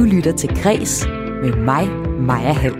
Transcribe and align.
Du 0.00 0.04
lytter 0.04 0.32
til 0.32 0.62
Græs 0.62 1.06
med 1.42 1.56
mig, 1.56 1.88
Maja 2.20 2.52
Hall. 2.52 2.74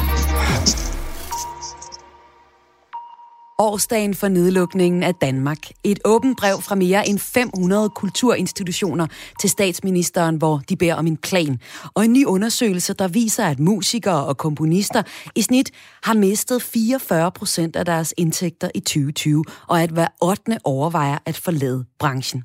årsdagen 3.61 4.13
for 4.13 4.27
nedlukningen 4.27 5.03
af 5.03 5.15
Danmark. 5.15 5.57
Et 5.83 5.99
åbent 6.05 6.37
brev 6.37 6.61
fra 6.61 6.75
mere 6.75 7.07
end 7.07 7.19
500 7.19 7.89
kulturinstitutioner 7.89 9.07
til 9.41 9.49
statsministeren, 9.49 10.35
hvor 10.35 10.61
de 10.69 10.75
beder 10.75 10.95
om 10.95 11.07
en 11.07 11.17
plan. 11.17 11.59
Og 11.93 12.05
en 12.05 12.13
ny 12.13 12.25
undersøgelse, 12.25 12.93
der 12.93 13.07
viser, 13.07 13.45
at 13.45 13.59
musikere 13.59 14.25
og 14.25 14.37
komponister 14.37 15.03
i 15.35 15.41
snit 15.41 15.71
har 16.03 16.13
mistet 16.13 16.61
44 16.61 17.31
procent 17.31 17.75
af 17.75 17.85
deres 17.85 18.13
indtægter 18.17 18.69
i 18.75 18.79
2020, 18.79 19.43
og 19.67 19.81
at 19.81 19.89
hver 19.89 20.07
8. 20.21 20.57
overvejer 20.63 21.17
at 21.25 21.37
forlade 21.37 21.85
branchen. 21.99 22.43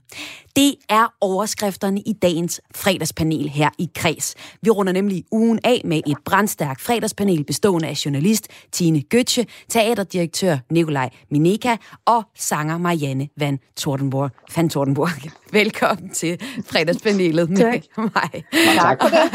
Det 0.57 0.75
er 0.89 1.15
overskrifterne 1.21 2.01
i 2.01 2.13
dagens 2.13 2.61
fredagspanel 2.75 3.49
her 3.49 3.71
i 3.79 3.91
Kreds. 3.95 4.35
Vi 4.63 4.71
runder 4.71 4.93
nemlig 4.93 5.25
ugen 5.33 5.61
af 5.65 5.81
med 5.85 6.01
et 6.07 6.17
brandstærkt 6.25 6.81
fredagspanel 6.81 7.45
bestående 7.45 7.89
af 7.89 8.05
journalist 8.05 8.49
Tine 8.73 9.03
Gøtje, 9.03 9.47
teaterdirektør 9.69 10.57
Nikolaj 10.71 11.11
Mineka 11.31 11.77
og 12.05 12.23
sanger 12.37 12.79
Marianne 12.79 13.29
Van 13.37 13.59
Tordenborg. 13.77 14.31
Van 14.57 14.69
Tordenborg. 14.69 15.09
Velkommen 15.61 16.11
til 16.11 16.41
fredagspanelet 16.67 17.51
med 17.51 17.57
tak. 17.57 17.83
mig. 17.99 18.45
Tak 18.77 19.03
for 19.03 19.09
det. 19.17 19.33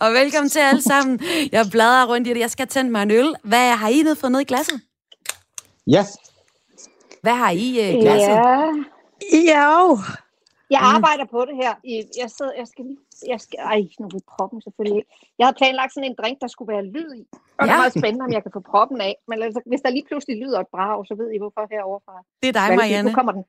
og 0.00 0.12
velkommen 0.12 0.50
til 0.50 0.58
alle 0.60 0.82
sammen. 0.82 1.20
Jeg 1.52 1.66
bladrer 1.70 2.06
rundt 2.06 2.28
i 2.28 2.30
det. 2.34 2.40
Jeg 2.40 2.50
skal 2.50 2.66
tænde 2.66 2.90
mig 2.90 3.02
en 3.02 3.10
øl. 3.10 3.34
Hvad 3.44 3.70
har 3.70 3.88
I 3.88 4.02
ned 4.02 4.16
fået 4.16 4.32
ned 4.32 4.40
i 4.40 4.44
glasset? 4.44 4.80
Ja. 5.86 6.04
Hvad 7.22 7.34
har 7.34 7.50
I 7.50 7.90
i 7.90 7.96
uh, 7.96 8.02
glasset? 8.02 8.28
Ja. 8.28 8.94
Ja, 9.32 9.86
Jeg 10.74 10.82
arbejder 10.96 11.24
på 11.34 11.40
det 11.48 11.56
her. 11.62 11.72
I- 11.92 12.08
Jeg 12.22 12.30
sidder, 12.36 12.52
jeg 12.60 12.66
skal 12.72 12.82
lige, 12.88 12.98
jeg 13.32 13.40
skal, 13.44 13.58
ej, 13.72 13.80
nu 14.00 14.06
er 14.06 14.24
proppen 14.36 14.58
selvfølgelig 14.66 14.96
ikke. 15.00 15.10
Jeg 15.38 15.44
havde 15.46 15.58
planlagt 15.60 15.92
sådan 15.94 16.10
en 16.10 16.16
drink, 16.20 16.36
der 16.44 16.48
skulle 16.54 16.70
være 16.74 16.84
lyd 16.96 17.10
i. 17.20 17.24
Og 17.32 17.38
ja. 17.60 17.64
det 17.64 17.70
er 17.72 17.82
meget 17.82 17.94
spændende, 18.00 18.24
om 18.28 18.32
jeg 18.36 18.42
kan 18.44 18.52
få 18.58 18.60
proppen 18.72 18.98
af. 19.08 19.14
Men 19.30 19.36
altså, 19.46 19.60
hvis 19.70 19.80
der 19.84 19.90
lige 19.96 20.06
pludselig 20.10 20.36
lyder 20.42 20.58
et 20.64 20.70
brag, 20.74 20.96
så 21.08 21.14
ved 21.20 21.28
I 21.34 21.38
hvorfor 21.42 21.62
herovre 21.74 22.00
fra. 22.06 22.14
Det 22.42 22.48
er 22.48 22.56
dig, 22.60 22.66
Valby. 22.68 22.80
Marianne. 22.80 23.10
Nu 23.10 23.14
kommer 23.20 23.32
den. 23.38 23.44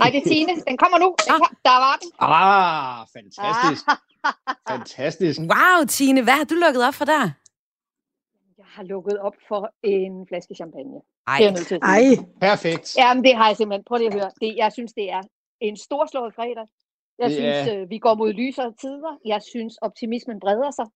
Nej, 0.00 0.08
det 0.12 0.18
er 0.22 0.26
Tine. 0.32 0.52
Den 0.68 0.76
kommer 0.82 0.98
nu. 1.04 1.08
Den 1.26 1.32
kom, 1.40 1.50
der 1.68 1.76
var 1.86 1.94
den. 2.02 2.08
Ah, 2.18 3.00
fantastisk. 3.16 3.84
Fantastisk. 4.72 5.38
Wow, 5.52 5.78
Tine, 5.96 6.22
hvad 6.22 6.32
har 6.40 6.44
du 6.44 6.54
lukket 6.64 6.82
op 6.88 6.94
for 6.94 7.04
der? 7.04 7.24
Jeg 8.58 8.66
har 8.76 8.82
lukket 8.82 9.18
op 9.18 9.36
for 9.48 9.62
en 9.82 10.26
flaske 10.28 10.54
champagne. 10.54 10.98
Ej, 11.26 11.36
Det 11.38 11.44
er 11.44 11.48
jeg 11.48 11.52
nødt 11.58 11.66
til 11.66 11.74
at 11.74 11.80
sige. 11.84 12.16
ej, 12.18 12.24
Perfekt. 12.40 12.96
Jamen, 12.96 13.24
det 13.24 13.36
har 13.36 13.46
jeg 13.46 13.56
simpelthen. 13.56 13.84
Prøv 13.84 13.96
lige 13.98 14.08
at 14.08 14.14
høre. 14.14 14.30
Det, 14.40 14.56
jeg 14.56 14.72
synes, 14.72 14.92
det 14.92 15.10
er 15.12 15.22
en 15.68 15.76
storslået 15.76 16.34
fredag. 16.34 16.66
Jeg 17.18 17.28
Det 17.28 17.36
synes, 17.36 17.58
er- 17.68 17.80
øh, 17.80 17.90
vi 17.90 17.98
går 17.98 18.14
mod 18.14 18.32
lysere 18.32 18.72
tider. 18.80 19.12
Jeg 19.24 19.40
synes, 19.52 19.72
optimismen 19.86 20.40
breder 20.40 20.70
sig. 20.70 20.86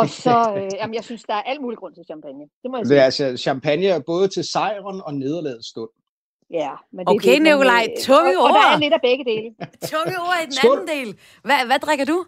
Og 0.00 0.08
så, 0.08 0.36
øh, 0.58 0.70
jamen, 0.80 0.94
jeg 0.94 1.04
synes, 1.04 1.22
der 1.22 1.34
er 1.34 1.42
al 1.42 1.60
mulig 1.62 1.78
grund 1.78 1.94
til 1.94 2.04
champagne. 2.10 2.44
Det 2.62 2.70
må 2.70 2.76
jeg 2.76 2.82
Det 2.84 2.88
sige. 2.88 3.00
er 3.00 3.04
altså 3.04 3.36
champagne 3.36 3.86
er 3.86 4.00
både 4.06 4.28
til 4.28 4.44
sejren 4.44 5.00
og 5.06 5.14
nederlagets 5.14 5.68
stund. 5.68 5.90
Ja, 6.50 6.72
men 6.92 7.06
det 7.06 7.10
er 7.12 7.14
Okay, 7.14 7.32
det, 7.34 7.42
men, 7.42 7.52
Nikolaj, 7.52 7.86
øh, 7.90 8.02
tunge 8.02 8.38
og, 8.38 8.44
og 8.44 8.48
der 8.50 8.60
er 8.68 8.72
ord. 8.74 8.80
lidt 8.80 8.94
af 8.94 9.00
begge 9.08 9.24
dele. 9.24 9.48
tunge 9.92 10.14
ord 10.28 10.38
i 10.42 10.44
den 10.44 10.52
Skål. 10.52 10.70
anden 10.78 10.88
del. 10.96 11.18
Hvad, 11.42 11.66
hvad 11.66 11.78
drikker 11.78 12.04
du? 12.04 12.24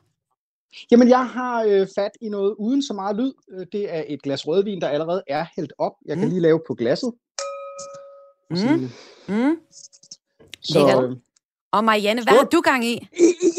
Jamen, 0.91 1.09
jeg 1.09 1.27
har 1.27 1.65
øh, 1.69 1.87
fat 1.99 2.11
i 2.21 2.29
noget 2.29 2.55
uden 2.59 2.83
så 2.83 2.93
meget 2.95 3.17
lyd. 3.17 3.33
Øh, 3.53 3.67
Det 3.73 3.95
er 3.95 4.05
et 4.09 4.23
glas 4.23 4.47
rødvin, 4.49 4.81
der 4.81 4.89
allerede 4.89 5.23
er 5.29 5.47
hældt 5.57 5.73
op. 5.79 5.93
Jeg 6.07 6.17
kan 6.17 6.25
Mm. 6.25 6.31
lige 6.31 6.41
lave 6.43 6.61
på 6.67 6.75
glasset. 6.75 7.13
Mm. 8.51 8.57
Sådan. 8.57 8.89
Mm. 9.29 9.57
Så, 10.63 10.81
øh, 11.03 11.17
Og 11.77 11.85
Marianne, 11.85 12.23
hvad 12.23 12.33
har 12.39 12.45
du 12.45 12.61
gang 12.61 12.85
i? 12.85 13.09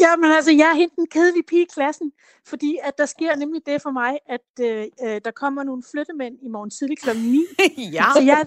Jamen 0.00 0.30
altså, 0.32 0.52
jeg 0.52 0.68
er 0.72 0.74
hende 0.74 0.94
den 0.96 1.06
kedelige 1.06 1.42
pige 1.48 1.62
i 1.62 1.66
klassen, 1.74 2.12
fordi 2.46 2.78
at 2.82 2.98
der 2.98 3.06
sker 3.06 3.36
nemlig 3.36 3.60
det 3.66 3.82
for 3.82 3.90
mig, 3.90 4.18
at 4.28 4.46
øh, 4.60 4.84
øh, 5.04 5.20
der 5.24 5.30
kommer 5.30 5.62
nogle 5.62 5.82
flyttemænd 5.90 6.34
i 6.42 6.48
morgen 6.48 6.70
tidlig 6.70 6.98
kl. 6.98 7.10
9. 7.16 7.44
ja. 7.98 8.04
Så 8.16 8.20
jeg, 8.30 8.44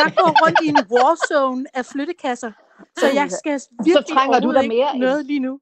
jeg 0.00 0.12
går 0.16 0.30
rundt 0.44 0.58
i 0.64 0.68
en 0.68 0.78
warzone 0.92 1.66
af 1.74 1.86
flyttekasser, 1.86 2.52
så 2.98 3.06
jeg 3.14 3.30
skal 3.30 3.60
virkelig 3.84 4.06
trænger 4.16 4.40
du 4.40 4.52
ikke 4.52 4.68
mere 4.68 4.90
end- 4.94 5.00
noget 5.04 5.26
lige 5.26 5.40
nu. 5.40 5.60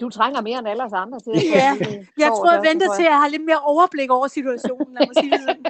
Du 0.00 0.08
trænger 0.10 0.40
mere 0.40 0.58
end 0.58 0.68
alle 0.68 0.84
os 0.84 0.92
andre 0.92 1.18
til 1.20 1.30
at 1.30 1.44
Ja, 1.44 1.76
Jeg 2.18 2.28
tror, 2.28 2.52
jeg 2.52 2.62
venter 2.70 2.86
til, 2.96 3.02
at 3.02 3.08
jeg 3.10 3.18
har 3.18 3.28
lidt 3.28 3.44
mere 3.46 3.58
overblik 3.58 4.10
over 4.10 4.28
situationen. 4.28 4.94
Lad 5.00 5.06
mig 5.06 5.16
sige 5.22 5.30
det 5.30 5.40
sådan. 5.40 5.64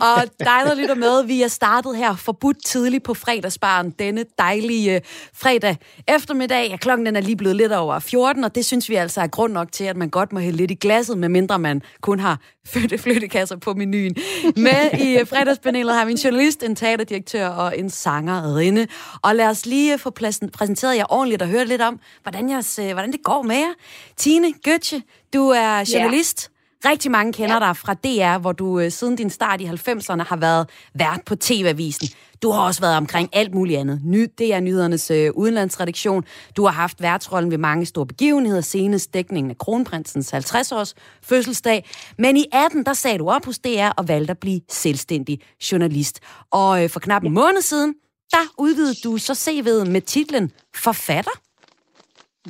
Og 0.16 0.22
dig, 0.38 0.60
der 0.66 0.74
lytter 0.74 0.94
med, 0.94 1.24
vi 1.24 1.42
er 1.42 1.48
startet 1.48 1.96
her 1.96 2.16
forbudt 2.16 2.64
tidligt 2.64 3.04
på 3.04 3.14
fredagsbaren 3.14 3.90
denne 3.90 4.24
dejlige 4.38 4.94
øh, 4.94 5.00
fredag 5.34 5.76
eftermiddag. 6.08 6.68
Ja, 6.70 6.76
klokken 6.76 7.06
den 7.06 7.16
er 7.16 7.20
lige 7.20 7.36
blevet 7.36 7.56
lidt 7.56 7.72
over 7.72 7.98
14, 7.98 8.44
og 8.44 8.54
det 8.54 8.64
synes 8.66 8.88
vi 8.88 8.94
altså 8.94 9.20
er 9.20 9.26
grund 9.26 9.52
nok 9.52 9.72
til, 9.72 9.84
at 9.84 9.96
man 9.96 10.08
godt 10.10 10.32
må 10.32 10.38
hælde 10.40 10.56
lidt 10.56 10.70
i 10.70 10.74
glasset, 10.74 11.18
medmindre 11.18 11.58
man 11.58 11.82
kun 12.00 12.20
har 12.20 12.38
flytte, 12.72 12.98
flyttekasser 12.98 13.56
på 13.56 13.74
menuen. 13.74 14.16
Med 14.56 14.98
i 15.00 15.18
øh, 15.18 15.26
fredagspanelet 15.26 15.94
har 15.94 16.04
vi 16.04 16.12
en 16.12 16.18
journalist, 16.18 16.62
en 16.62 16.76
teaterdirektør 16.76 17.48
og 17.48 17.78
en 17.78 17.90
sangerinde. 17.90 18.86
Og 19.22 19.34
lad 19.36 19.46
os 19.48 19.66
lige 19.66 19.92
øh, 19.92 19.98
få 19.98 20.10
pladsen- 20.10 20.50
præsenteret 20.50 20.96
jer 20.96 21.04
ordentligt 21.08 21.42
og 21.42 21.48
høre 21.48 21.64
lidt 21.64 21.82
om, 21.82 22.00
hvordan, 22.22 22.50
jeres, 22.50 22.78
hvordan 23.00 23.12
det 23.12 23.22
går 23.24 23.42
med 23.42 23.56
jer. 23.56 23.72
Tine 24.16 24.52
Gøtje, 24.52 25.02
du 25.34 25.48
er 25.48 25.90
journalist. 25.94 26.50
Rigtig 26.84 27.10
mange 27.10 27.32
kender 27.32 27.58
dig 27.58 27.76
fra 27.76 27.94
DR, 27.94 28.38
hvor 28.38 28.52
du 28.52 28.80
øh, 28.80 28.90
siden 28.90 29.16
din 29.16 29.30
start 29.30 29.60
i 29.60 29.64
90'erne 29.64 30.22
har 30.22 30.36
været 30.36 30.70
vært 30.94 31.20
på 31.26 31.36
TV-avisen. 31.36 32.08
Du 32.42 32.50
har 32.50 32.60
også 32.60 32.80
været 32.80 32.96
omkring 32.96 33.28
alt 33.32 33.54
muligt 33.54 33.78
andet. 33.78 34.00
Ny, 34.04 34.26
det 34.38 34.54
er 34.54 34.60
nyhedernes 34.60 35.10
øh, 35.10 35.30
udenlandsredaktion. 35.34 36.24
Du 36.56 36.64
har 36.64 36.72
haft 36.72 37.02
værtsrollen 37.02 37.50
ved 37.50 37.58
mange 37.58 37.86
store 37.86 38.06
begivenheder, 38.06 38.60
senest 38.60 39.14
dækningen 39.14 39.50
af 39.50 39.58
kronprinsens 39.58 40.34
50-års 40.34 40.94
fødselsdag. 41.22 41.90
Men 42.18 42.36
i 42.36 42.46
18, 42.52 42.86
der 42.86 42.92
sagde 42.92 43.18
du 43.18 43.30
op 43.30 43.44
hos 43.44 43.58
DR 43.58 43.88
og 43.96 44.08
valgte 44.08 44.30
at 44.30 44.38
blive 44.38 44.60
selvstændig 44.70 45.40
journalist. 45.72 46.20
Og 46.50 46.84
øh, 46.84 46.90
for 46.90 47.00
knap 47.00 47.24
en 47.24 47.32
måned 47.32 47.62
siden, 47.62 47.94
der 48.30 48.54
udvidede 48.58 48.94
du 49.04 49.18
så 49.18 49.32
CV'et 49.32 49.90
med 49.90 50.00
titlen 50.00 50.52
Forfatter. 50.76 51.49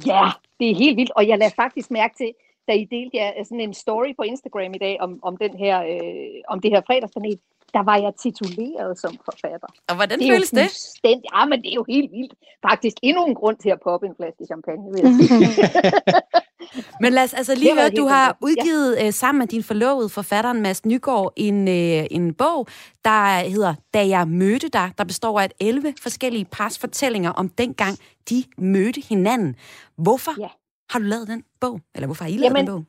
Ja, 0.07 0.25
det 0.61 0.71
er 0.71 0.75
helt 0.75 0.97
vildt, 0.97 1.11
og 1.17 1.29
jeg 1.29 1.39
lader 1.39 1.53
faktisk 1.57 1.91
mærke 1.91 2.15
til, 2.17 2.33
da 2.69 2.73
I 2.73 2.85
delte 2.85 3.17
jer 3.17 3.45
sådan 3.45 3.61
en 3.61 3.75
story 3.75 4.17
på 4.17 4.23
Instagram 4.23 4.75
i 4.75 4.79
dag 4.79 4.97
om, 5.01 5.19
om, 5.23 5.37
den 5.37 5.57
her, 5.59 5.83
øh, 5.83 6.41
om 6.49 6.61
det 6.61 6.71
her 6.71 6.81
fredagspanel, 6.87 7.39
der 7.75 7.83
var 7.83 7.97
jeg 7.97 8.13
tituleret 8.23 8.99
som 8.99 9.19
forfatter. 9.25 9.69
Og 9.89 9.95
hvordan 9.97 10.19
Det 10.19 10.29
føles 10.33 10.51
det? 10.51 10.59
fuldstændig- 10.61 11.25
Ja, 11.35 11.45
men 11.47 11.63
det 11.63 11.71
er 11.71 11.75
jo 11.75 11.85
helt 11.89 12.13
vildt. 12.13 12.35
Faktisk 12.71 12.97
endnu 13.03 13.27
en 13.27 13.35
grund 13.35 13.57
til 13.57 13.71
at 13.71 13.81
poppe 13.85 14.07
en 14.07 14.15
flaske 14.17 14.45
champagne, 14.47 14.85
vil 14.93 15.01
jeg 15.05 15.13
sige. 15.21 15.39
Men 17.01 17.13
lad 17.13 17.23
os 17.25 17.35
altså 17.35 17.55
lige 17.55 17.75
høre, 17.75 17.91
du 17.91 18.07
har 18.07 18.25
fantastisk. 18.27 18.67
Ja. 18.67 18.73
udgivet 18.73 19.07
øh, 19.07 19.13
sammen 19.13 19.39
med 19.39 19.47
din 19.47 19.63
forlovede 19.63 20.09
forfatteren 20.09 20.63
Mads 20.63 20.87
Nygaard 20.87 21.33
en, 21.37 21.69
øh, 21.69 22.07
en 22.11 22.35
bog, 22.35 22.67
der 23.05 23.49
hedder 23.49 23.75
Da 23.95 24.09
jeg 24.09 24.29
mødte 24.29 24.69
dig, 24.69 24.93
der 24.99 25.05
består 25.05 25.41
af 25.41 25.51
11 25.61 25.95
forskellige 26.03 26.45
pars 26.45 26.79
fortællinger 26.79 27.31
om 27.31 27.49
dengang 27.49 27.97
de 28.31 28.45
mødte 28.59 29.01
hinanden. 29.09 29.57
Hvorfor 29.97 30.33
Ja. 30.41 30.49
har 30.91 30.99
du 30.99 31.05
lavet 31.05 31.29
den 31.29 31.45
bog? 31.61 31.81
Eller 31.95 32.07
hvorfor 32.07 32.25
har 32.25 32.29
I 32.31 32.33
lavet 32.37 32.45
Jamen, 32.45 32.67
den 32.67 32.75
bog? 32.75 32.85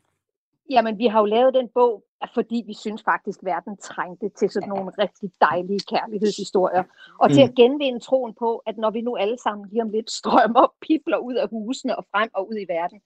Jamen, 0.70 0.98
vi 0.98 1.06
har 1.08 1.20
jo 1.20 1.26
lavet 1.26 1.54
den 1.54 1.68
bog, 1.74 2.04
fordi 2.34 2.64
vi 2.68 2.74
synes 2.74 3.02
faktisk, 3.04 3.40
at 3.40 3.46
verden 3.46 3.78
trængte 3.78 4.30
til 4.40 4.50
sådan 4.50 4.70
nogle 4.70 4.92
rigtig 5.00 5.30
dejlige 5.42 5.80
kærlighedshistorier. 5.90 6.84
Og 7.20 7.30
til 7.30 7.44
Mm. 7.44 7.50
at 7.50 7.56
genvinde 7.56 8.00
troen 8.00 8.34
på, 8.40 8.58
at 8.66 8.78
når 8.78 8.92
vi 8.92 9.02
nu 9.02 9.16
alle 9.16 9.38
sammen 9.44 9.68
lige 9.72 9.82
om 9.82 9.90
lidt 9.90 10.12
strømmer 10.12 10.60
og 10.62 10.74
pipler 10.88 11.18
ud 11.18 11.34
af 11.34 11.50
husene 11.50 11.98
og 11.98 12.06
frem 12.12 12.30
og 12.34 12.50
ud 12.50 12.56
i 12.56 12.66
verden, 12.76 13.00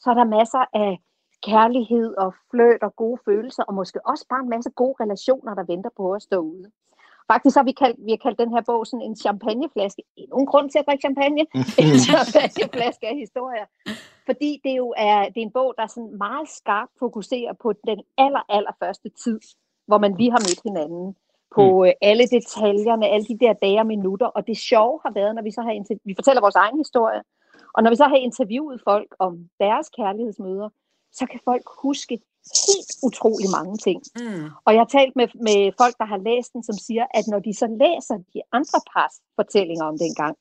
så 0.00 0.10
er 0.10 0.14
der 0.14 0.24
masser 0.24 0.64
af 0.72 0.98
kærlighed 1.42 2.14
og 2.16 2.34
fløt 2.50 2.82
og 2.82 2.96
gode 2.96 3.18
følelser, 3.24 3.62
og 3.62 3.74
måske 3.74 4.06
også 4.06 4.24
bare 4.30 4.42
en 4.42 4.48
masse 4.48 4.70
gode 4.70 4.96
relationer, 5.00 5.54
der 5.54 5.64
venter 5.64 5.90
på 5.96 6.14
os 6.14 6.26
derude. 6.26 6.70
Faktisk 7.32 7.56
har 7.56 7.64
vi 7.64 7.72
kaldt, 7.72 7.98
vi 8.06 8.10
har 8.10 8.22
kaldt 8.26 8.38
den 8.38 8.50
her 8.54 8.62
bog 8.66 8.86
sådan 8.86 9.06
en 9.08 9.16
champagneflaske. 9.16 10.02
Endnu 10.16 10.36
en 10.38 10.46
grund 10.46 10.70
til 10.70 10.78
at 10.78 10.86
drikke 10.86 11.02
champagne. 11.06 11.42
en 11.82 11.98
champagneflaske 12.08 13.06
af 13.12 13.16
historier. 13.24 13.66
Fordi 14.28 14.60
det 14.64 14.76
jo 14.76 14.94
er, 14.96 15.18
det 15.32 15.40
er 15.40 15.46
en 15.50 15.56
bog, 15.58 15.74
der 15.78 15.86
sådan 15.86 16.18
meget 16.18 16.48
skarpt 16.48 16.92
fokuserer 16.98 17.52
på 17.62 17.72
den 17.88 17.98
aller, 18.18 18.42
aller 18.48 18.74
første 18.82 19.08
tid, 19.24 19.40
hvor 19.86 19.98
man 19.98 20.16
lige 20.16 20.30
har 20.30 20.42
mødt 20.46 20.62
hinanden. 20.68 21.16
På 21.54 21.84
mm. 21.84 21.90
alle 22.00 22.24
detaljerne, 22.36 23.06
alle 23.06 23.26
de 23.26 23.38
der 23.44 23.52
dage 23.52 23.78
og 23.78 23.86
minutter. 23.86 24.26
Og 24.26 24.46
det 24.46 24.56
sjove 24.56 25.00
har 25.04 25.12
været, 25.12 25.34
når 25.34 25.42
vi 25.42 25.50
så 25.50 25.62
har 25.62 25.72
interv- 25.72 26.04
vi 26.04 26.14
fortæller 26.18 26.40
vores 26.40 26.54
egen 26.54 26.76
historie, 26.76 27.22
og 27.76 27.82
når 27.82 27.90
vi 27.90 27.96
så 27.96 28.04
har 28.04 28.16
interviewet 28.16 28.80
folk 28.84 29.10
om 29.18 29.48
deres 29.60 29.88
kærlighedsmøder, 29.88 30.68
så 31.12 31.26
kan 31.26 31.40
folk 31.44 31.66
huske 31.82 32.14
helt 32.66 32.92
utrolig 33.02 33.48
mange 33.58 33.76
ting. 33.76 34.02
Mm. 34.20 34.44
Og 34.64 34.70
jeg 34.74 34.80
har 34.80 34.90
talt 34.98 35.16
med, 35.16 35.28
med 35.48 35.72
folk, 35.80 35.94
der 35.98 36.04
har 36.04 36.20
læst 36.28 36.52
den, 36.52 36.62
som 36.62 36.76
siger, 36.86 37.06
at 37.14 37.24
når 37.32 37.38
de 37.38 37.52
så 37.54 37.66
læser 37.66 38.16
de 38.34 38.40
andre 38.52 38.80
pars 38.92 39.14
fortællinger 39.36 39.84
om 39.84 39.98
dengang, 39.98 40.36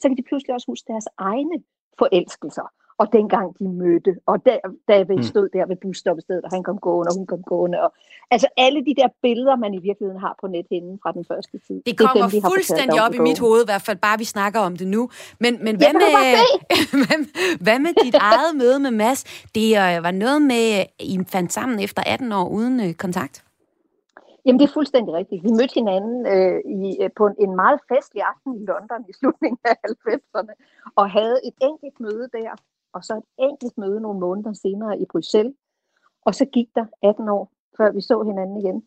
så 0.00 0.08
kan 0.08 0.16
de 0.16 0.22
pludselig 0.22 0.54
også 0.54 0.66
huske 0.72 0.92
deres 0.92 1.08
egne 1.18 1.56
forelskelser 1.98 2.66
og 3.00 3.06
dengang 3.12 3.58
de 3.58 3.68
mødte, 3.82 4.12
og 4.26 4.36
da, 4.46 4.52
David 4.88 5.16
mm. 5.16 5.22
stod 5.22 5.48
der 5.56 5.66
ved 5.66 5.76
busstoppestedet, 5.76 6.44
og 6.44 6.50
han 6.56 6.62
kom 6.62 6.78
gående, 6.78 7.08
og 7.10 7.16
hun 7.18 7.26
kom 7.26 7.42
gående, 7.42 7.82
og 7.84 7.90
altså 8.30 8.48
alle 8.56 8.80
de 8.88 8.94
der 9.00 9.08
billeder, 9.22 9.56
man 9.56 9.74
i 9.74 9.80
virkeligheden 9.88 10.20
har 10.20 10.34
på 10.40 10.46
nethinden 10.46 10.98
fra 11.02 11.12
den 11.12 11.24
første 11.30 11.58
tid. 11.66 11.82
Det 11.86 11.98
kommer 11.98 12.24
det 12.24 12.32
dem, 12.32 12.40
de 12.40 12.46
fuldstændig 12.54 13.02
op 13.06 13.14
i 13.14 13.18
mit 13.28 13.38
hoved, 13.38 13.62
i 13.62 13.68
hvert 13.70 13.82
fald 13.82 13.98
bare 14.08 14.18
vi 14.18 14.24
snakker 14.24 14.60
om 14.60 14.76
det 14.76 14.86
nu. 14.86 15.02
Men, 15.40 15.52
men 15.66 15.74
hvad, 15.80 15.92
med, 15.92 16.10
hvad, 17.02 17.18
hvad 17.66 17.78
med 17.78 17.92
dit 18.04 18.16
eget 18.30 18.52
møde 18.62 18.78
med 18.86 18.90
Mads? 18.90 19.20
Det 19.54 19.68
øh, 19.82 20.04
var 20.06 20.10
noget 20.10 20.42
med, 20.42 20.64
I 21.12 21.18
fandt 21.34 21.52
sammen 21.52 21.80
efter 21.80 22.02
18 22.06 22.32
år 22.32 22.48
uden 22.48 22.80
øh, 22.80 22.94
kontakt? 22.94 23.44
Jamen, 24.44 24.60
det 24.60 24.66
er 24.68 24.72
fuldstændig 24.78 25.12
rigtigt. 25.14 25.44
Vi 25.44 25.52
mødte 25.58 25.74
hinanden 25.80 26.16
øh, 26.34 26.58
i, 26.78 27.02
øh, 27.02 27.10
på 27.18 27.26
en, 27.26 27.34
en 27.44 27.52
meget 27.62 27.80
festlig 27.92 28.22
aften 28.32 28.50
i 28.60 28.62
London 28.70 29.00
i 29.10 29.12
slutningen 29.20 29.58
af 29.64 29.76
90'erne, 29.90 30.52
og 31.00 31.10
havde 31.10 31.36
et 31.48 31.56
enkelt 31.68 31.96
møde 32.00 32.28
der, 32.38 32.50
og 32.94 33.04
så 33.04 33.14
et 33.16 33.24
enkelt 33.38 33.78
møde 33.78 34.00
nogle 34.00 34.20
måneder 34.20 34.52
senere 34.52 34.98
i 34.98 35.04
Bruxelles. 35.12 35.54
Og 36.26 36.34
så 36.34 36.44
gik 36.44 36.68
der 36.74 36.86
18 37.02 37.28
år, 37.28 37.52
før 37.76 37.92
vi 37.92 38.00
så 38.00 38.22
hinanden 38.22 38.56
igen. 38.56 38.78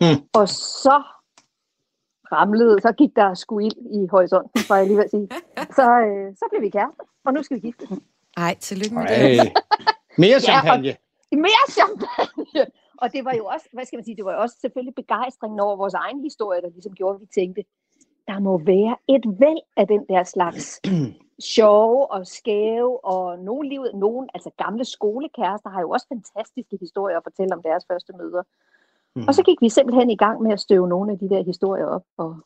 Mm. 0.00 0.28
Og 0.34 0.48
så 0.48 1.02
ramlede, 2.32 2.80
så 2.80 2.92
gik 2.92 3.16
der 3.16 3.34
sgu 3.34 3.58
ild 3.58 4.02
i 4.02 4.06
horisonten, 4.10 4.60
for 4.66 4.74
jeg 4.74 4.86
lige 4.86 4.96
vil 4.96 5.10
sige. 5.10 5.28
Så, 5.78 5.86
øh, 6.06 6.36
så 6.36 6.44
blev 6.50 6.62
vi 6.62 6.68
kærester, 6.68 7.04
og 7.24 7.34
nu 7.34 7.42
skal 7.42 7.54
vi 7.56 7.60
gifte. 7.60 7.84
Ej, 8.36 8.54
tillykke 8.60 8.94
med 8.94 9.06
det. 9.08 9.52
Mere 10.18 10.40
champagne. 10.40 10.88
Ja, 10.88 10.94
og, 11.32 11.38
mere 11.38 11.66
champagne. 11.70 12.66
Og 13.02 13.12
det 13.12 13.24
var 13.24 13.34
jo 13.40 13.44
også, 13.44 13.66
hvad 13.72 13.84
skal 13.84 13.96
man 13.96 14.04
sige, 14.04 14.16
det 14.16 14.24
var 14.24 14.32
jo 14.32 14.40
også 14.40 14.56
selvfølgelig 14.60 14.94
begejstring 14.94 15.60
over 15.60 15.76
vores 15.76 15.94
egen 15.94 16.20
historie, 16.20 16.60
der 16.62 16.70
ligesom 16.70 16.92
gjorde, 16.92 17.14
at 17.14 17.20
vi 17.20 17.26
tænkte, 17.40 17.62
der 18.28 18.38
må 18.38 18.58
være 18.58 18.96
et 19.08 19.24
væld 19.40 19.62
af 19.76 19.86
den 19.86 20.02
der 20.08 20.24
slags 20.24 20.80
sjove 21.40 22.10
og 22.10 22.26
skæve, 22.26 23.04
og 23.04 23.38
nogle 23.38 23.68
livet, 23.68 23.90
nogle, 23.94 24.28
altså 24.34 24.50
gamle 24.58 24.84
skolekærester 24.84 25.70
har 25.70 25.80
jo 25.80 25.90
også 25.90 26.06
fantastiske 26.08 26.78
historier 26.80 27.16
at 27.16 27.22
fortælle 27.22 27.54
om 27.54 27.62
deres 27.62 27.84
første 27.90 28.12
møder. 28.18 28.42
Mm. 29.16 29.28
Og 29.28 29.34
så 29.34 29.42
gik 29.42 29.60
vi 29.60 29.68
simpelthen 29.68 30.10
i 30.10 30.16
gang 30.16 30.42
med 30.42 30.52
at 30.52 30.60
støve 30.60 30.88
nogle 30.88 31.12
af 31.12 31.18
de 31.18 31.28
der 31.28 31.42
historier 31.44 31.86
op 31.86 32.04
og 32.16 32.36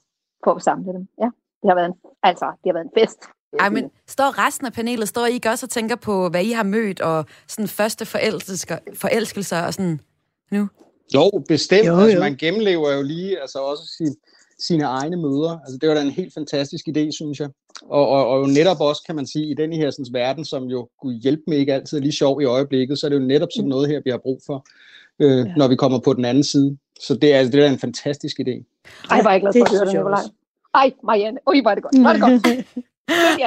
få 0.44 0.52
at 0.52 0.62
samle 0.62 0.92
dem. 0.92 1.08
Ja, 1.20 1.30
det 1.62 1.70
har 1.70 1.74
været 1.74 1.86
en, 1.86 1.94
altså, 2.22 2.44
det 2.44 2.66
har 2.66 2.72
været 2.72 2.84
en 2.84 2.98
fest. 2.98 3.20
Ej, 3.58 3.68
men 3.68 3.90
står 4.06 4.46
resten 4.46 4.66
af 4.66 4.72
panelet, 4.72 5.08
står 5.08 5.26
I 5.26 5.32
ikke 5.32 5.48
også 5.48 5.66
og 5.66 5.70
tænker 5.70 5.96
på, 5.96 6.28
hvad 6.28 6.44
I 6.44 6.50
har 6.50 6.62
mødt, 6.62 7.00
og 7.00 7.24
sådan 7.48 7.68
første 7.68 8.06
forelskelser, 8.06 8.78
forelskelser 8.94 9.62
og 9.62 9.74
sådan 9.74 10.00
nu? 10.50 10.68
Jo, 11.14 11.30
bestemt. 11.48 11.86
Jo, 11.86 11.92
altså, 11.92 12.04
jo. 12.04 12.06
Altså, 12.06 12.20
man 12.20 12.36
gennemlever 12.36 12.92
jo 12.92 13.02
lige 13.02 13.40
altså 13.40 13.58
også 13.58 13.82
sin, 13.96 14.16
sine 14.58 14.84
egne 14.84 15.16
møder. 15.16 15.58
Altså, 15.58 15.78
det 15.80 15.88
var 15.88 15.94
da 15.94 16.02
en 16.02 16.10
helt 16.10 16.34
fantastisk 16.34 16.88
idé, 16.88 17.10
synes 17.10 17.40
jeg. 17.40 17.48
Og, 17.82 18.08
og, 18.08 18.28
og 18.28 18.40
jo 18.40 18.46
netop 18.46 18.80
også, 18.80 19.02
kan 19.06 19.16
man 19.16 19.26
sige, 19.26 19.46
i 19.50 19.54
den 19.54 19.72
her 19.72 19.90
sådan, 19.90 20.06
verden, 20.12 20.44
som 20.44 20.64
jo 20.64 20.88
kunne 21.02 21.14
hjælpe 21.14 21.42
mig 21.46 21.58
ikke 21.58 21.74
altid 21.74 21.98
er 21.98 22.02
lige 22.02 22.12
sjov 22.12 22.42
i 22.42 22.44
øjeblikket, 22.44 22.98
så 22.98 23.06
er 23.06 23.08
det 23.08 23.16
jo 23.16 23.24
netop 23.24 23.48
sådan 23.52 23.64
mm. 23.64 23.70
noget 23.70 23.88
her, 23.88 24.00
vi 24.04 24.10
har 24.10 24.18
brug 24.18 24.40
for, 24.46 24.66
øh, 25.18 25.46
ja. 25.46 25.54
når 25.56 25.68
vi 25.68 25.76
kommer 25.76 25.98
på 25.98 26.12
den 26.12 26.24
anden 26.24 26.44
side. 26.44 26.76
Så 27.00 27.14
det 27.14 27.34
er, 27.34 27.42
det 27.42 27.64
er 27.64 27.70
en 27.70 27.78
fantastisk 27.78 28.40
idé. 28.40 28.82
Ej, 29.10 29.22
var 29.22 29.32
jeg 29.32 29.40
glad 29.40 29.52
for 29.52 29.64
at 29.64 29.70
høre 29.70 29.86
det, 29.86 29.94
Nicolaj. 29.94 30.22
Ej, 30.74 30.92
Marianne. 31.04 31.38
Ui, 31.46 31.60
var 31.64 31.74
det 31.74 31.82
godt. 31.82 32.04
Var 32.04 32.12
det 32.12 32.22
godt. 32.22 32.86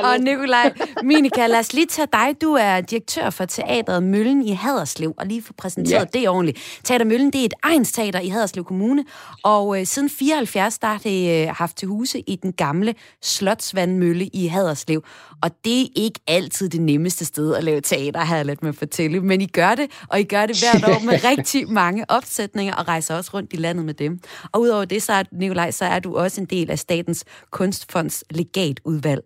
og 0.04 0.20
Nikolaj, 0.20 0.74
Minika, 1.04 1.48
lad 1.48 1.60
os 1.60 1.74
lige 1.74 1.86
tage 1.86 2.08
dig. 2.14 2.42
Du 2.42 2.54
er 2.54 2.82
direktør 2.82 3.30
for 3.30 3.46
Teateret 3.46 4.04
Møllen 4.04 4.46
i 4.46 4.52
Haderslev, 4.52 5.14
og 5.18 5.26
lige 5.26 5.42
få 5.42 5.54
præsenteret 5.58 6.10
ja. 6.14 6.20
det 6.20 6.30
ordentligt. 6.30 6.80
Teater 6.84 7.06
Møllen, 7.06 7.34
det 7.34 7.42
er 7.42 7.46
et 7.46 7.54
egensteater 7.64 8.20
i 8.20 8.28
Haderslev 8.28 8.64
Kommune, 8.66 9.06
og 9.44 9.80
øh, 9.80 9.86
siden 9.86 10.10
74, 10.10 10.80
der 10.80 10.88
har 10.88 10.98
det 10.98 11.48
øh, 11.48 11.56
haft 11.56 11.78
til 11.78 11.88
huse 11.88 12.20
i 12.20 12.36
den 12.36 12.54
gamle 12.54 12.96
Slotsvandmølle 13.24 14.26
i 14.26 14.48
Haderslev. 14.48 15.04
Og 15.42 15.52
det 15.66 15.82
er 15.82 15.88
ikke 15.96 16.20
altid 16.28 16.70
det 16.70 16.82
nemmeste 16.82 17.26
sted 17.26 17.56
at 17.56 17.64
lave 17.64 17.82
teater, 17.82 18.20
har 18.20 18.36
jeg 18.36 18.46
let 18.46 18.64
mig 18.64 18.76
fortælle. 18.76 19.22
Men 19.22 19.42
I 19.42 19.46
gør 19.46 19.76
det, 19.76 19.92
og 20.08 20.20
I 20.20 20.24
gør 20.24 20.46
det 20.46 20.60
hvert 20.60 20.96
år 20.96 21.06
med 21.06 21.24
rigtig 21.32 21.72
mange 21.72 22.06
opsætninger, 22.10 22.76
og 22.76 22.88
rejser 22.88 23.16
også 23.16 23.32
rundt 23.34 23.54
i 23.54 23.56
landet 23.56 23.86
med 23.86 23.94
dem. 23.94 24.20
Og 24.52 24.62
udover 24.62 24.86
det, 24.86 25.04
så 25.04 25.14
er, 25.14 25.24
Nikolaj, 25.32 25.72
så 25.72 25.86
er 25.86 26.00
du 26.00 26.18
også 26.18 26.42
en 26.42 26.48
del 26.48 26.72
af 26.72 26.80
Statens 26.80 27.26
Kunstfonds 27.52 28.24
legatudvalg. 28.30 29.22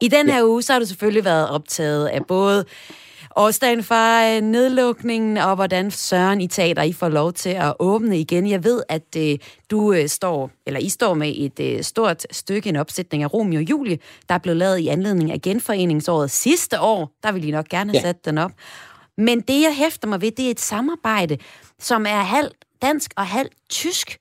I 0.00 0.08
den 0.08 0.28
her 0.28 0.38
ja. 0.38 0.46
uge, 0.46 0.62
så 0.62 0.72
har 0.72 0.80
du 0.80 0.86
selvfølgelig 0.86 1.24
været 1.24 1.48
optaget 1.48 2.06
af 2.06 2.26
både 2.26 2.64
årsdagen 3.36 3.82
for 3.82 4.36
øh, 4.36 4.40
nedlukningen, 4.40 5.36
og 5.36 5.54
hvordan 5.54 5.90
Søren 5.90 6.40
i 6.40 6.46
teater 6.46 6.82
I 6.82 6.92
får 6.92 7.08
lov 7.08 7.32
til 7.32 7.50
at 7.50 7.74
åbne 7.78 8.20
igen. 8.20 8.50
Jeg 8.50 8.64
ved, 8.64 8.82
at 8.88 9.16
øh, 9.16 9.38
du 9.70 9.92
øh, 9.92 10.08
står, 10.08 10.50
eller 10.66 10.80
I 10.80 10.88
står 10.88 11.14
med 11.14 11.32
et 11.36 11.60
øh, 11.60 11.82
stort 11.82 12.26
stykke, 12.30 12.68
en 12.68 12.76
opsætning 12.76 13.22
af 13.22 13.34
Romeo 13.34 13.58
og 13.58 13.70
Julie, 13.70 13.98
der 14.28 14.34
er 14.34 14.38
blevet 14.38 14.56
lavet 14.56 14.78
i 14.78 14.88
anledning 14.88 15.32
af 15.32 15.40
genforeningsåret 15.42 16.30
sidste 16.30 16.80
år. 16.80 17.12
Der 17.22 17.32
vil 17.32 17.48
I 17.48 17.50
nok 17.50 17.68
gerne 17.68 17.90
have 17.90 17.98
ja. 17.98 18.08
sat 18.08 18.24
den 18.24 18.38
op. 18.38 18.52
Men 19.18 19.40
det, 19.40 19.62
jeg 19.62 19.74
hæfter 19.76 20.08
mig 20.08 20.20
ved, 20.20 20.30
det 20.30 20.46
er 20.46 20.50
et 20.50 20.60
samarbejde, 20.60 21.38
som 21.78 22.06
er 22.06 22.22
halvt 22.22 22.56
dansk 22.82 23.10
og 23.16 23.26
halvt 23.26 23.52
tysk. 23.68 24.18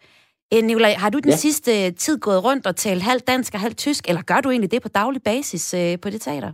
Øh, 0.53 0.63
Nicolai, 0.63 0.93
har 0.93 1.09
du 1.09 1.19
den 1.19 1.29
ja. 1.29 1.35
sidste 1.35 1.91
tid 1.91 2.17
gået 2.19 2.43
rundt 2.43 2.67
og 2.67 2.75
talt 2.75 3.03
halvt 3.03 3.27
dansk 3.27 3.53
og 3.53 3.59
halvt 3.59 3.77
tysk, 3.77 4.09
eller 4.09 4.21
gør 4.21 4.41
du 4.41 4.49
egentlig 4.49 4.71
det 4.71 4.81
på 4.81 4.87
daglig 4.87 5.23
basis 5.23 5.73
øh, 5.73 5.99
på 5.99 6.09
det 6.09 6.21
teater? 6.21 6.51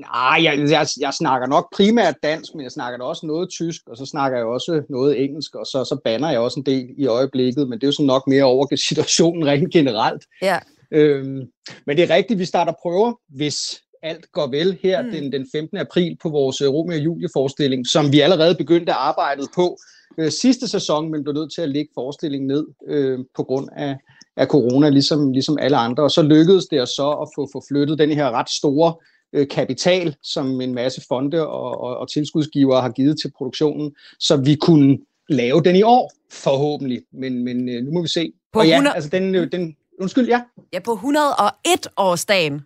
Nej, 0.00 0.38
jeg, 0.44 0.70
jeg, 0.70 0.86
jeg 1.00 1.14
snakker 1.14 1.46
nok 1.46 1.68
primært 1.76 2.14
dansk, 2.22 2.54
men 2.54 2.62
jeg 2.62 2.70
snakker 2.70 2.98
da 2.98 3.04
også 3.04 3.26
noget 3.26 3.50
tysk, 3.50 3.82
og 3.86 3.96
så 3.96 4.06
snakker 4.06 4.38
jeg 4.38 4.46
også 4.46 4.82
noget 4.90 5.24
engelsk, 5.24 5.54
og 5.54 5.66
så, 5.66 5.84
så 5.84 6.00
banner 6.04 6.30
jeg 6.30 6.40
også 6.40 6.60
en 6.60 6.66
del 6.66 6.88
i 6.98 7.06
øjeblikket, 7.06 7.68
men 7.68 7.78
det 7.78 7.84
er 7.84 7.88
jo 7.88 7.92
sådan 7.92 8.06
nok 8.06 8.26
mere 8.26 8.44
over 8.44 8.76
situationen 8.88 9.46
rent 9.46 9.72
generelt. 9.72 10.24
Ja. 10.42 10.58
Øhm, 10.92 11.42
men 11.86 11.96
det 11.96 12.10
er 12.10 12.14
rigtigt, 12.14 12.38
vi 12.38 12.44
starter 12.44 12.72
prøver, 12.82 13.12
hvis 13.28 13.80
alt 14.02 14.32
går 14.32 14.46
vel 14.46 14.78
her 14.82 15.02
mm. 15.02 15.10
den, 15.10 15.32
den 15.32 15.46
15. 15.52 15.78
april 15.78 16.16
på 16.22 16.28
vores 16.28 16.62
Romeo 16.62 16.96
og 16.96 17.04
Julie 17.04 17.28
forestilling, 17.32 17.86
som 17.86 18.12
vi 18.12 18.20
allerede 18.20 18.54
begyndte 18.54 18.92
at 18.92 18.98
arbejde 18.98 19.42
på 19.54 19.78
øh, 20.18 20.30
sidste 20.30 20.68
sæson, 20.68 21.10
men 21.10 21.22
blev 21.22 21.34
nødt 21.34 21.52
til 21.54 21.62
at 21.62 21.68
lægge 21.68 21.90
forestillingen 21.94 22.48
ned 22.48 22.66
øh, 22.86 23.18
på 23.36 23.42
grund 23.42 23.68
af, 23.76 23.96
af 24.36 24.46
corona, 24.46 24.88
ligesom, 24.88 25.32
ligesom 25.32 25.58
alle 25.60 25.76
andre. 25.76 26.02
Og 26.02 26.10
så 26.10 26.22
lykkedes 26.22 26.66
det 26.66 26.82
os 26.82 26.88
så 26.88 27.10
at 27.10 27.28
få, 27.34 27.48
få 27.52 27.64
flyttet 27.68 27.98
den 27.98 28.10
her 28.10 28.30
ret 28.30 28.50
store 28.50 28.94
øh, 29.32 29.48
kapital, 29.48 30.16
som 30.22 30.60
en 30.60 30.74
masse 30.74 31.02
fonde 31.08 31.46
og, 31.46 31.80
og, 31.80 31.96
og 31.96 32.10
tilskudsgivere 32.10 32.82
har 32.82 32.90
givet 32.90 33.20
til 33.20 33.32
produktionen, 33.38 33.94
så 34.18 34.36
vi 34.36 34.54
kunne 34.54 34.98
lave 35.28 35.62
den 35.62 35.76
i 35.76 35.82
år, 35.82 36.12
forhåbentlig. 36.32 37.02
Men, 37.12 37.44
men 37.44 37.68
øh, 37.68 37.84
nu 37.84 37.92
må 37.92 38.02
vi 38.02 38.08
se. 38.08 38.32
På 38.52 38.58
og 38.58 38.66
ja, 38.66 38.74
100... 38.74 38.94
altså 38.94 39.10
den, 39.10 39.34
øh, 39.34 39.52
den, 39.52 39.76
Undskyld, 40.00 40.28
ja. 40.28 40.40
Ja, 40.72 40.78
på 40.78 40.92
101 40.92 41.88
årsdagen. 41.96 42.64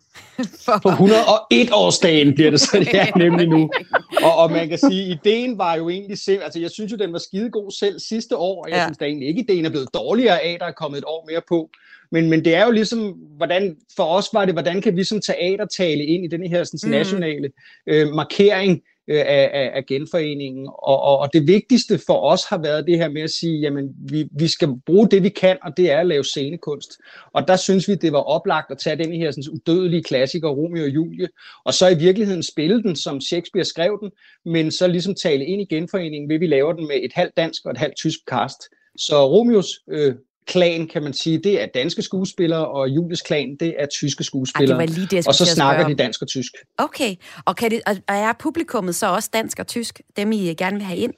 For... 0.65 0.79
På 0.83 0.89
101 0.89 1.71
årsdagen 1.73 2.35
bliver 2.35 2.51
det 2.51 2.61
så, 2.61 2.87
ja, 2.95 3.07
nemlig 3.17 3.49
nu. 3.49 3.71
Og, 4.23 4.37
og 4.37 4.51
man 4.51 4.69
kan 4.69 4.79
sige, 4.79 5.03
ideen 5.05 5.59
var 5.59 5.75
jo 5.75 5.89
egentlig 5.89 6.19
selv, 6.19 6.43
altså 6.43 6.61
jeg 6.61 6.71
synes 6.71 6.93
jo, 6.93 6.97
den 6.97 7.13
var 7.13 7.19
skidegod 7.19 7.71
selv 7.71 8.01
sidste 8.01 8.37
år, 8.37 8.65
og 8.65 8.71
jeg 8.71 8.77
ja. 8.77 8.85
synes 8.87 8.99
da 8.99 9.05
egentlig 9.05 9.29
ikke, 9.29 9.41
ideen 9.41 9.65
er 9.65 9.71
blevet 9.71 9.95
dårligere 9.95 10.41
af, 10.41 10.57
der 10.61 10.67
er 10.67 10.73
kommet 10.73 10.99
et 10.99 11.05
år 11.07 11.29
mere 11.31 11.41
på. 11.49 11.71
Men, 12.11 12.31
men 12.31 12.45
det 12.45 12.55
er 12.55 12.65
jo 12.65 12.71
ligesom, 12.71 13.01
hvordan, 13.37 13.77
for 13.97 14.05
os 14.05 14.29
var 14.33 14.45
det, 14.45 14.55
hvordan 14.55 14.83
kan 14.83 14.97
vi 14.97 15.05
som 15.05 15.21
teater 15.21 15.67
tale 15.67 16.05
ind 16.05 16.25
i 16.25 16.29
den 16.29 16.47
her 16.47 16.65
sådan, 16.65 16.81
mm. 16.85 16.91
nationale 16.91 17.51
øh, 17.87 18.09
markering, 18.09 18.83
øh, 19.09 19.19
af, 19.19 19.51
af, 19.53 19.71
af 19.75 19.87
genforeningen. 19.87 20.67
Og, 20.67 21.03
og, 21.03 21.19
og 21.19 21.33
det 21.33 21.47
vigtigste 21.47 22.01
for 22.07 22.21
os 22.21 22.45
har 22.45 22.59
været 22.59 22.87
det 22.87 22.99
her 22.99 23.09
med 23.09 23.23
at 23.23 23.31
sige, 23.31 23.61
jamen 23.61 23.95
vi, 24.11 24.29
vi 24.39 24.49
skal 24.49 24.69
bruge 24.87 25.09
det, 25.09 25.23
vi 25.23 25.29
kan, 25.29 25.57
og 25.63 25.77
det 25.77 25.91
er 25.91 26.01
at 26.01 26.07
lave 26.07 26.25
scenekunst. 26.25 26.93
Og 27.33 27.49
der 27.49 27.57
synes 27.57 27.89
vi, 27.89 27.95
det 27.95 28.13
var 28.13 28.19
oplagt 28.19 28.71
at 28.71 28.79
tage 28.79 28.97
den 28.97 29.13
her 29.13 29.31
sådan, 29.31 29.45
udødelige 29.53 30.03
klassiker, 30.03 30.49
Romeo 30.49 30.85
og 30.85 30.89
Julie, 30.89 31.29
og 31.65 31.75
så 31.75 31.89
i 31.89 31.99
virkeligheden 31.99 32.43
spille 32.43 32.83
den, 32.83 32.97
som 32.97 33.21
Shakespeare 33.21 33.65
skrev 33.65 33.99
den, 34.03 34.11
men 34.53 34.71
så 34.71 34.87
ligesom 34.87 35.15
tale 35.15 35.45
ind 35.45 35.63
i 35.63 35.75
genforeningen, 35.75 36.31
ved 36.31 36.39
vi 36.39 36.47
laver 36.47 36.73
den 36.73 36.87
med 36.87 36.97
et 37.03 37.13
halvt 37.13 37.37
dansk 37.37 37.65
og 37.65 37.71
et 37.71 37.79
halvt 37.79 37.97
tysk 37.97 38.19
cast. 38.31 38.63
Så 38.99 39.27
Romeos 39.29 39.81
øh, 39.91 40.15
klan, 40.47 40.87
kan 40.87 41.03
man 41.03 41.13
sige, 41.13 41.39
det 41.39 41.63
er 41.63 41.67
danske 41.67 42.03
skuespillere, 42.03 42.69
og 42.69 42.89
Julies 42.89 43.23
klan, 43.23 43.57
det 43.61 43.75
er 43.79 43.87
tyske 43.87 44.25
skuespillere. 44.25 44.79
Ej, 44.79 44.87
det 44.87 44.91
var 44.91 44.99
lige 44.99 45.17
det, 45.17 45.29
og 45.29 45.35
så 45.35 45.47
snakker 45.47 45.89
de 45.89 45.95
dansk 45.95 46.23
og 46.23 46.29
tysk. 46.29 46.53
Okay, 46.79 47.15
og, 47.45 47.57
kan 47.57 47.71
det, 47.71 47.81
og 47.87 47.97
er 48.09 48.33
publikummet 48.39 48.95
så 48.95 49.07
også 49.07 49.31
dansk 49.33 49.59
og 49.59 49.67
tysk, 49.67 50.01
dem 50.17 50.33
I 50.33 50.37
gerne 50.37 50.77
vil 50.77 50.85
have 50.85 50.99
ind? 50.99 51.13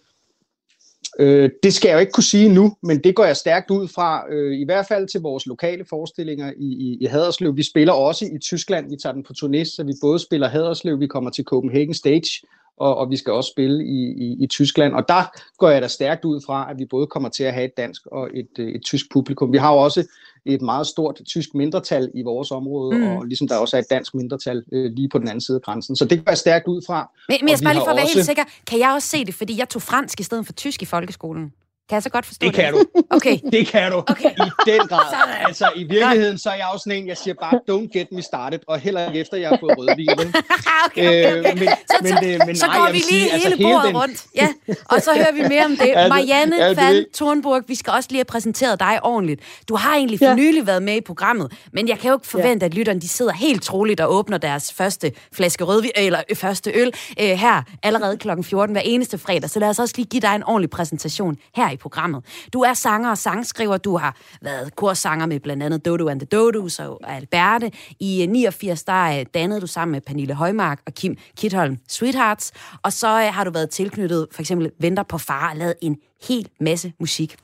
Øh, 1.18 1.50
det 1.62 1.74
skal 1.74 1.88
jeg 1.88 1.94
jo 1.94 2.00
ikke 2.00 2.12
kunne 2.12 2.24
sige 2.24 2.48
nu, 2.48 2.76
men 2.82 3.04
det 3.04 3.14
går 3.14 3.24
jeg 3.24 3.36
stærkt 3.36 3.70
ud 3.70 3.88
fra, 3.88 4.32
øh, 4.32 4.58
i 4.58 4.64
hvert 4.64 4.86
fald 4.86 5.08
til 5.08 5.20
vores 5.20 5.46
lokale 5.46 5.84
forestillinger 5.84 6.52
i, 6.58 6.64
i, 6.64 6.98
i 7.00 7.04
Haderslev. 7.04 7.56
Vi 7.56 7.62
spiller 7.62 7.92
også 7.92 8.24
i 8.24 8.38
Tyskland, 8.38 8.90
vi 8.90 8.96
tager 9.02 9.12
den 9.12 9.22
på 9.22 9.32
turné, 9.38 9.64
så 9.64 9.84
vi 9.86 9.92
både 10.00 10.18
spiller 10.18 10.48
Haderslev, 10.48 11.00
vi 11.00 11.06
kommer 11.06 11.30
til 11.30 11.44
Copenhagen 11.44 11.94
Stage, 11.94 12.46
og, 12.76 12.96
og 12.96 13.10
vi 13.10 13.16
skal 13.16 13.32
også 13.32 13.50
spille 13.50 13.84
i, 13.84 14.12
i, 14.12 14.44
i 14.44 14.46
Tyskland. 14.46 14.94
Og 14.94 15.08
der 15.08 15.22
går 15.58 15.70
jeg 15.70 15.82
da 15.82 15.88
stærkt 15.88 16.24
ud 16.24 16.40
fra, 16.46 16.70
at 16.70 16.78
vi 16.78 16.84
både 16.84 17.06
kommer 17.06 17.28
til 17.28 17.44
at 17.44 17.54
have 17.54 17.64
et 17.64 17.76
dansk 17.76 18.06
og 18.06 18.30
et, 18.34 18.48
øh, 18.58 18.68
et 18.68 18.82
tysk 18.84 19.06
publikum. 19.12 19.52
Vi 19.52 19.58
har 19.58 19.72
jo 19.72 19.78
også 19.78 20.06
et 20.44 20.62
meget 20.62 20.86
stort 20.86 21.20
tysk 21.26 21.54
mindretal 21.54 22.10
i 22.14 22.22
vores 22.22 22.50
område, 22.50 22.98
mm. 22.98 23.06
og 23.06 23.24
ligesom 23.24 23.48
der 23.48 23.56
også 23.56 23.76
er 23.76 23.80
et 23.80 23.90
dansk 23.90 24.14
mindretal 24.14 24.64
øh, 24.72 24.92
lige 24.92 25.08
på 25.08 25.18
den 25.18 25.28
anden 25.28 25.40
side 25.40 25.56
af 25.56 25.62
grænsen. 25.62 25.96
Så 25.96 26.04
det 26.04 26.24
går 26.24 26.30
jeg 26.30 26.38
stærkt 26.38 26.66
ud 26.66 26.82
fra. 26.86 27.10
Men, 27.28 27.38
men 27.40 27.48
jeg 27.48 27.58
skal 27.58 27.66
bare 27.66 27.74
lige 27.74 27.84
for 27.84 27.90
at 27.90 27.96
være 27.96 28.04
også... 28.04 28.14
helt 28.14 28.26
sikker, 28.26 28.44
kan 28.66 28.78
jeg 28.78 28.92
også 28.94 29.08
se 29.08 29.24
det, 29.24 29.34
fordi 29.34 29.58
jeg 29.58 29.68
tog 29.68 29.82
fransk 29.82 30.20
i 30.20 30.22
stedet 30.22 30.46
for 30.46 30.52
tysk 30.52 30.82
i 30.82 30.84
folkeskolen? 30.84 31.52
Kan 31.88 31.94
jeg 31.94 32.02
så 32.02 32.10
godt 32.10 32.26
forstå 32.26 32.46
det? 32.46 32.56
Det 32.56 32.64
kan 32.64 32.72
du. 32.72 32.84
Okay. 33.10 33.38
Det 33.52 33.66
kan 33.66 33.92
du. 33.92 33.98
Okay. 33.98 34.30
I 34.30 34.50
den 34.70 34.80
grad. 34.88 35.00
Sådan. 35.20 35.34
Altså, 35.46 35.70
i 35.76 35.84
virkeligheden, 35.84 36.38
så 36.38 36.50
er 36.50 36.54
jeg 36.54 36.66
også 36.72 36.84
sådan 36.84 36.98
en, 37.02 37.08
jeg 37.08 37.16
siger 37.16 37.34
bare, 37.42 37.60
don't 37.70 37.98
get 37.98 38.12
me 38.12 38.22
started, 38.22 38.58
og 38.68 38.78
heller 38.78 39.06
ikke 39.06 39.20
efter, 39.20 39.36
jeg 39.36 39.48
har 39.48 39.56
fået 39.60 39.78
rødvin. 39.78 40.08
okay, 40.10 40.26
okay, 40.86 41.38
okay. 41.38 41.52
Øh, 41.52 41.58
men, 41.58 41.68
så, 41.68 41.96
men, 42.02 42.12
så, 42.12 42.44
men 42.46 42.56
så 42.56 42.66
nej, 42.66 42.78
går 42.78 42.86
vi 42.86 42.92
lige 42.92 43.02
sige, 43.04 43.32
altså, 43.32 43.48
hele 43.48 43.56
hele 43.56 43.68
bordet 43.74 43.88
den- 43.88 43.96
rundt. 43.96 44.24
Ja, 44.34 44.48
og 44.84 45.02
så 45.02 45.10
hører 45.16 45.32
vi 45.32 45.42
mere 45.48 45.64
om 45.64 45.70
det. 45.76 45.86
Ja, 45.86 46.08
Marianne 46.08 46.56
ja, 46.56 46.68
det 46.68 46.76
van 46.76 47.04
Thornburg, 47.14 47.62
vi 47.68 47.74
skal 47.74 47.92
også 47.92 48.08
lige 48.10 48.18
have 48.18 48.24
præsenteret 48.24 48.80
dig 48.80 48.98
ordentligt. 49.02 49.40
Du 49.68 49.76
har 49.76 49.94
egentlig 49.96 50.18
for 50.18 50.24
Ja. 50.26 50.34
nylig 50.34 50.66
været 50.66 50.82
med 50.82 50.94
i 50.96 51.00
programmet, 51.00 51.52
men 51.72 51.88
jeg 51.88 51.98
kan 51.98 52.08
jo 52.10 52.16
ikke 52.16 52.26
forvente, 52.26 52.66
at 52.66 52.74
lytterne 52.74 53.00
de 53.00 53.08
sidder 53.08 53.32
helt 53.32 53.62
troligt 53.62 54.00
og 54.00 54.14
åbner 54.14 54.38
deres 54.38 54.72
første 54.72 55.12
flaske 55.32 55.64
rødvin, 55.64 55.90
eller 55.96 56.20
øh, 56.30 56.36
første 56.36 56.70
øl 56.74 56.92
øh, 57.20 57.26
her 57.28 57.62
allerede 57.82 58.16
kl. 58.16 58.28
14 58.42 58.74
hver 58.74 58.82
eneste 58.84 59.18
fredag. 59.18 59.50
Så 59.50 59.60
lad 59.60 59.68
os 59.68 59.78
også 59.78 59.94
lige 59.96 60.06
give 60.06 60.20
dig 60.20 60.34
en 60.34 60.42
ordentlig 60.42 60.70
præsentation 60.70 61.36
her 61.56 61.75
i 61.76 61.78
programmet. 61.78 62.24
Du 62.52 62.60
er 62.60 62.74
sanger 62.74 63.10
og 63.10 63.18
sangskriver. 63.18 63.76
Du 63.76 63.96
har 63.96 64.16
været 64.42 64.76
korsanger 64.76 65.26
med 65.26 65.40
blandt 65.40 65.62
andet 65.62 65.84
Dodo 65.84 66.08
and 66.08 66.20
the 66.20 66.26
Dodos 66.26 66.78
og 66.78 67.00
Alberte. 67.04 67.70
I 68.00 68.22
øh, 68.22 68.28
89 68.28 68.84
der 68.84 69.18
øh, 69.18 69.26
dannede 69.34 69.60
du 69.60 69.66
sammen 69.66 69.92
med 69.92 70.00
Pernille 70.00 70.34
Højmark 70.34 70.80
og 70.86 70.94
Kim 70.94 71.16
Kitholm 71.36 71.78
Sweethearts. 71.88 72.52
Og 72.82 72.92
så 72.92 73.08
øh, 73.08 73.34
har 73.34 73.44
du 73.44 73.50
været 73.50 73.70
tilknyttet 73.70 74.26
for 74.32 74.42
eksempel 74.42 74.70
Venter 74.80 75.02
på 75.02 75.18
far 75.18 75.50
og 75.50 75.56
lavet 75.56 75.74
en 75.80 75.96
hel 76.28 76.48
masse 76.60 76.92
musik. 77.00 77.36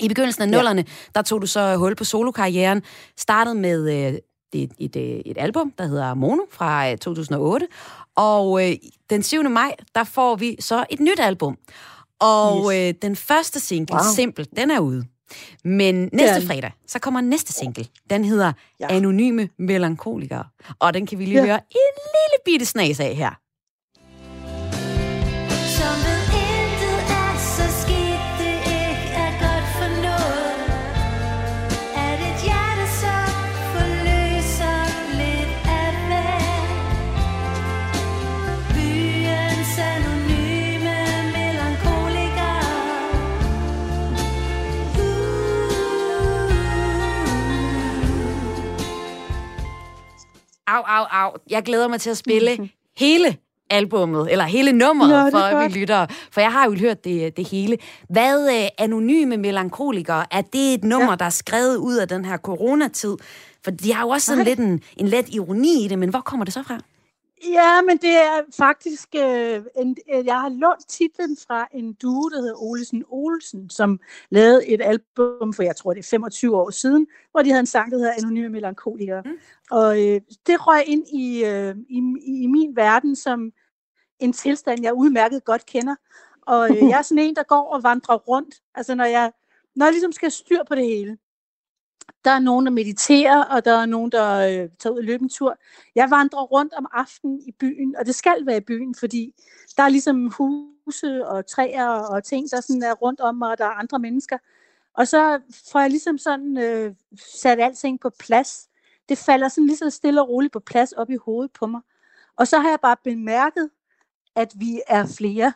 I 0.00 0.08
begyndelsen 0.08 0.42
af 0.42 0.48
nullerne, 0.48 0.84
der 1.14 1.22
tog 1.22 1.42
du 1.42 1.46
så 1.46 1.76
hul 1.76 1.94
på 1.94 2.04
solokarrieren, 2.04 2.82
startede 3.16 3.54
med 3.54 3.90
øh, 3.90 4.18
et, 4.52 4.72
et, 4.78 4.96
øh, 4.96 5.02
et 5.02 5.38
album, 5.38 5.72
der 5.78 5.86
hedder 5.86 6.14
Mono 6.14 6.42
fra 6.50 6.90
øh, 6.90 6.98
2008, 6.98 7.66
og 8.16 8.68
øh, 8.68 8.76
den 9.10 9.22
7. 9.22 9.42
maj, 9.50 9.74
der 9.94 10.04
får 10.04 10.36
vi 10.36 10.56
så 10.60 10.84
et 10.90 11.00
nyt 11.00 11.20
album. 11.20 11.56
Og 12.22 12.78
øh, 12.78 12.94
den 13.02 13.16
første 13.16 13.60
single, 13.60 13.94
wow. 13.96 14.02
Simpel, 14.14 14.48
den 14.56 14.70
er 14.70 14.80
ude. 14.80 15.04
Men 15.64 16.08
næste 16.12 16.34
den. 16.40 16.46
fredag, 16.46 16.72
så 16.86 16.98
kommer 16.98 17.20
næste 17.20 17.52
single. 17.52 17.86
Den 18.10 18.24
hedder. 18.24 18.52
Ja. 18.80 18.86
Anonyme 18.96 19.48
Melankolikere. 19.58 20.44
Og 20.78 20.94
den 20.94 21.06
kan 21.06 21.18
vi 21.18 21.24
lige 21.24 21.38
Ja. 21.38 21.44
høre 21.44 21.54
en 21.70 21.94
lille 21.96 22.38
bitte 22.44 22.66
snas 22.66 23.00
af 23.00 23.14
her. 23.14 23.30
Au, 50.72 50.82
au, 50.86 51.04
au. 51.10 51.30
Jeg 51.50 51.62
glæder 51.62 51.88
mig 51.88 52.00
til 52.00 52.10
at 52.10 52.16
spille 52.16 52.70
hele 52.96 53.36
albummet, 53.70 54.32
eller 54.32 54.44
hele 54.44 54.72
nummeret, 54.72 55.32
Nå, 55.32 55.38
for 55.38 55.52
godt. 55.52 55.74
vi 55.74 55.78
lytter. 55.78 56.06
For 56.30 56.40
jeg 56.40 56.52
har 56.52 56.64
jo 56.64 56.74
hørt 56.78 57.04
det, 57.04 57.36
det 57.36 57.48
hele. 57.48 57.78
Hvad 58.08 58.62
øh, 58.62 58.68
anonyme 58.78 59.36
melankolikere, 59.36 60.24
er 60.30 60.40
det 60.40 60.74
et 60.74 60.84
nummer, 60.84 61.10
ja. 61.10 61.16
der 61.16 61.24
er 61.24 61.30
skrevet 61.30 61.76
ud 61.76 61.94
af 61.94 62.08
den 62.08 62.24
her 62.24 62.36
coronatid? 62.36 63.16
For 63.64 63.70
de 63.70 63.94
har 63.94 64.02
jo 64.02 64.08
også 64.08 64.26
sådan 64.26 64.38
Nej. 64.38 64.48
lidt 64.48 64.58
en, 64.58 64.80
en 64.96 65.08
let 65.08 65.28
ironi 65.34 65.84
i 65.84 65.88
det, 65.88 65.98
men 65.98 66.08
hvor 66.08 66.20
kommer 66.20 66.44
det 66.44 66.54
så 66.54 66.62
fra? 66.62 66.78
Ja, 67.50 67.82
men 67.82 67.96
det 67.96 68.14
er 68.14 68.42
faktisk, 68.56 69.08
øh, 69.14 69.62
en, 69.76 69.96
øh, 70.14 70.26
jeg 70.26 70.40
har 70.40 70.48
lånt 70.48 70.88
titlen 70.88 71.36
fra 71.46 71.68
en 71.72 71.92
duo, 71.92 72.28
der 72.28 72.40
hedder 72.40 72.62
Olesen 72.62 73.04
Olsen, 73.08 73.70
som 73.70 74.00
lavede 74.30 74.66
et 74.66 74.80
album 74.82 75.52
for, 75.52 75.62
jeg 75.62 75.76
tror 75.76 75.92
det 75.92 76.00
er 76.00 76.08
25 76.10 76.56
år 76.56 76.70
siden, 76.70 77.06
hvor 77.30 77.42
de 77.42 77.48
havde 77.48 77.60
en 77.60 77.66
sang, 77.66 77.90
der 77.90 77.98
hedder 77.98 78.12
Anonyme 78.18 78.48
Melankolikere. 78.48 79.22
Mm. 79.24 79.30
Og 79.70 80.08
øh, 80.08 80.20
det 80.46 80.66
røg 80.66 80.82
ind 80.86 81.06
i, 81.08 81.44
øh, 81.44 81.76
i, 81.88 81.98
i 82.42 82.46
min 82.46 82.76
verden 82.76 83.16
som 83.16 83.52
en 84.18 84.32
tilstand, 84.32 84.82
jeg 84.82 84.94
udmærket 84.94 85.44
godt 85.44 85.66
kender. 85.66 85.96
Og 86.46 86.70
øh, 86.70 86.76
jeg 86.76 86.98
er 86.98 87.02
sådan 87.02 87.24
en, 87.24 87.36
der 87.36 87.42
går 87.42 87.74
og 87.74 87.82
vandrer 87.82 88.16
rundt. 88.16 88.54
Altså 88.74 88.94
når 88.94 89.04
jeg, 89.04 89.32
når 89.76 89.86
jeg 89.86 89.92
ligesom 89.92 90.12
skal 90.12 90.30
styr 90.30 90.64
på 90.68 90.74
det 90.74 90.84
hele. 90.84 91.18
Der 92.24 92.30
er 92.30 92.38
nogen, 92.38 92.66
der 92.66 92.72
mediterer, 92.72 93.44
og 93.44 93.64
der 93.64 93.78
er 93.78 93.86
nogen, 93.86 94.12
der 94.12 94.38
øh, 94.38 94.68
tager 94.78 94.92
ud 94.92 94.98
og 94.98 95.04
løber 95.04 95.22
en 95.22 95.28
tur. 95.28 95.56
Jeg 95.94 96.10
vandrer 96.10 96.42
rundt 96.42 96.72
om 96.72 96.86
aftenen 96.92 97.40
i 97.46 97.52
byen, 97.52 97.96
og 97.96 98.06
det 98.06 98.14
skal 98.14 98.46
være 98.46 98.56
i 98.56 98.60
byen, 98.66 98.94
fordi 98.94 99.34
der 99.76 99.82
er 99.82 99.88
ligesom 99.88 100.30
huse 100.30 101.26
og 101.26 101.46
træer 101.46 101.88
og 101.88 102.24
ting, 102.24 102.50
der 102.50 102.60
sådan 102.60 102.82
er 102.82 102.92
rundt 102.92 103.20
om 103.20 103.34
mig, 103.34 103.50
og 103.50 103.58
der 103.58 103.64
er 103.64 103.70
andre 103.70 103.98
mennesker. 103.98 104.38
Og 104.94 105.08
så 105.08 105.40
får 105.72 105.80
jeg 105.80 105.90
ligesom 105.90 106.18
sådan 106.18 106.58
øh, 106.58 106.94
sat 107.16 107.60
alting 107.60 108.00
på 108.00 108.10
plads. 108.18 108.68
Det 109.08 109.18
falder 109.18 109.48
sådan 109.48 109.66
lige 109.66 109.76
så 109.76 109.90
stille 109.90 110.22
og 110.22 110.28
roligt 110.28 110.52
på 110.52 110.60
plads 110.60 110.92
op 110.92 111.10
i 111.10 111.16
hovedet 111.16 111.52
på 111.52 111.66
mig. 111.66 111.80
Og 112.36 112.48
så 112.48 112.58
har 112.58 112.68
jeg 112.68 112.78
bare 112.82 112.96
bemærket, 113.04 113.70
at 114.36 114.52
vi 114.56 114.80
er 114.88 115.06
flere. 115.06 115.52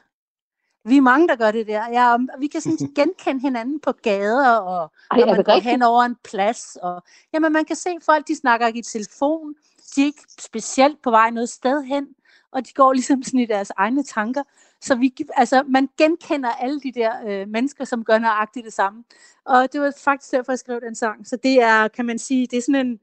Vi 0.87 0.97
er 0.97 1.01
mange, 1.01 1.29
der 1.29 1.37
gør 1.37 1.51
det 1.51 1.67
der. 1.67 1.89
Ja, 1.91 2.17
vi 2.39 2.47
kan 2.47 2.61
sådan 2.61 2.93
genkende 2.97 3.41
hinanden 3.41 3.81
på 3.81 3.93
gader, 3.93 4.57
og 4.57 4.93
Ej, 5.11 5.19
når 5.19 5.27
man 5.27 5.45
går 5.45 5.61
hen 5.61 5.83
over 5.83 6.03
en 6.03 6.17
plads. 6.25 6.79
Og, 6.83 7.03
jamen, 7.33 7.53
man 7.53 7.65
kan 7.65 7.77
se 7.77 7.91
folk, 8.03 8.29
de 8.29 8.37
snakker 8.37 8.67
ikke 8.67 8.79
i 8.79 8.83
telefon. 8.83 9.55
De 9.97 10.03
er 10.03 10.07
ikke 10.07 10.23
specielt 10.39 11.03
på 11.03 11.11
vej 11.11 11.31
noget 11.31 11.49
sted 11.49 11.83
hen, 11.83 12.07
og 12.53 12.67
de 12.67 12.73
går 12.73 12.93
ligesom 12.99 13.23
sådan 13.23 13.41
i 13.41 13.47
deres 13.47 13.73
egne 13.77 14.03
tanker. 14.05 14.43
Så 14.81 14.95
vi, 14.95 15.15
altså, 15.37 15.63
man 15.69 15.89
genkender 15.99 16.51
alle 16.51 16.81
de 16.81 16.93
der 16.93 17.13
øh, 17.27 17.49
mennesker, 17.49 17.85
som 17.85 18.05
gør 18.05 18.19
nøjagtigt 18.19 18.65
det 18.65 18.73
samme. 18.73 19.05
Og 19.45 19.73
det 19.73 19.81
var 19.81 19.93
faktisk 20.05 20.33
derfor, 20.33 20.53
jeg 20.53 20.59
skrev 20.59 20.81
den 20.81 20.95
sang. 20.95 21.27
Så 21.27 21.37
det 21.43 21.63
er, 21.63 21.89
kan 21.89 22.07
man 22.07 22.19
sige, 22.19 22.47
det 22.47 22.57
er 22.57 22.63
sådan 22.63 22.87
en, 22.87 23.01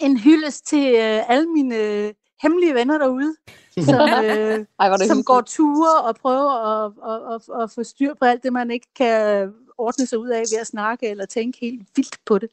en 0.00 0.18
hyldest 0.18 0.66
til 0.66 0.94
øh, 0.94 1.30
alle 1.30 1.46
mine 1.46 2.12
hemmelige 2.42 2.74
venner 2.74 2.98
derude, 2.98 3.36
som, 3.84 3.94
øh, 4.24 4.64
Ej, 4.80 5.06
som 5.06 5.24
går 5.24 5.40
ture 5.40 6.02
og 6.02 6.16
prøver 6.16 6.50
at, 6.50 6.92
at, 7.10 7.34
at, 7.34 7.62
at 7.62 7.70
få 7.70 7.82
styr 7.82 8.14
på 8.14 8.24
alt 8.24 8.42
det, 8.42 8.52
man 8.52 8.70
ikke 8.70 8.86
kan 8.96 9.52
ordne 9.78 10.06
sig 10.06 10.18
ud 10.18 10.28
af 10.28 10.40
ved 10.52 10.58
at 10.60 10.66
snakke 10.66 11.08
eller 11.08 11.26
tænke 11.26 11.58
helt 11.60 11.86
vildt 11.96 12.18
på 12.26 12.38
det. 12.38 12.50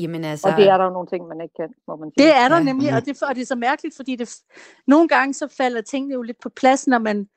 Jamen 0.00 0.24
altså... 0.24 0.48
Og 0.48 0.56
det 0.56 0.68
er 0.68 0.76
der 0.76 0.84
jo 0.84 0.90
nogle 0.90 1.08
ting, 1.08 1.28
man 1.28 1.40
ikke 1.40 1.54
kan, 1.54 1.74
må 1.88 1.96
man 1.96 2.10
sige. 2.10 2.26
Det 2.26 2.36
er 2.36 2.48
der 2.48 2.56
Ja. 2.56 2.62
ja. 2.62 2.62
nemlig, 2.62 2.94
og 2.94 3.04
det, 3.06 3.22
og 3.22 3.34
det 3.34 3.42
er 3.42 3.46
så 3.46 3.54
mærkeligt, 3.54 3.96
fordi 3.96 4.16
det, 4.16 4.36
nogle 4.86 5.08
gange 5.08 5.34
så 5.34 5.48
falder 5.48 5.80
tingene 5.80 6.14
jo 6.14 6.22
lidt 6.22 6.40
på 6.42 6.48
plads, 6.48 6.86
når 6.86 6.98
man, 6.98 7.28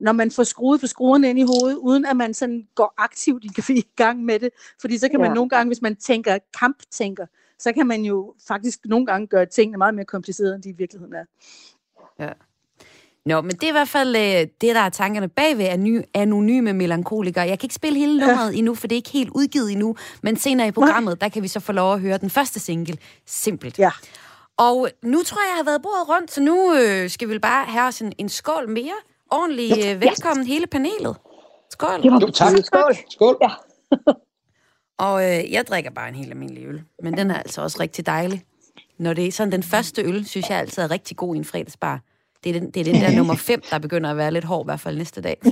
når 0.00 0.12
man 0.12 0.30
får 0.30 0.42
skruet 0.42 0.80
på 0.80 0.86
skruerne 0.86 1.30
ind 1.30 1.38
i 1.38 1.42
hovedet, 1.42 1.76
uden 1.76 2.06
at 2.06 2.16
man 2.16 2.34
sådan 2.34 2.68
går 2.74 2.94
aktivt 2.98 3.44
i, 3.44 3.50
i 3.68 3.86
gang 3.96 4.24
med 4.24 4.38
det. 4.38 4.50
Fordi 4.80 4.98
så 4.98 5.08
kan 5.08 5.20
man 5.20 5.30
Ja. 5.30 5.34
nogle 5.34 5.48
gange, 5.48 5.68
hvis 5.68 5.82
man 5.82 5.96
tænker 5.96 6.38
kamptænker, 6.58 7.26
så 7.62 7.72
kan 7.72 7.86
man 7.86 8.02
jo 8.02 8.34
faktisk 8.48 8.78
nogle 8.84 9.06
gange 9.06 9.26
gøre 9.26 9.46
tingene 9.46 9.78
meget 9.78 9.94
mere 9.94 10.04
komplicerede, 10.04 10.54
end 10.54 10.62
de 10.62 10.68
i 10.68 10.72
virkeligheden 10.78 11.14
er. 11.14 11.24
Nå, 13.26 13.40
men 13.40 13.50
det 13.50 13.62
er 13.62 13.68
i 13.68 13.72
hvert 13.72 13.88
fald 13.88 14.16
øh, 14.16 14.22
det, 14.60 14.74
der 14.74 14.80
er 14.80 14.88
tankerne 14.88 15.28
bagved 15.28 15.68
any- 15.68 16.10
anonyme 16.14 16.72
melankolikere. 16.72 17.44
Jeg 17.44 17.58
kan 17.58 17.66
ikke 17.66 17.74
spille 17.74 17.98
hele 17.98 18.18
nummeret 18.18 18.52
ja. 18.52 18.58
endnu, 18.58 18.74
for 18.74 18.86
det 18.86 18.94
er 18.94 18.96
ikke 18.96 19.10
helt 19.10 19.30
udgivet 19.30 19.72
endnu, 19.72 19.96
men 20.22 20.36
senere 20.36 20.68
i 20.68 20.70
programmet, 20.70 21.20
der 21.20 21.28
kan 21.28 21.42
vi 21.42 21.48
så 21.48 21.60
få 21.60 21.72
lov 21.72 21.94
at 21.94 22.00
høre 22.00 22.18
den 22.18 22.30
første 22.30 22.60
single, 22.60 22.98
Simpelt. 23.26 23.78
Ja. 23.78 23.90
Og 24.56 24.88
nu 25.02 25.22
tror 25.22 25.42
jeg, 25.42 25.50
jeg 25.50 25.56
har 25.56 25.64
været 25.64 25.82
bordet 25.82 26.08
rundt, 26.08 26.32
så 26.32 26.42
nu 26.42 26.74
øh, 26.74 27.10
skal 27.10 27.28
vi 27.28 27.38
bare 27.38 27.64
have 27.64 27.88
os 27.88 28.00
en, 28.00 28.12
en 28.18 28.28
skål 28.28 28.68
mere. 28.68 28.94
Ordentlig 29.30 29.70
øh, 29.70 30.00
velkommen 30.00 30.46
hele 30.46 30.66
panelet. 30.66 31.16
Skål. 31.70 32.00
Jo, 32.04 32.30
tak. 32.30 32.52
Skål. 32.64 32.96
Skål. 33.10 33.36
Ja. 33.42 33.50
Og 35.02 35.24
øh, 35.24 35.52
jeg 35.52 35.66
drikker 35.68 35.90
bare 35.90 36.08
en 36.08 36.14
helt 36.14 36.30
almindelig 36.30 36.66
øl, 36.66 36.82
men 37.02 37.16
den 37.16 37.30
er 37.30 37.38
altså 37.38 37.62
også 37.62 37.76
rigtig 37.80 38.06
dejlig. 38.06 38.42
Når 38.98 39.14
det 39.14 39.26
er 39.26 39.32
sådan 39.32 39.52
den 39.52 39.62
første 39.62 40.02
øl, 40.02 40.26
synes 40.26 40.50
jeg 40.50 40.58
altid 40.58 40.82
er 40.82 40.90
rigtig 40.90 41.16
god 41.16 41.34
i 41.34 41.38
en 41.38 41.44
fredagsbar. 41.44 42.00
Det 42.44 42.56
er 42.56 42.60
den, 42.60 42.70
det 42.70 42.80
er 42.80 42.84
den 42.84 42.94
der 42.94 43.16
nummer 43.18 43.34
5, 43.34 43.62
der 43.70 43.78
begynder 43.78 44.10
at 44.10 44.16
være 44.16 44.30
lidt 44.30 44.44
hård, 44.44 44.64
i 44.64 44.68
hvert 44.68 44.80
fald 44.80 44.96
næste 44.98 45.20
dag. 45.20 45.36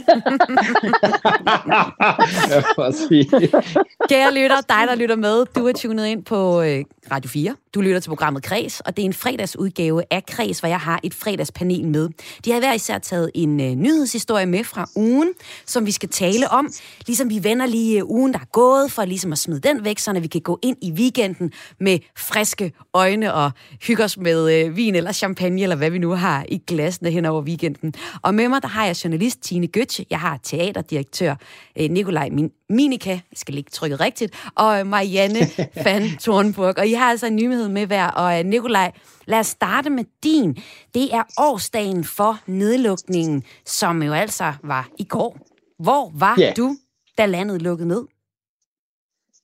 Kære 4.09 4.35
lytter, 4.35 4.61
dig 4.61 4.85
der 4.88 4.95
lytter 4.95 5.16
med, 5.16 5.47
du 5.57 5.66
er 5.66 5.73
tunet 5.73 6.07
ind 6.07 6.25
på 6.25 6.62
øh, 6.62 6.85
Radio 7.11 7.28
4. 7.28 7.57
Du 7.74 7.80
lytter 7.80 8.00
til 8.00 8.08
programmet 8.08 8.42
Kres, 8.42 8.80
og 8.80 8.96
det 8.96 9.02
er 9.02 9.06
en 9.06 9.12
fredagsudgave 9.12 10.02
af 10.10 10.26
Kres, 10.26 10.60
hvor 10.60 10.68
jeg 10.68 10.80
har 10.80 11.00
et 11.02 11.14
fredagspanel 11.14 11.88
med. 11.88 12.08
De 12.44 12.52
har 12.52 12.58
hver 12.58 12.72
især 12.72 12.98
taget 12.98 13.30
en 13.34 13.60
øh, 13.60 13.70
nyhedshistorie 13.74 14.46
med 14.46 14.64
fra 14.64 14.88
ugen, 14.96 15.28
som 15.66 15.86
vi 15.86 15.90
skal 15.90 16.08
tale 16.08 16.50
om. 16.50 16.72
Ligesom 17.06 17.30
vi 17.30 17.44
vender 17.44 17.66
lige 17.66 17.98
øh, 17.98 18.06
ugen, 18.10 18.32
der 18.32 18.38
er 18.38 18.44
gået, 18.52 18.92
for 18.92 19.04
ligesom 19.04 19.32
at 19.32 19.38
smide 19.38 19.60
den 19.60 19.84
væk, 19.84 19.98
så 19.98 20.12
vi 20.20 20.26
kan 20.26 20.40
gå 20.40 20.58
ind 20.62 20.76
i 20.82 20.92
weekenden 20.92 21.52
med 21.80 21.98
friske 22.16 22.72
øjne 22.94 23.34
og 23.34 23.50
hygge 23.86 24.04
os 24.04 24.18
med 24.18 24.64
øh, 24.64 24.76
vin 24.76 24.94
eller 24.94 25.12
champagne, 25.12 25.62
eller 25.62 25.76
hvad 25.76 25.90
vi 25.90 25.98
nu 25.98 26.10
har 26.10 26.44
i 26.48 26.62
glasene 26.66 27.10
hen 27.10 27.24
over 27.24 27.42
weekenden. 27.42 27.94
Og 28.22 28.34
med 28.34 28.48
mig, 28.48 28.62
der 28.62 28.68
har 28.68 28.86
jeg 28.86 29.04
journalist 29.04 29.40
Tine 29.40 29.66
Gøtje, 29.66 30.04
jeg 30.10 30.20
har 30.20 30.40
teaterdirektør 30.42 31.34
øh, 31.78 31.90
Nikolaj 31.90 32.28
Min- 32.32 32.60
Minika, 32.70 33.10
jeg 33.10 33.20
skal 33.34 33.54
lige 33.54 33.64
trykke 33.72 33.96
rigtigt, 33.96 34.36
og 34.54 34.86
Marianne 34.86 35.38
van 35.84 36.02
Thornburg. 36.20 36.74
Og 36.78 36.86
I 36.86 36.92
har 36.92 37.10
altså 37.10 37.26
en 37.26 37.36
nyhed 37.36 37.68
med 37.68 37.86
hver. 37.86 38.06
Og 38.08 38.38
øh, 38.38 38.44
Nikolaj, 38.44 38.92
lad 39.26 39.38
os 39.38 39.46
starte 39.46 39.90
med 39.90 40.04
din. 40.22 40.54
Det 40.94 41.14
er 41.14 41.22
årsdagen 41.38 42.04
for 42.04 42.38
nedlukningen, 42.46 43.44
som 43.66 44.02
jo 44.02 44.12
altså 44.12 44.52
var 44.62 44.88
i 44.98 45.04
går. 45.04 45.38
Hvor 45.78 46.12
var 46.14 46.36
Ja. 46.38 46.52
du, 46.56 46.76
da 47.18 47.26
landet 47.26 47.62
lukkede 47.62 47.88
ned? 47.88 48.04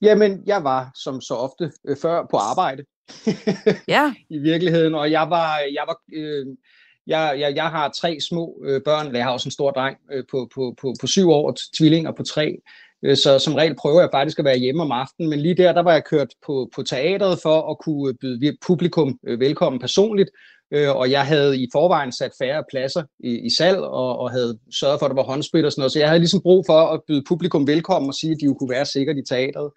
Jamen, 0.03 0.43
jeg 0.47 0.65
var 0.65 0.91
som 0.95 1.21
så 1.21 1.35
ofte 1.35 1.73
øh, 1.89 1.97
før 2.03 2.27
på 2.31 2.37
arbejde. 2.37 2.85
Ja. 3.89 4.15
i 4.31 4.39
virkeligheden, 4.39 4.95
og 4.95 5.11
jeg 5.11 5.31
var, 5.31 5.59
jeg 5.59 5.85
var, 5.87 5.97
øh, 6.13 6.47
jeg, 7.07 7.37
jeg, 7.39 7.57
jeg 7.57 7.69
har 7.69 7.89
tre 7.89 8.19
små 8.29 8.63
øh, 8.65 8.81
børn, 8.85 9.07
eller 9.07 9.19
jeg 9.19 9.27
har 9.27 9.33
også 9.33 9.47
en 9.47 9.51
stor 9.53 9.71
dreng 9.71 9.97
øh, 10.13 10.25
på, 10.31 10.49
på, 10.55 10.75
på, 10.81 10.95
på 11.01 11.07
syv 11.07 11.29
år, 11.31 11.57
tvillinger 11.79 12.13
på 12.13 12.23
tre, 12.23 12.57
Øh, 13.07 13.17
så 13.17 13.39
som 13.39 13.55
regel 13.55 13.75
prøver 13.75 14.01
jeg 14.01 14.09
faktisk 14.13 14.39
at 14.39 14.45
være 14.45 14.59
hjemme 14.59 14.83
om 14.83 14.93
aftenen, 14.93 15.31
men 15.31 15.41
lige 15.41 15.57
der, 15.57 15.73
der 15.73 15.83
var 15.83 15.93
jeg 15.93 16.05
kørt 16.05 16.29
på, 16.47 16.71
på 16.75 16.83
teatret 16.83 17.39
for 17.43 17.71
at 17.71 17.79
kunne 17.79 18.15
byde 18.15 18.57
publikum 18.67 19.19
øh, 19.27 19.41
velkommen 19.41 19.81
personligt, 19.81 20.31
øh, 20.71 20.97
og 20.97 21.11
jeg 21.11 21.27
havde 21.27 21.63
i 21.63 21.69
forvejen 21.73 22.13
sat 22.13 22.33
færre 22.39 22.65
pladser 22.71 23.03
i, 23.19 23.39
i 23.47 23.51
salg, 23.59 23.79
og, 23.79 24.19
og 24.19 24.31
havde 24.31 24.59
sørget 24.81 24.99
for, 24.99 25.07
at 25.07 25.11
der 25.11 25.23
var 25.23 25.31
håndsprit 25.33 25.65
og 25.65 25.73
sådan 25.73 25.81
noget, 25.81 25.93
så 25.93 25.99
jeg 25.99 26.09
havde 26.09 26.21
ligesom 26.21 26.43
brug 26.43 26.65
for 26.67 26.81
at 26.95 27.01
byde 27.09 27.23
publikum 27.29 27.67
velkommen 27.67 28.09
og 28.09 28.15
sige, 28.15 28.33
at 28.33 28.39
de 28.41 28.45
jo 28.45 28.55
kunne 28.55 28.71
være 28.71 28.87
sikkert 28.87 29.17
i 29.17 29.29
teatret. 29.29 29.71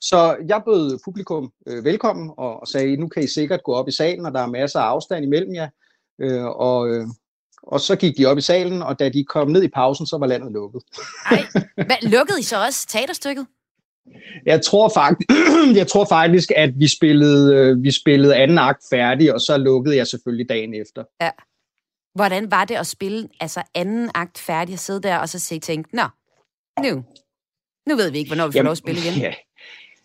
Så 0.00 0.36
jeg 0.48 0.62
bød 0.66 0.98
publikum 1.04 1.50
øh, 1.68 1.84
velkommen 1.84 2.30
og, 2.38 2.60
og 2.60 2.66
sagde, 2.68 2.96
nu 2.96 3.08
kan 3.08 3.22
I 3.22 3.26
sikkert 3.26 3.62
gå 3.62 3.72
op 3.72 3.88
i 3.88 3.92
salen, 3.92 4.26
og 4.26 4.32
der 4.32 4.40
er 4.40 4.46
masser 4.46 4.80
af 4.80 4.84
afstand 4.84 5.24
imellem 5.24 5.54
jer. 5.54 5.68
Øh, 6.20 6.44
og, 6.44 6.88
øh, 6.88 7.06
og 7.66 7.80
så 7.80 7.96
gik 7.96 8.16
de 8.18 8.26
op 8.26 8.38
i 8.38 8.40
salen, 8.40 8.82
og 8.82 8.98
da 8.98 9.08
de 9.08 9.24
kom 9.24 9.50
ned 9.50 9.62
i 9.62 9.68
pausen, 9.68 10.06
så 10.06 10.18
var 10.18 10.26
landet 10.26 10.52
lukket. 10.52 10.82
Ej, 11.30 11.46
hvad, 11.88 12.10
lukkede 12.10 12.40
I 12.40 12.42
så 12.42 12.64
også 12.64 12.86
teaterstykket? 12.88 13.46
Jeg 14.46 14.62
tror, 14.62 14.88
faktisk, 14.88 15.30
jeg 15.80 15.86
tror 15.86 16.04
faktisk, 16.04 16.50
at 16.56 16.70
vi 16.76 16.88
spillede, 16.88 17.54
øh, 17.54 17.82
vi 17.82 17.90
spillede 17.90 18.36
anden 18.36 18.58
akt 18.58 18.82
færdig, 18.90 19.34
og 19.34 19.40
så 19.40 19.56
lukkede 19.56 19.96
jeg 19.96 20.06
selvfølgelig 20.06 20.48
dagen 20.48 20.74
efter. 20.74 21.04
Hvordan 22.14 22.50
var 22.50 22.64
det 22.64 22.74
at 22.74 22.86
spille 22.86 23.28
altså 23.40 23.62
anden 23.74 24.10
akt 24.14 24.38
færdig 24.38 24.72
og 24.72 24.78
sidde 24.78 25.02
der 25.02 25.16
og 25.18 25.28
så 25.28 25.38
se 25.38 25.58
tænke, 25.58 25.96
nå, 25.96 26.02
nu, 26.82 27.04
nu 27.88 27.96
ved 27.96 28.10
vi 28.10 28.18
ikke, 28.18 28.28
hvornår 28.28 28.46
vi 28.46 28.58
får 28.58 28.62
lov 28.62 28.72
at 28.72 28.78
spille 28.78 29.00
igen. 29.00 29.20
Ja. 29.26 29.34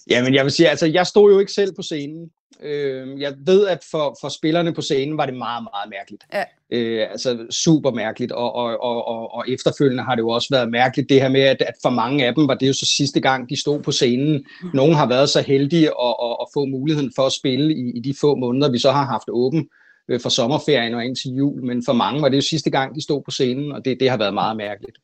Jamen, 0.10 0.34
jeg 0.34 0.44
vil 0.44 0.52
sige, 0.52 0.70
altså, 0.70 0.86
jeg 0.86 1.08
stod 1.08 1.32
jo 1.34 1.40
ikke 1.40 1.52
selv 1.52 1.76
på 1.76 1.82
scenen. 1.82 2.32
Øh, 2.64 3.22
jeg 3.22 3.34
ved, 3.46 3.68
at 3.68 3.80
for, 3.92 4.18
for 4.22 4.30
spillerne 4.30 4.74
på 4.74 4.82
scenen 4.82 5.18
var 5.18 5.26
det 5.26 5.36
meget, 5.36 5.64
meget 5.64 5.90
mærkeligt. 5.90 6.24
Ja. 6.34 6.44
Øh, 6.72 7.08
altså, 7.12 7.48
super 7.52 7.92
mærkeligt. 7.92 8.32
Og, 8.32 8.56
og, 8.56 8.84
og, 8.84 9.08
og, 9.08 9.34
og 9.34 9.50
efterfølgende 9.50 10.04
har 10.04 10.16
det 10.16 10.22
jo 10.22 10.30
også 10.30 10.48
været 10.52 10.72
mærkeligt, 10.72 11.10
det 11.10 11.22
her 11.22 11.30
med, 11.30 11.42
at, 11.42 11.62
at 11.62 11.74
for 11.82 11.90
mange 11.90 12.26
af 12.26 12.36
dem 12.36 12.48
var 12.48 12.54
det 12.56 12.68
jo 12.68 12.74
så 12.74 12.86
sidste 12.98 13.20
gang, 13.20 13.50
de 13.50 13.62
stod 13.62 13.82
på 13.82 13.92
scenen. 13.92 14.46
Nogle 14.74 14.96
har 14.96 15.08
været 15.08 15.30
så 15.30 15.42
heldige 15.42 15.88
at, 15.88 16.16
at, 16.24 16.38
at 16.42 16.48
få 16.54 16.66
muligheden 16.66 17.12
for 17.16 17.26
at 17.26 17.32
spille 17.32 17.74
i, 17.74 17.92
i 17.96 18.00
de 18.00 18.14
få 18.22 18.36
måneder, 18.36 18.72
vi 18.72 18.80
så 18.80 18.92
har 18.92 19.06
haft 19.06 19.30
åben 19.30 19.70
øh, 20.10 20.20
for 20.20 20.30
sommerferien 20.30 20.94
og 20.94 21.06
indtil 21.06 21.32
jul, 21.32 21.64
men 21.66 21.84
for 21.86 21.94
mange 21.94 22.22
var 22.22 22.30
det 22.30 22.38
jo 22.38 22.42
sidste 22.42 22.70
gang, 22.70 22.96
de 22.96 23.04
stod 23.04 23.22
på 23.24 23.32
scenen, 23.32 23.72
og 23.72 23.86
det, 23.86 23.98
det 24.00 24.10
har 24.10 24.18
været 24.18 24.34
meget 24.34 24.58
mærkeligt. 24.58 24.98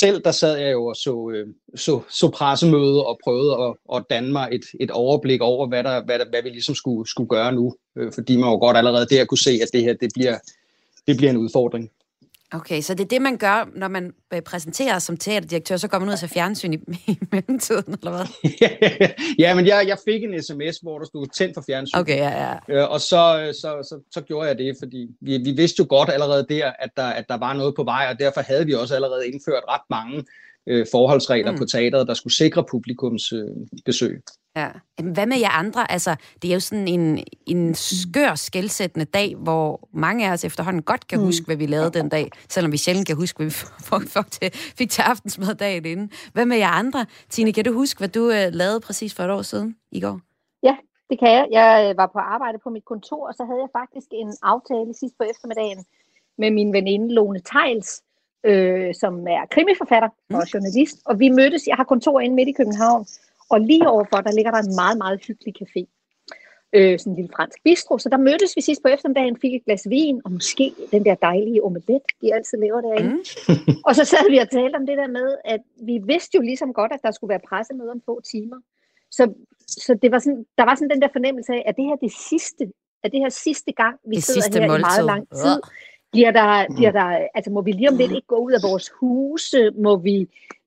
Selv 0.00 0.22
der 0.24 0.30
sad 0.30 0.56
jeg 0.56 0.72
jo 0.72 0.86
og 0.86 0.96
så, 0.96 1.30
øh, 1.34 1.46
så, 1.74 2.00
så 2.10 2.30
pressemøde 2.30 3.06
og 3.06 3.18
prøvede 3.24 3.52
at, 3.64 3.96
at 3.96 4.04
danne 4.10 4.32
mig 4.32 4.48
et, 4.52 4.64
et 4.80 4.90
overblik 4.90 5.40
over, 5.40 5.66
hvad, 5.68 5.84
der, 5.84 6.04
hvad, 6.04 6.18
der, 6.18 6.24
hvad 6.30 6.42
vi 6.42 6.48
ligesom 6.48 6.74
skulle, 6.74 7.08
skulle 7.08 7.28
gøre 7.28 7.52
nu, 7.52 7.74
øh, 7.96 8.12
fordi 8.12 8.36
man 8.36 8.50
jo 8.50 8.56
godt 8.56 8.76
allerede 8.76 9.06
der 9.06 9.24
kunne 9.24 9.38
se, 9.38 9.50
at 9.62 9.68
det 9.72 9.82
her 9.82 9.94
det 9.94 10.10
bliver, 10.14 10.38
det 11.06 11.16
bliver 11.16 11.30
en 11.30 11.36
udfordring. 11.36 11.90
Okay, 12.54 12.80
så 12.80 12.94
det 12.94 13.04
er 13.04 13.08
det, 13.08 13.22
man 13.22 13.36
gør, 13.36 13.68
når 13.74 13.88
man 13.88 14.14
øh, 14.34 14.42
præsenterer 14.42 14.98
som 14.98 15.16
teaterdirektør, 15.16 15.76
så 15.76 15.88
går 15.88 15.98
man 15.98 16.08
ud 16.08 16.12
og 16.12 16.18
ser 16.18 16.26
fjernsyn 16.26 16.72
i, 16.72 16.76
i 17.12 17.18
mellemtiden, 17.32 17.94
eller 17.94 18.10
hvad? 18.10 18.50
ja, 19.44 19.54
men 19.54 19.66
jeg, 19.66 19.84
jeg 19.88 19.98
fik 20.04 20.24
en 20.24 20.42
sms, 20.42 20.78
hvor 20.78 20.98
der 20.98 21.06
stod 21.06 21.26
tændt 21.26 21.54
for 21.54 21.62
fjernsyn. 21.66 21.98
Okay, 21.98 22.16
ja, 22.16 22.30
ja. 22.48 22.54
Øh, 22.68 22.90
og 22.90 23.00
så, 23.00 23.52
så, 23.60 23.68
så, 23.88 24.00
så 24.10 24.20
gjorde 24.20 24.48
jeg 24.48 24.58
det, 24.58 24.76
fordi 24.78 25.08
vi, 25.20 25.38
vi 25.38 25.50
vidste 25.50 25.80
jo 25.80 25.86
godt 25.88 26.10
allerede 26.10 26.46
der, 26.48 26.72
at 26.78 26.90
der, 26.96 27.06
at 27.06 27.24
der 27.28 27.36
var 27.36 27.52
noget 27.52 27.74
på 27.76 27.84
vej, 27.84 28.06
og 28.12 28.18
derfor 28.18 28.40
havde 28.40 28.66
vi 28.66 28.74
også 28.74 28.94
allerede 28.94 29.28
indført 29.28 29.62
ret 29.68 29.86
mange 29.90 30.24
øh, 30.66 30.86
forholdsregler 30.92 31.50
Mm. 31.50 31.54
mm. 31.54 31.58
på 31.58 31.64
teateret, 31.64 32.08
der 32.08 32.14
skulle 32.14 32.34
sikre 32.34 32.64
publikums 32.70 33.32
øh, 33.32 33.48
besøg. 33.84 34.22
Ja. 34.56 34.68
Hvad 35.02 35.26
med 35.26 35.38
jer 35.38 35.48
andre? 35.50 35.92
Altså, 35.92 36.16
det 36.42 36.50
er 36.50 36.54
jo 36.54 36.60
sådan 36.60 36.88
en, 36.88 37.24
en 37.46 37.74
skør, 37.74 38.34
skældsættende 38.34 39.04
dag, 39.04 39.34
hvor 39.36 39.88
mange 39.92 40.28
af 40.28 40.32
os 40.32 40.44
efterhånden 40.44 40.82
godt 40.82 41.06
kan 41.06 41.18
Mm. 41.18 41.24
huske, 41.24 41.46
hvad 41.46 41.56
vi 41.56 41.66
lavede 41.66 41.90
den 41.90 42.08
dag, 42.08 42.30
selvom 42.48 42.72
vi 42.72 42.76
sjældent 42.76 43.06
kan 43.06 43.16
huske, 43.16 43.36
hvad 43.36 43.46
vi 43.46 43.50
f- 43.90 44.18
f- 44.18 44.28
til, 44.30 44.50
fik 44.78 44.90
til 44.90 45.02
aftensmad 45.02 45.54
dagen 45.54 45.84
inden. 45.86 46.10
Hvad 46.32 46.46
med 46.46 46.56
jer 46.56 46.68
andre? 46.68 47.06
Tine, 47.28 47.52
kan 47.52 47.64
du 47.64 47.72
huske, 47.72 47.98
hvad 47.98 48.08
du 48.08 48.30
øh, 48.30 48.52
lavede 48.52 48.80
præcis 48.80 49.14
for 49.14 49.22
et 49.22 49.30
år 49.30 49.42
siden 49.42 49.76
i 49.92 50.00
går? 50.00 50.20
Det 51.10 51.18
kan 51.18 51.30
jeg. 51.38 51.46
Jeg 51.60 51.70
øh, 51.90 51.96
var 51.96 52.06
på 52.12 52.18
arbejde 52.18 52.58
på 52.64 52.70
mit 52.70 52.84
kontor, 52.84 53.22
og 53.28 53.34
så 53.34 53.42
havde 53.48 53.60
jeg 53.64 53.68
faktisk 53.80 54.06
en 54.12 54.30
aftale 54.42 54.90
sidst 55.00 55.14
på 55.18 55.24
eftermiddagen 55.32 55.84
med 56.38 56.50
min 56.50 56.72
veninde 56.72 57.14
Lone 57.14 57.40
Tejls, 57.52 58.02
øh, 58.44 58.94
som 58.94 59.26
er 59.28 59.46
krimiforfatter 59.50 60.08
Mm. 60.30 60.36
og 60.36 60.42
journalist. 60.54 60.96
Og 61.06 61.18
vi 61.20 61.28
mødtes, 61.28 61.66
jeg 61.66 61.76
har 61.76 61.84
kontor 61.84 62.20
inde 62.20 62.34
midt 62.36 62.48
i 62.48 62.52
København, 62.52 63.06
og 63.50 63.60
lige 63.60 63.88
overfor, 63.88 64.16
der 64.16 64.32
ligger 64.32 64.50
der 64.50 64.58
en 64.58 64.74
meget, 64.74 64.98
meget 64.98 65.20
hyggelig 65.26 65.54
café. 65.62 65.82
Øh, 66.76 66.98
sådan 66.98 67.12
en 67.12 67.16
lille 67.16 67.30
fransk 67.36 67.58
bistro. 67.64 67.98
Så 67.98 68.08
der 68.08 68.16
mødtes 68.16 68.56
vi 68.56 68.60
sidst 68.60 68.82
på 68.82 68.88
eftermiddagen, 68.88 69.36
fik 69.40 69.54
et 69.54 69.64
glas 69.64 69.86
vin, 69.90 70.20
og 70.24 70.32
måske 70.32 70.72
den 70.92 71.04
der 71.04 71.14
dejlige 71.14 71.64
omelet, 71.64 72.02
de 72.22 72.34
altid 72.34 72.58
laver 72.58 72.80
derinde. 72.80 73.14
Mm. 73.48 73.74
Og 73.88 73.94
så 73.98 74.04
sad 74.04 74.30
vi 74.30 74.38
og 74.38 74.50
talte 74.50 74.76
om 74.76 74.86
det 74.86 74.96
der 74.98 75.08
med, 75.08 75.36
at 75.44 75.60
vi 75.82 75.98
vidste 76.06 76.36
jo 76.36 76.42
ligesom 76.42 76.72
godt, 76.72 76.92
at 76.92 77.00
der 77.02 77.10
skulle 77.10 77.28
være 77.34 77.40
pressemøde 77.48 77.90
om 77.90 78.00
få 78.06 78.20
timer. 78.32 78.56
Så, 79.10 79.32
så 79.68 79.94
det 80.02 80.10
var 80.12 80.18
sådan, 80.18 80.44
der 80.58 80.64
var 80.64 80.74
sådan 80.74 80.90
den 80.90 81.02
der 81.02 81.08
fornemmelse 81.12 81.52
af, 81.52 81.62
at 81.66 81.76
det 81.76 81.84
her 81.84 81.96
det 81.96 82.12
sidste, 82.30 82.64
at 83.04 83.12
det 83.12 83.20
her 83.20 83.28
sidste 83.28 83.72
gang, 83.72 83.96
vi 84.10 84.16
Det 84.16 84.24
sidder 84.24 84.60
her 84.60 84.66
måltid. 84.68 84.78
i 84.78 84.88
meget 84.90 85.04
lang 85.04 85.24
tid, 85.42 85.56
Øh. 85.56 85.70
Bliver 86.14 86.30
der, 86.30 86.50
bliver 86.76 86.92
der, 87.00 87.06
altså 87.34 87.50
må 87.50 87.60
vi 87.62 87.72
lige 87.72 87.88
om 87.90 87.96
lidt 87.96 88.12
ikke 88.12 88.26
gå 88.26 88.36
ud 88.36 88.52
af 88.52 88.62
vores 88.70 88.86
huse, 89.00 89.70
må 89.86 89.96
vi, 89.96 90.16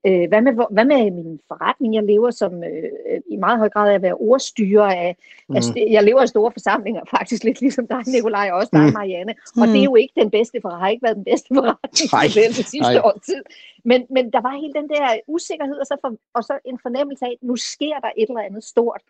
øh, 0.08 0.28
hvad, 0.32 0.42
med, 0.42 0.54
hvad 0.72 0.86
med 0.86 1.12
min 1.12 1.40
forretning, 1.48 1.96
jeg 1.96 2.04
lever 2.04 2.32
som 2.32 2.54
øh, 2.64 2.90
i 3.34 3.36
meget 3.36 3.58
høj 3.58 3.70
grad 3.70 3.90
af 3.92 3.96
at 3.96 4.02
være 4.02 4.14
ordstyrer 4.14 4.84
af, 5.06 5.16
mm. 5.50 5.56
af, 5.56 5.60
st- 5.60 5.92
jeg 5.92 6.04
lever 6.04 6.24
i 6.24 6.28
store 6.28 6.52
forsamlinger, 6.52 7.02
faktisk 7.18 7.44
lidt 7.44 7.62
ligesom 7.62 7.88
dig, 7.88 8.02
Nikolaj, 8.08 8.50
og 8.52 8.58
også 8.58 8.70
dig, 8.74 8.86
Mm. 8.88 8.94
Marianne, 8.94 9.34
og 9.62 9.66
Mm. 9.68 9.72
det 9.74 9.80
er 9.80 9.84
jo 9.92 9.96
ikke 9.96 10.14
den 10.22 10.32
bedste, 10.32 10.58
for 10.62 10.70
har 10.70 10.90
ikke 10.90 11.04
været 11.04 11.16
den 11.16 11.24
bedste 11.32 11.48
forretning 11.56 12.10
Nej, 12.14 12.28
det 12.58 12.66
sidste 12.76 12.94
nej. 12.94 13.02
år 13.08 13.16
tid. 13.26 13.42
Men, 13.86 14.00
men 14.10 14.24
der 14.34 14.42
var 14.42 14.54
hele 14.62 14.74
den 14.74 14.90
der 14.90 15.04
usikkerhed, 15.28 15.76
og 15.76 15.86
så, 15.86 15.96
for, 16.02 16.12
og 16.34 16.44
så 16.44 16.54
en 16.66 16.80
fornemmelse 16.82 17.26
af, 17.26 17.30
at 17.30 17.38
nu 17.42 17.56
sker 17.56 17.96
der 18.04 18.12
et 18.18 18.30
eller 18.30 18.42
andet 18.50 18.64
stort. 18.64 19.02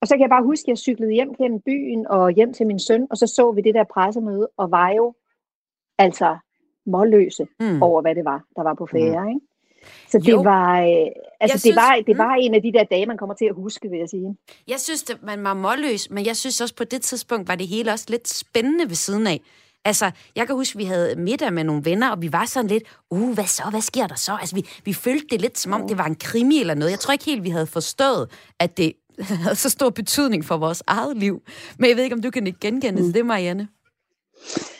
Og 0.00 0.08
så 0.08 0.14
kan 0.14 0.20
jeg 0.20 0.30
bare 0.30 0.42
huske, 0.42 0.64
at 0.64 0.68
jeg 0.68 0.78
cyklede 0.78 1.12
hjem 1.12 1.34
gennem 1.34 1.60
byen 1.60 2.06
og 2.06 2.30
hjem 2.30 2.52
til 2.52 2.66
min 2.66 2.78
søn, 2.78 3.06
og 3.10 3.16
så 3.16 3.26
så 3.26 3.52
vi 3.52 3.60
det 3.60 3.74
der 3.74 3.84
pressemøde, 3.84 4.48
og 4.56 4.70
var 4.70 4.90
jo 4.90 5.14
altså 5.98 6.36
målløse 6.86 7.46
Mm. 7.60 7.82
over, 7.82 8.02
hvad 8.02 8.14
det 8.14 8.24
var, 8.24 8.44
der 8.56 8.62
var 8.62 8.74
på 8.74 8.86
færre. 8.92 9.28
Ikke? 9.28 9.40
Så 10.10 10.18
det 10.18 10.28
Jo. 10.32 10.40
var, 10.42 10.80
øh, 10.80 11.06
altså 11.40 11.54
det, 11.54 11.60
synes- 11.60 11.76
var, 11.76 11.96
det 12.06 12.14
mm. 12.16 12.18
var 12.18 12.34
en 12.34 12.54
af 12.54 12.62
de 12.62 12.72
der 12.72 12.84
dage, 12.84 13.06
man 13.06 13.16
kommer 13.16 13.34
til 13.34 13.44
at 13.44 13.54
huske, 13.54 13.88
vil 13.90 13.98
jeg 13.98 14.08
sige. 14.08 14.36
Jeg 14.68 14.80
synes, 14.80 15.02
det, 15.02 15.16
man 15.22 15.44
var 15.44 15.54
målløs, 15.54 16.10
men 16.10 16.26
jeg 16.26 16.36
synes 16.36 16.60
også, 16.60 16.74
på 16.74 16.84
det 16.84 17.02
tidspunkt 17.02 17.48
var 17.48 17.54
det 17.54 17.66
hele 17.68 17.92
også 17.92 18.06
lidt 18.08 18.28
spændende 18.28 18.88
ved 18.88 18.94
siden 18.94 19.26
af. 19.26 19.40
Altså, 19.84 20.10
jeg 20.36 20.46
kan 20.46 20.56
huske, 20.56 20.78
vi 20.78 20.84
havde 20.84 21.16
middag 21.16 21.52
med 21.52 21.64
nogle 21.64 21.84
venner, 21.84 22.10
og 22.10 22.22
vi 22.22 22.32
var 22.32 22.44
sådan 22.44 22.68
lidt, 22.70 22.82
uh, 23.10 23.34
hvad 23.34 23.44
så, 23.44 23.62
hvad 23.70 23.80
sker 23.80 24.06
der 24.06 24.14
så? 24.14 24.36
Altså, 24.40 24.54
vi, 24.54 24.68
vi 24.84 24.92
følte 24.92 25.26
det 25.30 25.40
lidt, 25.40 25.58
som 25.58 25.72
om 25.72 25.88
det 25.88 25.98
var 25.98 26.04
en 26.06 26.14
krimi 26.14 26.60
eller 26.60 26.74
noget. 26.74 26.90
Jeg 26.90 26.98
tror 26.98 27.12
ikke 27.12 27.24
helt, 27.24 27.44
vi 27.44 27.48
havde 27.50 27.66
forstået, 27.66 28.30
at 28.60 28.76
det 28.76 28.92
havde 29.44 29.54
så 29.56 29.70
stor 29.70 29.90
betydning 29.90 30.44
for 30.44 30.56
vores 30.56 30.82
eget 30.86 31.16
liv. 31.16 31.42
Men 31.78 31.88
jeg 31.88 31.96
ved 31.96 32.04
ikke, 32.04 32.16
om 32.16 32.22
du 32.22 32.30
kan 32.30 32.46
ikke 32.46 32.58
genkende 32.60 33.02
til 33.02 33.14
det, 33.14 33.26
Marianne? 33.26 33.68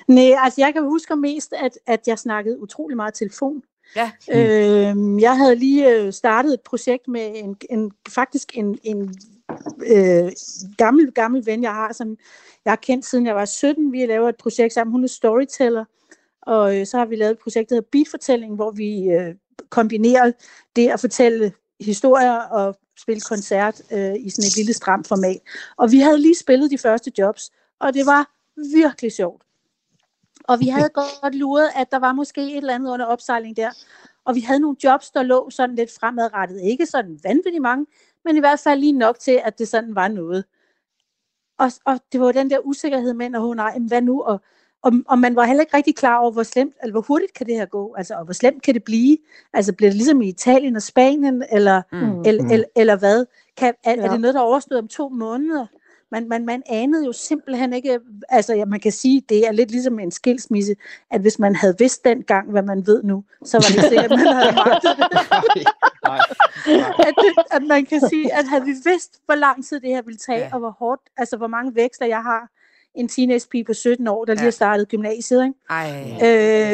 Nej, 0.08 0.34
altså 0.38 0.60
jeg 0.60 0.72
kan 0.72 0.82
huske 0.82 1.16
mest, 1.16 1.52
at, 1.52 1.78
at 1.86 2.00
jeg 2.06 2.18
snakkede 2.18 2.60
utrolig 2.60 2.96
meget 2.96 3.14
telefon. 3.14 3.62
Ja. 3.96 4.10
Øh, 4.30 5.20
jeg 5.22 5.36
havde 5.36 5.56
lige 5.56 5.94
øh, 5.94 6.12
startet 6.12 6.54
et 6.54 6.60
projekt 6.60 7.08
med 7.08 7.32
en, 7.34 7.56
en 7.70 7.92
faktisk 8.08 8.58
en, 8.58 8.78
en 8.82 9.14
øh, 9.86 10.32
gammel, 10.76 11.12
gammel 11.12 11.46
ven, 11.46 11.62
jeg 11.62 11.72
har, 11.72 11.92
som 11.92 12.16
jeg 12.64 12.70
har 12.70 12.76
kendt 12.76 13.06
siden 13.06 13.26
jeg 13.26 13.34
var 13.34 13.44
17. 13.44 13.92
Vi 13.92 14.06
laver 14.06 14.28
et 14.28 14.36
projekt 14.36 14.72
sammen. 14.72 14.92
Hun 14.92 15.04
er 15.04 15.08
storyteller, 15.08 15.84
og 16.42 16.78
øh, 16.78 16.86
så 16.86 16.98
har 16.98 17.06
vi 17.06 17.16
lavet 17.16 17.32
et 17.32 17.38
projekt, 17.38 17.70
der 17.70 17.74
hedder 17.74 17.88
Beatfortælling, 17.92 18.54
hvor 18.54 18.70
vi 18.70 19.10
øh, 19.10 19.34
kombinerer 19.70 20.32
det 20.76 20.88
at 20.88 21.00
fortælle 21.00 21.52
historier 21.80 22.38
og 22.38 22.76
spille 22.98 23.20
koncert 23.20 23.82
øh, 23.92 24.14
i 24.18 24.30
sådan 24.30 24.46
et 24.46 24.56
lille 24.56 24.72
stramt 24.72 25.08
format. 25.08 25.40
Og 25.76 25.92
vi 25.92 25.98
havde 25.98 26.18
lige 26.18 26.36
spillet 26.36 26.70
de 26.70 26.78
første 26.78 27.12
jobs, 27.18 27.50
og 27.80 27.94
det 27.94 28.06
var 28.06 28.30
virkelig 28.56 29.12
sjovt. 29.12 29.42
Og 30.48 30.60
vi 30.60 30.68
havde 30.68 30.88
godt 30.88 31.34
luret, 31.34 31.68
at 31.76 31.90
der 31.90 31.98
var 31.98 32.12
måske 32.12 32.40
et 32.40 32.56
eller 32.56 32.74
andet 32.74 32.90
under 32.92 33.06
opsejling 33.06 33.56
der. 33.56 33.70
Og 34.24 34.34
vi 34.34 34.40
havde 34.40 34.60
nogle 34.60 34.76
jobs, 34.84 35.10
der 35.10 35.22
lå 35.22 35.50
sådan 35.50 35.76
lidt 35.76 35.90
fremadrettet. 36.00 36.60
Ikke 36.60 36.86
sådan 36.86 37.18
vanvittigt 37.24 37.62
mange, 37.62 37.86
men 38.24 38.36
i 38.36 38.40
hvert 38.40 38.60
fald 38.60 38.80
lige 38.80 38.92
nok 38.92 39.18
til, 39.18 39.40
at 39.44 39.58
det 39.58 39.68
sådan 39.68 39.94
var 39.94 40.08
noget. 40.08 40.44
Og, 41.58 41.72
og 41.84 42.00
det 42.12 42.20
var 42.20 42.32
den 42.32 42.50
der 42.50 42.58
usikkerhed 42.66 43.14
med, 43.14 43.26
at 43.26 43.56
nej, 43.56 43.78
men 43.78 43.88
hvad 43.88 44.02
nu? 44.02 44.22
Og, 44.22 44.40
og, 44.82 44.92
og 45.08 45.18
man 45.18 45.36
var 45.36 45.44
heller 45.44 45.60
ikke 45.60 45.76
rigtig 45.76 45.96
klar 45.96 46.18
over, 46.18 46.30
hvor 46.30 46.42
slemt, 46.42 46.74
eller 46.82 46.92
hvor 46.92 47.00
hurtigt 47.00 47.34
kan 47.34 47.46
det 47.46 47.54
her 47.54 47.66
gå? 47.66 47.94
Altså, 47.94 48.14
og 48.14 48.24
hvor 48.24 48.32
slemt 48.32 48.62
kan 48.62 48.74
det 48.74 48.84
blive? 48.84 49.18
Altså, 49.52 49.72
bliver 49.72 49.90
det 49.90 49.96
ligesom 49.96 50.22
i 50.22 50.28
Italien 50.28 50.76
og 50.76 50.82
Spanien, 50.82 51.44
eller, 51.52 51.82
Mm. 51.92 51.98
mm. 51.98 52.22
eller, 52.26 52.44
eller, 52.52 52.66
eller 52.76 52.96
hvad? 52.96 53.26
Kan, 53.56 53.74
er, 53.84 53.90
ja. 53.90 54.02
er 54.02 54.10
det 54.10 54.20
noget, 54.20 54.34
der 54.34 54.40
er 54.40 54.44
overstået 54.44 54.80
om 54.80 54.88
to 54.88 55.08
måneder? 55.08 55.66
Man, 56.10 56.28
man, 56.28 56.44
man 56.46 56.62
anede 56.66 57.04
jo 57.06 57.12
simpelthen 57.12 57.72
ikke, 57.72 58.00
altså 58.28 58.54
ja, 58.54 58.64
man 58.64 58.80
kan 58.80 58.92
sige, 58.92 59.22
det 59.28 59.46
er 59.46 59.52
lidt 59.52 59.70
ligesom 59.70 59.98
en 59.98 60.10
skilsmisse, 60.10 60.76
at 61.10 61.20
hvis 61.20 61.38
man 61.38 61.56
havde 61.56 61.74
vidst 61.78 62.04
dengang, 62.04 62.50
hvad 62.50 62.62
man 62.62 62.86
ved 62.86 63.02
nu, 63.02 63.24
så 63.44 63.56
var 63.56 63.80
det 63.80 63.88
sikkert, 63.88 64.12
at 64.12 64.18
man 64.24 64.34
havde 64.36 64.52
magtet 64.66 64.96
det. 64.96 65.06
Nej, 66.04 66.18
nej. 66.66 67.06
at, 67.08 67.14
det, 67.22 67.44
at 67.50 67.62
man 67.62 67.86
kan 67.86 68.00
sige, 68.08 68.34
at 68.34 68.48
havde 68.48 68.64
vi 68.64 68.74
vidst, 68.84 69.20
hvor 69.26 69.34
lang 69.34 69.64
tid 69.64 69.80
det 69.80 69.90
her 69.90 70.02
ville 70.02 70.18
tage, 70.18 70.38
Ja. 70.38 70.44
ja. 70.44 70.50
og 70.52 70.58
hvor 70.58 70.70
hårdt, 70.70 71.02
altså 71.16 71.36
hvor 71.36 71.46
mange 71.46 71.74
veksler 71.74 72.06
jeg 72.06 72.22
har, 72.22 72.48
en 72.98 73.08
teenagepige 73.08 73.64
på 73.64 73.72
17 73.72 74.08
år, 74.08 74.24
der 74.24 74.32
lige 74.34 74.42
Ja. 74.42 74.46
har 74.46 74.50
startet 74.50 74.88
gymnasiet, 74.88 75.44
ikke? 75.44 75.54
Ej. 75.70 75.90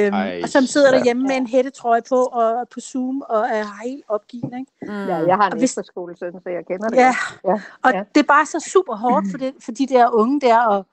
Øhm, 0.06 0.14
Ej, 0.14 0.40
og 0.42 0.48
som 0.48 0.66
sidder 0.66 0.92
ja. 0.92 0.96
derhjemme 0.98 1.22
med 1.22 1.37
en 1.37 1.46
hættetrøje 1.46 2.02
på 2.08 2.14
og 2.24 2.68
på 2.68 2.80
Zoom 2.80 3.22
og 3.28 3.46
er 3.50 3.64
helt 3.84 4.04
opgiven. 4.08 4.52
Ikke? 4.58 4.72
Mm. 4.82 5.08
Ja, 5.08 5.16
jeg 5.16 5.37
har 5.37 5.46
Og 5.46 5.52
en 5.52 5.58
hvis- 5.58 5.70
efterskolesøn, 5.70 6.32
så 6.32 6.48
jeg 6.50 6.66
kender 6.66 6.88
det. 6.88 6.96
Ja, 6.96 7.14
godt. 7.42 7.60
og 7.82 7.92
Ja. 7.92 8.02
det 8.14 8.20
er 8.20 8.26
bare 8.26 8.46
så 8.46 8.70
super 8.72 8.96
hårdt 8.96 9.26
for, 9.30 9.38
det, 9.38 9.52
for 9.60 9.72
de 9.72 9.87
der 9.87 10.10
unge 10.10 10.40
der. 10.40 10.58
Og, 10.60 10.87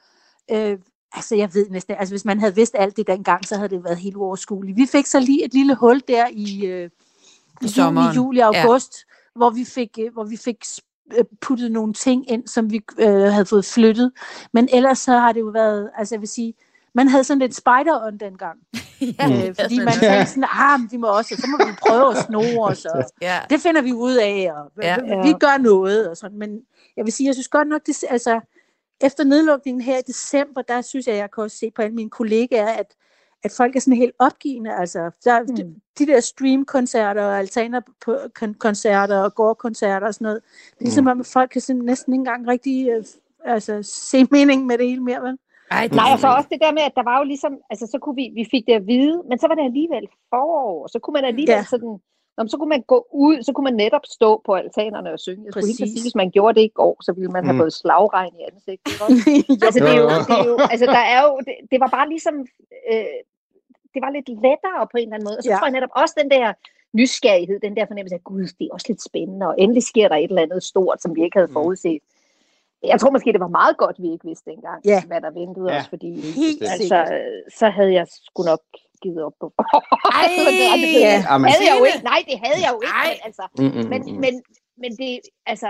øh, 0.51 0.77
altså 1.13 1.35
jeg 1.35 1.53
ved 1.53 1.69
næsten, 1.69 1.95
altså 1.99 2.13
hvis 2.13 2.25
man 2.25 2.39
havde 2.39 2.55
vidst 2.55 2.75
alt 2.79 2.97
det 2.97 3.07
dengang, 3.07 3.45
så 3.47 3.55
havde 3.55 3.69
det 3.69 3.83
været 3.83 3.97
helt 3.97 4.15
uoverskueligt. 4.15 4.77
Vi 4.77 4.85
fik 4.91 5.05
så 5.05 5.19
lige 5.19 5.45
et 5.45 5.53
lille 5.53 5.75
hul 5.75 6.01
der 6.07 6.25
i, 6.31 6.65
øh, 6.65 6.89
i 7.61 7.67
juni, 7.77 7.99
juli, 8.15 8.39
august, 8.39 8.93
ja. 9.09 9.39
hvor 9.39 9.49
vi 9.49 9.65
fik, 9.65 9.99
øh, 10.01 10.13
hvor 10.13 10.23
vi 10.23 10.37
fik 10.37 10.57
puttet 11.41 11.71
nogle 11.71 11.93
ting 11.93 12.32
ind, 12.32 12.47
som 12.47 12.71
vi 12.71 12.82
øh, 13.00 13.08
havde 13.10 13.45
fået 13.45 13.65
flyttet. 13.65 14.12
Men 14.54 14.69
ellers 14.74 15.00
så 15.00 15.12
har 15.12 15.32
det 15.32 15.39
jo 15.39 15.45
været, 15.45 15.89
altså 15.97 16.15
jeg 16.15 16.21
vil 16.21 16.30
sige, 16.30 16.54
man 16.93 17.08
havde 17.08 17.24
sådan 17.24 17.39
lidt 17.39 17.56
spider 17.56 18.12
dengang. 18.19 18.60
ja, 19.02 19.47
Øh, 19.47 19.56
fordi 19.62 19.80
man 19.80 19.93
tænkte 19.93 20.26
sådan, 20.26 20.45
ah, 20.50 20.80
men 20.80 20.89
vi 20.91 20.97
må 20.97 21.08
også, 21.08 21.36
så 21.36 21.47
må 21.47 21.65
vi 21.65 21.74
prøve 21.88 22.12
at 22.12 22.17
snore 22.17 22.67
os, 22.67 22.86
og 22.86 23.04
ja. 23.21 23.39
det 23.50 23.62
finder 23.62 23.82
vi 23.82 23.93
ud 23.93 24.15
af, 24.15 24.52
og 24.56 24.71
ja. 24.84 24.97
vi 25.24 25.34
gør 25.39 25.58
noget, 25.58 26.10
og 26.10 26.17
sådan. 26.17 26.38
Men 26.38 26.62
jeg 26.97 27.06
vil 27.06 27.13
sige, 27.13 27.28
jeg 27.28 27.36
synes 27.36 27.47
godt 27.47 27.67
nok, 27.67 27.82
det, 27.86 28.04
altså, 28.10 28.39
efter 29.02 29.24
nedlukningen 29.24 29.82
her 29.82 29.97
i 29.97 30.02
december, 30.08 30.62
der 30.62 30.82
synes 30.82 31.08
jeg, 31.08 31.15
jeg 31.15 31.32
kan 31.32 31.43
også 31.43 31.58
se 31.58 31.71
på 31.76 31.82
alle 31.82 31.95
mine 31.95 32.10
kollegaer, 32.10 32.67
at, 32.67 32.95
at 33.43 33.51
folk 33.58 33.75
er 33.75 33.80
sådan 33.80 33.97
helt 33.97 34.15
opgivende. 34.19 34.73
Altså, 34.75 35.12
der, 35.25 35.41
mm. 35.41 35.56
de, 35.56 35.75
de 35.99 36.06
der 36.12 36.19
streamkoncerter 36.19 37.23
og 37.23 37.39
altaner-koncerter 37.39 39.17
og 39.17 39.36
gårdkoncerter 39.36 40.08
og 40.08 40.13
sådan 40.13 40.25
noget, 40.25 40.41
det 40.69 40.80
er 40.80 40.86
ligesom, 40.86 41.08
at 41.08 41.25
folk 41.25 41.49
kan 41.49 41.62
sådan 41.62 41.82
næsten 41.82 42.13
ikke 42.13 42.19
engang 42.19 42.47
rigtig 42.47 42.89
øh, 42.89 43.04
altså, 43.45 43.80
se 43.84 44.27
meningen 44.32 44.67
med 44.67 44.77
det 44.77 44.88
hele 44.88 45.04
mere, 45.04 45.21
vel? 45.21 45.38
Ej, 45.71 45.88
det, 45.88 45.95
Nej, 45.95 46.13
og 46.13 46.19
så 46.19 46.27
også 46.27 46.49
det 46.51 46.62
der 46.62 46.71
med, 46.71 46.82
at 46.82 46.95
der 46.95 47.04
var 47.04 47.17
jo 47.17 47.23
ligesom, 47.23 47.54
altså 47.69 47.88
så 47.91 47.97
kunne 47.99 48.15
vi, 48.15 48.32
vi 48.34 48.47
fik 48.51 48.63
det 48.67 48.73
at 48.73 48.88
vide, 48.88 49.23
men 49.30 49.39
så 49.39 49.47
var 49.47 49.56
det 49.56 49.63
alligevel 49.63 50.08
forår, 50.30 50.88
så 50.88 50.99
kunne 50.99 51.13
man 51.13 51.25
alligevel 51.25 51.51
Ja. 51.51 51.58
ja. 51.58 51.63
sådan, 51.63 51.99
men 52.38 52.49
så 52.49 52.58
kunne 52.58 52.69
man 52.75 52.84
gå 52.93 53.08
ud, 53.13 53.43
så 53.43 53.51
kunne 53.54 53.63
man 53.63 53.73
netop 53.73 54.06
stå 54.17 54.41
på 54.45 54.51
altanerne 54.54 55.10
og 55.13 55.19
synge. 55.19 55.45
Jeg 55.45 55.51
skulle 55.54 55.67
helt 55.67 55.77
sige, 55.77 56.04
hvis 56.06 56.15
man 56.21 56.32
gjorde 56.32 56.56
det 56.60 56.65
i 56.65 56.73
går, 56.80 56.95
så 57.06 57.12
ville 57.13 57.32
man 57.32 57.43
have 57.45 57.54
Mm. 57.54 57.60
fået 57.63 57.73
slagregn 57.73 58.34
i 58.39 58.43
ansigtet. 58.51 58.93
altså, 59.67 59.80
det 59.86 59.91
er 59.95 59.99
jo, 60.04 60.10
det 60.30 60.36
er 60.41 60.47
jo, 60.51 60.58
altså, 60.73 60.86
der 60.86 61.04
er 61.15 61.21
jo, 61.27 61.32
det, 61.47 61.56
det 61.71 61.80
var 61.84 61.88
bare 61.97 62.10
ligesom, 62.10 62.36
øh, 62.91 63.17
det 63.93 63.99
var 64.06 64.10
lidt 64.17 64.30
lettere 64.30 64.82
på 64.91 64.97
en 64.97 65.04
eller 65.04 65.15
anden 65.15 65.27
måde. 65.30 65.38
Og 65.38 65.43
så 65.43 65.49
Ja. 65.51 65.58
tror 65.58 65.65
jeg 65.67 65.71
netop 65.77 65.93
også 66.01 66.15
den 66.21 66.30
der 66.32 66.54
nysgerrighed, 66.99 67.60
den 67.60 67.75
der 67.77 67.86
fornemmelse 67.86 68.15
af, 68.15 68.23
gud, 68.23 68.43
det 68.60 68.65
er 68.67 68.73
også 68.73 68.86
lidt 68.89 69.04
spændende, 69.10 69.47
og 69.47 69.56
endelig 69.58 69.84
sker 69.84 70.08
der 70.08 70.15
et 70.15 70.30
eller 70.30 70.41
andet 70.41 70.63
stort, 70.63 71.01
som 71.01 71.15
vi 71.15 71.23
ikke 71.23 71.38
havde 71.38 71.47
Mm. 71.51 71.54
forudset. 71.54 71.99
Jeg 72.84 72.99
tror 72.99 73.12
måske, 73.12 73.32
det 73.36 73.39
var 73.39 73.47
meget 73.62 73.77
godt, 73.77 73.95
vi 74.01 74.12
ikke 74.12 74.25
vidste 74.27 74.49
dengang, 74.51 74.80
Ja. 74.86 74.99
hvad 75.10 75.21
der 75.21 75.32
ventede 75.41 75.67
Ja. 75.73 75.80
os, 75.80 75.88
fordi 75.93 76.10
Helt 76.41 76.63
altså, 76.73 76.99
så 77.60 77.69
havde 77.69 77.93
jeg 77.93 78.06
sgu 78.27 78.43
nok 78.43 78.62
givet 79.04 79.23
op 79.23 79.34
på. 79.39 79.47
Ej. 80.19 80.27
Jamen, 81.30 81.49
havde 81.51 81.65
jeg 81.69 81.75
jo 81.80 81.86
ikke. 81.89 82.04
Nej, 82.12 82.19
det 82.30 82.38
havde 82.43 82.60
jeg 82.65 82.71
jo 82.75 82.80
ikke. 82.88 83.01
Men, 83.10 83.17
altså, 83.27 83.43
mm, 83.58 83.63
mm, 83.65 83.89
men, 83.91 84.01
mm. 84.13 84.19
men, 84.23 84.34
men 84.82 84.91
det, 85.01 85.19
altså, 85.45 85.69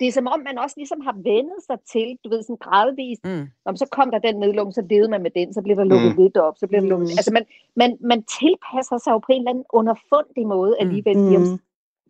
det 0.00 0.08
er 0.08 0.12
som 0.12 0.26
om, 0.34 0.40
man 0.48 0.58
også 0.64 0.76
ligesom 0.76 1.00
har 1.00 1.14
vendet 1.30 1.60
sig 1.68 1.78
til, 1.92 2.08
du 2.24 2.28
ved, 2.32 2.42
sådan 2.42 2.62
gradvist. 2.66 3.24
Mm. 3.24 3.46
Om 3.68 3.76
så 3.76 3.86
kom 3.96 4.10
der 4.10 4.18
den 4.18 4.36
nedlukning, 4.42 4.74
så 4.74 4.84
levede 4.90 5.10
man 5.14 5.22
med 5.22 5.30
den, 5.38 5.48
så 5.54 5.60
blev 5.62 5.76
der 5.76 5.84
lukket 5.84 6.12
Mm. 6.16 6.22
lidt 6.22 6.36
op, 6.36 6.54
så 6.58 6.66
blev 6.66 6.80
der 6.82 6.88
lukket. 6.88 7.08
Mm. 7.08 7.18
Altså, 7.20 7.32
man, 7.32 7.44
man, 7.80 7.90
man 8.00 8.20
tilpasser 8.38 8.98
sig 9.04 9.10
jo 9.14 9.18
på 9.18 9.30
en 9.32 9.40
eller 9.40 9.50
anden 9.50 9.64
underfundig 9.72 10.46
måde 10.54 10.72
alligevel 10.82 11.18
mm. 11.18 11.28
de, 11.30 11.36
om, 11.36 11.42
Mm. 11.42 11.58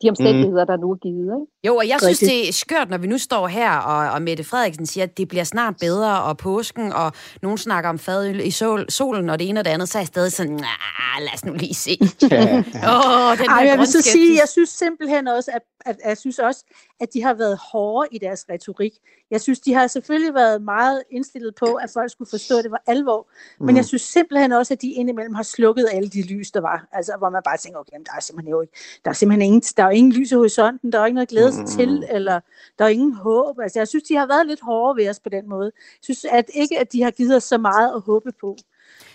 de 0.02 0.06
omstændigheder, 0.12 0.64
der 0.64 0.76
nu 0.76 0.90
er 0.90 0.98
givet. 1.06 1.34
Ikke? 1.34 1.46
Jo, 1.66 1.76
og 1.76 1.88
jeg 1.88 1.98
synes, 2.02 2.18
det 2.18 2.48
er 2.48 2.52
skørt, 2.52 2.90
når 2.90 2.98
vi 2.98 3.06
nu 3.06 3.18
står 3.18 3.46
her, 3.48 3.72
og, 3.72 4.10
og 4.12 4.22
Mette 4.22 4.44
Frederiksen 4.44 4.86
siger, 4.86 5.04
at 5.04 5.18
det 5.18 5.28
bliver 5.28 5.44
snart 5.44 5.74
bedre, 5.80 6.22
og 6.22 6.36
påsken, 6.36 6.92
og 6.92 7.12
nogen 7.42 7.58
snakker 7.58 7.90
om 7.90 7.98
fadøl 7.98 8.40
i 8.40 8.50
sol, 8.50 8.90
solen, 8.90 9.30
og 9.30 9.38
det 9.38 9.48
ene 9.48 9.60
og 9.60 9.64
det 9.64 9.70
andet, 9.70 9.88
så 9.88 9.98
er 9.98 10.00
jeg 10.02 10.06
stadig 10.06 10.32
sådan, 10.32 10.52
nah, 10.52 11.20
lad 11.20 11.34
os 11.34 11.44
nu 11.44 11.52
lige 11.52 11.74
se. 11.74 11.98
Ja. 12.30 12.58
Oh, 12.58 13.38
den 13.38 13.46
Ej, 13.50 13.66
jeg 13.66 13.78
vil 13.78 13.86
så 13.86 14.02
sige, 14.02 14.34
jeg 14.40 14.48
synes 14.48 14.68
simpelthen 14.70 15.28
også, 15.28 15.50
at, 15.54 15.62
at, 15.86 15.96
at, 16.04 16.08
jeg 16.08 16.18
synes 16.18 16.38
også, 16.38 16.64
at 17.00 17.08
de 17.14 17.22
har 17.22 17.34
været 17.34 17.58
hårde 17.72 18.08
i 18.12 18.18
deres 18.18 18.44
retorik. 18.50 18.92
Jeg 19.30 19.40
synes, 19.40 19.60
de 19.60 19.74
har 19.74 19.86
selvfølgelig 19.86 20.34
været 20.34 20.62
meget 20.62 21.02
indstillet 21.10 21.54
på, 21.54 21.66
at 21.74 21.90
folk 21.94 22.10
skulle 22.12 22.30
forstå, 22.30 22.58
at 22.58 22.64
det 22.64 22.70
var 22.70 22.82
alvor. 22.86 23.28
Men 23.60 23.72
Mm. 23.72 23.76
jeg 23.76 23.84
synes 23.84 24.02
simpelthen 24.02 24.52
også, 24.52 24.74
at 24.74 24.82
de 24.82 24.92
indimellem 24.92 25.34
har 25.34 25.42
slukket 25.42 25.88
alle 25.92 26.08
de 26.08 26.22
lys, 26.22 26.50
der 26.50 26.60
var. 26.60 26.86
Altså, 26.92 27.12
hvor 27.18 27.30
man 27.30 27.42
bare 27.44 27.56
tænker, 27.56 27.78
okay, 27.78 27.92
jamen, 27.92 28.04
der 28.06 28.12
er 28.16 28.20
simpelthen 28.20 28.50
jo 28.50 28.60
ikke, 28.60 28.72
der 29.04 29.10
er 29.10 29.14
simpelthen 29.14 29.42
ingen, 29.42 29.60
der 29.76 29.82
er 29.82 29.86
jo 29.86 29.92
ingen 29.92 30.12
lys 30.12 30.30
i 30.30 30.34
horisonten, 30.34 30.92
der 30.92 31.00
er 31.00 31.06
ikke 31.06 31.14
noget 31.14 31.26
at 31.26 31.30
glæde 31.52 31.68
sig 31.68 31.86
Mm. 31.86 31.90
til, 32.00 32.04
eller 32.10 32.40
der 32.78 32.84
er 32.84 32.88
ingen 32.88 33.14
håb. 33.14 33.58
Altså, 33.62 33.78
jeg 33.80 33.88
synes, 33.88 34.04
de 34.04 34.16
har 34.16 34.26
været 34.26 34.46
lidt 34.46 34.60
hårde 34.62 34.96
ved 35.02 35.10
os 35.10 35.20
på 35.20 35.28
den 35.28 35.48
måde. 35.48 35.64
Jeg 35.74 35.98
synes 36.02 36.24
at 36.32 36.44
ikke, 36.54 36.78
at 36.78 36.92
de 36.92 37.02
har 37.02 37.10
givet 37.10 37.36
os 37.36 37.44
så 37.44 37.58
meget 37.58 37.94
at 37.94 38.00
håbe 38.00 38.32
på. 38.40 38.56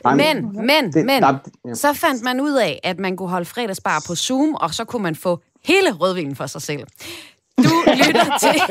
Nej, 0.03 0.15
Men, 0.15 0.51
men, 0.65 0.93
det- 0.93 1.05
men, 1.05 1.21
nej, 1.21 1.33
ja. 1.67 1.73
så 1.73 1.93
fandt 1.93 2.23
man 2.23 2.41
ud 2.41 2.53
af, 2.53 2.79
at 2.83 2.99
man 2.99 3.17
kunne 3.17 3.29
holde 3.29 3.45
fredagsbar 3.45 4.03
på 4.07 4.15
Zoom, 4.15 4.55
og 4.55 4.73
så 4.73 4.85
kunne 4.85 5.03
man 5.03 5.15
få 5.15 5.39
hele 5.65 5.91
rødvinen 5.91 6.35
for 6.35 6.47
sig 6.47 6.61
selv. 6.61 6.83
Du 7.57 7.83
lytter 7.87 8.37
til 8.39 8.61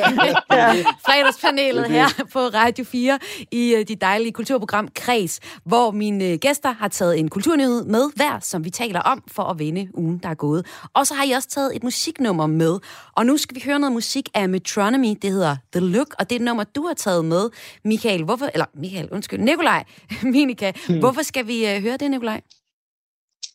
fredagspanelet 1.07 1.91
her 1.91 2.07
på 2.33 2.39
Radio 2.39 2.85
4 2.85 3.19
i 3.53 3.75
øh, 3.75 3.89
de 3.89 3.97
dejlige 3.97 4.33
kulturprogram 4.33 4.89
Kreds, 4.95 5.41
hvor 5.65 5.91
mine 5.91 6.29
øh, 6.29 6.39
gæster 6.39 6.73
har 6.73 6.89
taget 6.89 7.19
en 7.19 7.29
kulturnyhed 7.29 7.85
med 7.85 8.11
hver, 8.17 8.39
som 8.41 8.65
vi 8.65 8.71
taler 8.71 9.01
om 9.01 9.23
for 9.29 9.43
at 9.43 9.59
vinde 9.59 9.89
ugen, 9.95 10.19
der 10.19 10.29
er 10.29 10.35
gået. 10.35 10.67
Og 10.95 11.07
så 11.07 11.15
har 11.15 11.25
I 11.25 11.31
også 11.31 11.49
taget 11.49 11.77
et 11.77 11.83
musiknummer 11.83 12.47
med. 12.47 12.79
Og 13.17 13.27
nu 13.27 13.37
skal 13.37 13.55
vi 13.55 13.63
høre 13.65 13.79
noget 13.79 13.93
musik 13.93 14.29
af 14.35 14.49
Metronomy. 14.49 15.17
Det 15.23 15.33
hedder 15.33 15.57
The 15.73 15.81
Look, 15.87 16.15
og 16.19 16.31
det 16.31 16.37
er 16.37 16.41
et 16.41 16.45
nummer, 16.45 16.65
du 16.65 16.87
har 16.87 16.95
taget 16.95 17.25
med, 17.25 17.51
Michael. 17.85 18.25
Hvorfor, 18.25 18.51
eller 18.55 18.67
Michael, 18.75 19.09
undskyld, 19.11 19.41
Nikolaj, 19.41 19.85
Minika. 20.23 20.73
Hvorfor 21.01 21.23
skal 21.23 21.47
vi 21.47 21.67
øh, 21.67 21.83
høre 21.83 21.97
det, 21.97 22.11
Nikolaj? 22.11 22.41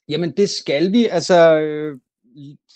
Jamen, 0.09 0.31
det 0.37 0.49
skal 0.49 0.91
vi. 0.91 1.05
Altså, 1.05 1.59
øh, 1.59 1.99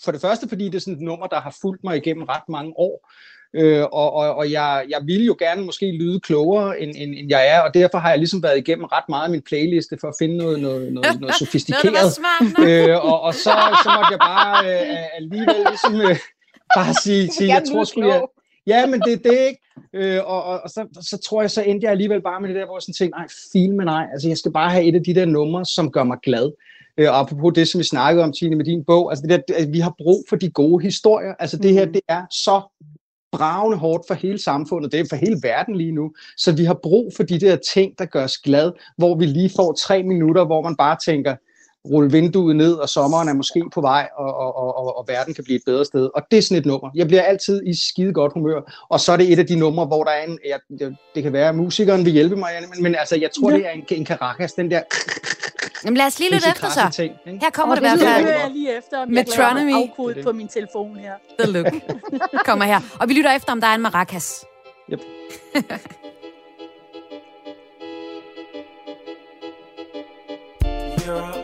for 0.04 0.12
det 0.12 0.20
første, 0.20 0.48
fordi 0.48 0.64
det 0.64 0.74
er 0.74 0.78
sådan 0.78 0.94
et 0.94 1.00
nummer, 1.00 1.26
der 1.26 1.40
har 1.40 1.56
fulgt 1.60 1.84
mig 1.84 1.96
igennem 1.96 2.24
ret 2.24 2.48
mange 2.48 2.72
år. 2.76 3.10
Øh, 3.54 3.82
og 3.82 4.12
og, 4.12 4.34
og 4.34 4.50
jeg, 4.50 4.84
jeg 4.88 5.00
ville 5.04 5.24
jo 5.26 5.36
gerne 5.38 5.62
måske 5.64 5.92
lyde 5.92 6.20
klogere, 6.20 6.80
end, 6.80 6.92
end, 6.96 7.14
end 7.14 7.28
jeg 7.28 7.48
er, 7.48 7.60
og 7.60 7.74
derfor 7.74 7.98
har 7.98 8.08
jeg 8.08 8.18
ligesom 8.18 8.42
været 8.42 8.58
igennem 8.58 8.84
ret 8.84 9.08
meget 9.08 9.24
af 9.24 9.30
min 9.30 9.42
playliste 9.42 9.98
for 10.00 10.08
at 10.08 10.14
finde 10.18 10.36
noget, 10.36 10.60
noget, 10.60 10.92
noget, 10.92 10.92
noget 10.92 11.20
Noget, 11.20 11.34
sofistikeret. 11.34 12.12
smart 12.12 12.58
nok. 12.58 12.68
øh, 12.68 13.04
og, 13.04 13.20
og 13.20 13.34
så, 13.34 13.52
så 13.84 13.88
måtte 13.96 14.10
jeg 14.10 14.18
bare 14.18 14.56
øh, 14.72 15.16
alligevel 15.16 15.56
ligesom 15.68 15.94
øh, 16.00 16.16
bare 16.76 16.94
sige, 16.94 17.28
sige 17.32 17.40
vil 17.40 17.48
jeg 17.48 17.62
tror 17.72 17.84
sgu, 17.84 18.02
jeg. 18.04 18.22
Ja, 18.66 18.86
men 18.86 19.00
det 19.00 19.12
er 19.12 19.30
det 19.30 19.38
ikke. 19.48 19.60
Øh, 19.94 20.20
og 20.24 20.44
og, 20.44 20.60
og 20.64 20.70
så, 20.70 20.86
så 21.00 21.18
tror 21.26 21.40
jeg, 21.40 21.50
så 21.50 21.62
endte 21.62 21.84
jeg 21.84 21.90
alligevel 21.90 22.22
bare 22.22 22.40
med 22.40 22.48
det 22.48 22.56
der, 22.56 22.66
hvor 22.66 22.76
jeg 22.76 22.82
sådan 22.82 22.94
tænkte, 22.94 23.18
nej, 23.18 23.26
film 23.52 23.76
med 23.76 23.84
nej. 23.84 24.06
Altså, 24.12 24.28
jeg 24.28 24.38
skal 24.38 24.52
bare 24.52 24.70
have 24.70 24.84
et 24.84 24.94
af 24.94 25.04
de 25.04 25.14
der 25.14 25.24
numre, 25.24 25.64
som 25.64 25.90
gør 25.90 26.04
mig 26.04 26.18
glad. 26.22 26.52
Øh, 26.98 27.08
og 27.08 27.18
apropos 27.18 27.52
det, 27.54 27.68
som 27.68 27.78
vi 27.78 27.84
snakkede 27.84 28.24
om, 28.24 28.32
Tine, 28.32 28.56
med 28.56 28.64
din 28.64 28.84
bog, 28.84 29.10
altså 29.10 29.26
det 29.26 29.42
der, 29.48 29.54
at 29.56 29.72
vi 29.72 29.80
har 29.80 29.94
brug 29.98 30.24
for 30.28 30.36
de 30.36 30.50
gode 30.50 30.82
historier. 30.82 31.34
Altså 31.38 31.56
det 31.56 31.72
her, 31.72 31.84
det 31.84 32.00
er 32.08 32.22
så 32.30 32.62
bravende 33.32 33.78
hårdt 33.78 34.04
for 34.06 34.14
hele 34.14 34.38
samfundet, 34.42 34.92
det 34.92 35.00
er 35.00 35.04
for 35.08 35.16
hele 35.16 35.36
verden 35.42 35.76
lige 35.76 35.92
nu. 35.92 36.12
Så 36.36 36.52
vi 36.52 36.64
har 36.64 36.78
brug 36.82 37.12
for 37.16 37.22
de 37.22 37.40
der 37.40 37.56
ting, 37.56 37.98
der 37.98 38.04
gør 38.04 38.24
os 38.24 38.38
glad, 38.38 38.72
hvor 38.96 39.14
vi 39.14 39.26
lige 39.26 39.50
får 39.56 39.72
tre 39.72 40.02
minutter, 40.02 40.44
hvor 40.44 40.62
man 40.62 40.76
bare 40.76 40.96
tænker, 41.04 41.36
rulle 41.90 42.12
vinduet 42.12 42.56
ned, 42.56 42.72
og 42.72 42.88
sommeren 42.88 43.28
er 43.28 43.32
måske 43.32 43.64
på 43.74 43.80
vej, 43.80 44.08
og, 44.16 44.34
og, 44.34 44.56
og, 44.56 44.98
og, 44.98 45.04
verden 45.08 45.34
kan 45.34 45.44
blive 45.44 45.56
et 45.56 45.62
bedre 45.66 45.84
sted. 45.84 46.10
Og 46.14 46.22
det 46.30 46.38
er 46.38 46.42
sådan 46.42 46.58
et 46.58 46.66
nummer. 46.66 46.90
Jeg 46.94 47.06
bliver 47.06 47.22
altid 47.22 47.62
i 47.66 47.74
skide 47.88 48.12
godt 48.12 48.32
humør, 48.32 48.86
og 48.88 49.00
så 49.00 49.12
er 49.12 49.16
det 49.16 49.32
et 49.32 49.38
af 49.38 49.46
de 49.46 49.56
numre, 49.56 49.86
hvor 49.86 50.04
der 50.04 50.10
er 50.10 50.24
en, 50.24 50.38
jeg, 50.46 50.88
det, 51.14 51.22
kan 51.22 51.32
være, 51.32 51.48
at 51.48 51.54
musikeren 51.54 52.04
vil 52.04 52.12
hjælpe 52.12 52.36
mig, 52.36 52.50
men, 52.60 52.82
men 52.82 52.94
altså, 52.94 53.16
jeg 53.16 53.30
tror, 53.40 53.50
Ja. 53.50 53.56
det 53.56 53.66
er 53.66 53.70
en, 53.70 53.84
en 53.90 54.06
Caracas, 54.06 54.52
den 54.52 54.70
der 54.70 54.82
Jamen 55.84 55.96
lad 55.96 56.06
os 56.06 56.18
lige 56.18 56.34
lytte 56.34 56.48
efter 56.48 56.68
så. 56.68 56.88
ting. 56.92 57.14
Ikke? 57.26 57.38
Her 57.42 57.50
kommer 57.50 57.76
Åh, 57.76 57.80
det 57.82 57.86
i 57.86 57.90
det 57.90 57.98
hvert 57.98 58.00
lyder 58.00 58.14
fald. 58.14 58.24
Det 58.26 58.32
hører 58.34 58.42
jeg 58.42 58.50
lige 58.50 58.76
efter, 58.78 58.98
om 59.02 59.14
jeg 59.14 59.24
Metronomy. 59.28 59.72
er 59.72 59.76
afkodet 59.90 60.16
det. 60.16 60.24
på 60.24 60.32
min 60.32 60.48
telefon 60.48 60.96
her. 60.96 61.12
The 61.38 61.52
Look 61.52 61.72
kommer 62.46 62.64
her. 62.64 62.80
Og 63.00 63.08
vi 63.08 63.14
lytter 63.14 63.32
efter, 63.32 63.52
om 63.52 63.60
der 63.60 63.68
er 63.68 63.74
en 63.74 63.80
maracas. 63.82 64.44
Yep. 64.92 65.00
You're 71.06 71.41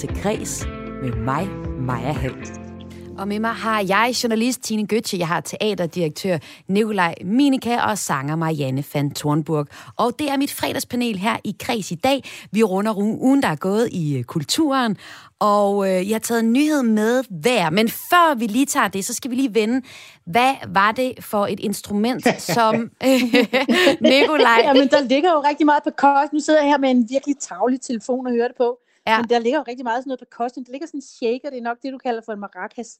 til 0.00 0.22
Græs 0.22 0.66
med 1.02 1.12
mig, 1.12 1.48
Maja 1.80 2.12
Hall. 2.12 2.46
Og 3.18 3.28
med 3.28 3.40
mig 3.40 3.50
har 3.50 3.80
jeg 3.88 4.14
journalist 4.22 4.62
Tine 4.62 4.86
Gøtje, 4.86 5.18
jeg 5.18 5.28
har 5.28 5.40
teaterdirektør 5.40 6.38
Nikolaj 6.68 7.14
Minika 7.24 7.80
og 7.80 7.98
sanger 7.98 8.36
Marianne 8.36 8.84
van 8.94 9.10
Thornburg. 9.10 9.66
Og 9.96 10.18
det 10.18 10.30
er 10.30 10.36
mit 10.36 10.52
fredagspanel 10.52 11.18
her 11.18 11.36
i 11.44 11.56
Kreds 11.60 11.90
i 11.90 11.94
dag. 11.94 12.24
Vi 12.50 12.62
runder 12.62 12.96
ugen, 12.98 13.42
der 13.42 13.48
er 13.48 13.56
gået 13.56 13.88
i 13.92 14.18
øh, 14.18 14.24
kulturen, 14.24 14.96
og 15.38 15.88
øh, 15.88 16.08
jeg 16.08 16.14
har 16.14 16.20
taget 16.20 16.40
en 16.40 16.52
nyhed 16.52 16.82
med 16.82 17.24
hver. 17.30 17.70
Men 17.70 17.88
før 17.88 18.34
vi 18.34 18.46
lige 18.46 18.66
tager 18.66 18.88
det, 18.88 19.04
så 19.04 19.14
skal 19.14 19.30
vi 19.30 19.36
lige 19.36 19.54
vende, 19.54 19.82
hvad 20.24 20.54
var 20.68 20.92
det 20.92 21.24
for 21.24 21.46
et 21.46 21.60
instrument, 21.60 22.42
som 22.42 22.74
øh, 23.04 23.22
Nikolaj... 24.12 24.60
Jamen, 24.64 24.88
der 24.88 25.00
ligger 25.00 25.30
jo 25.32 25.40
rigtig 25.48 25.66
meget 25.66 25.82
på 25.82 25.90
kost. 25.96 26.32
Nu 26.32 26.40
sidder 26.40 26.60
jeg 26.60 26.68
her 26.68 26.78
med 26.78 26.90
en 26.90 27.06
virkelig 27.10 27.36
tavlig 27.40 27.80
telefon 27.80 28.26
og 28.26 28.32
hører 28.32 28.48
det 28.48 28.56
på. 28.56 28.78
Ja. 29.06 29.16
Men 29.20 29.30
der 29.30 29.38
ligger 29.38 29.58
jo 29.58 29.64
rigtig 29.68 29.84
meget 29.84 30.00
sådan 30.02 30.08
noget 30.08 30.22
på 30.24 30.30
kosten. 30.38 30.64
Der 30.64 30.72
ligger 30.72 30.86
sådan 30.86 30.98
en 30.98 31.08
shaker, 31.18 31.50
det 31.50 31.58
er 31.58 31.62
nok 31.70 31.78
det, 31.82 31.92
du 31.92 31.98
kalder 31.98 32.22
for 32.26 32.32
en 32.32 32.40
maracas. 32.40 32.90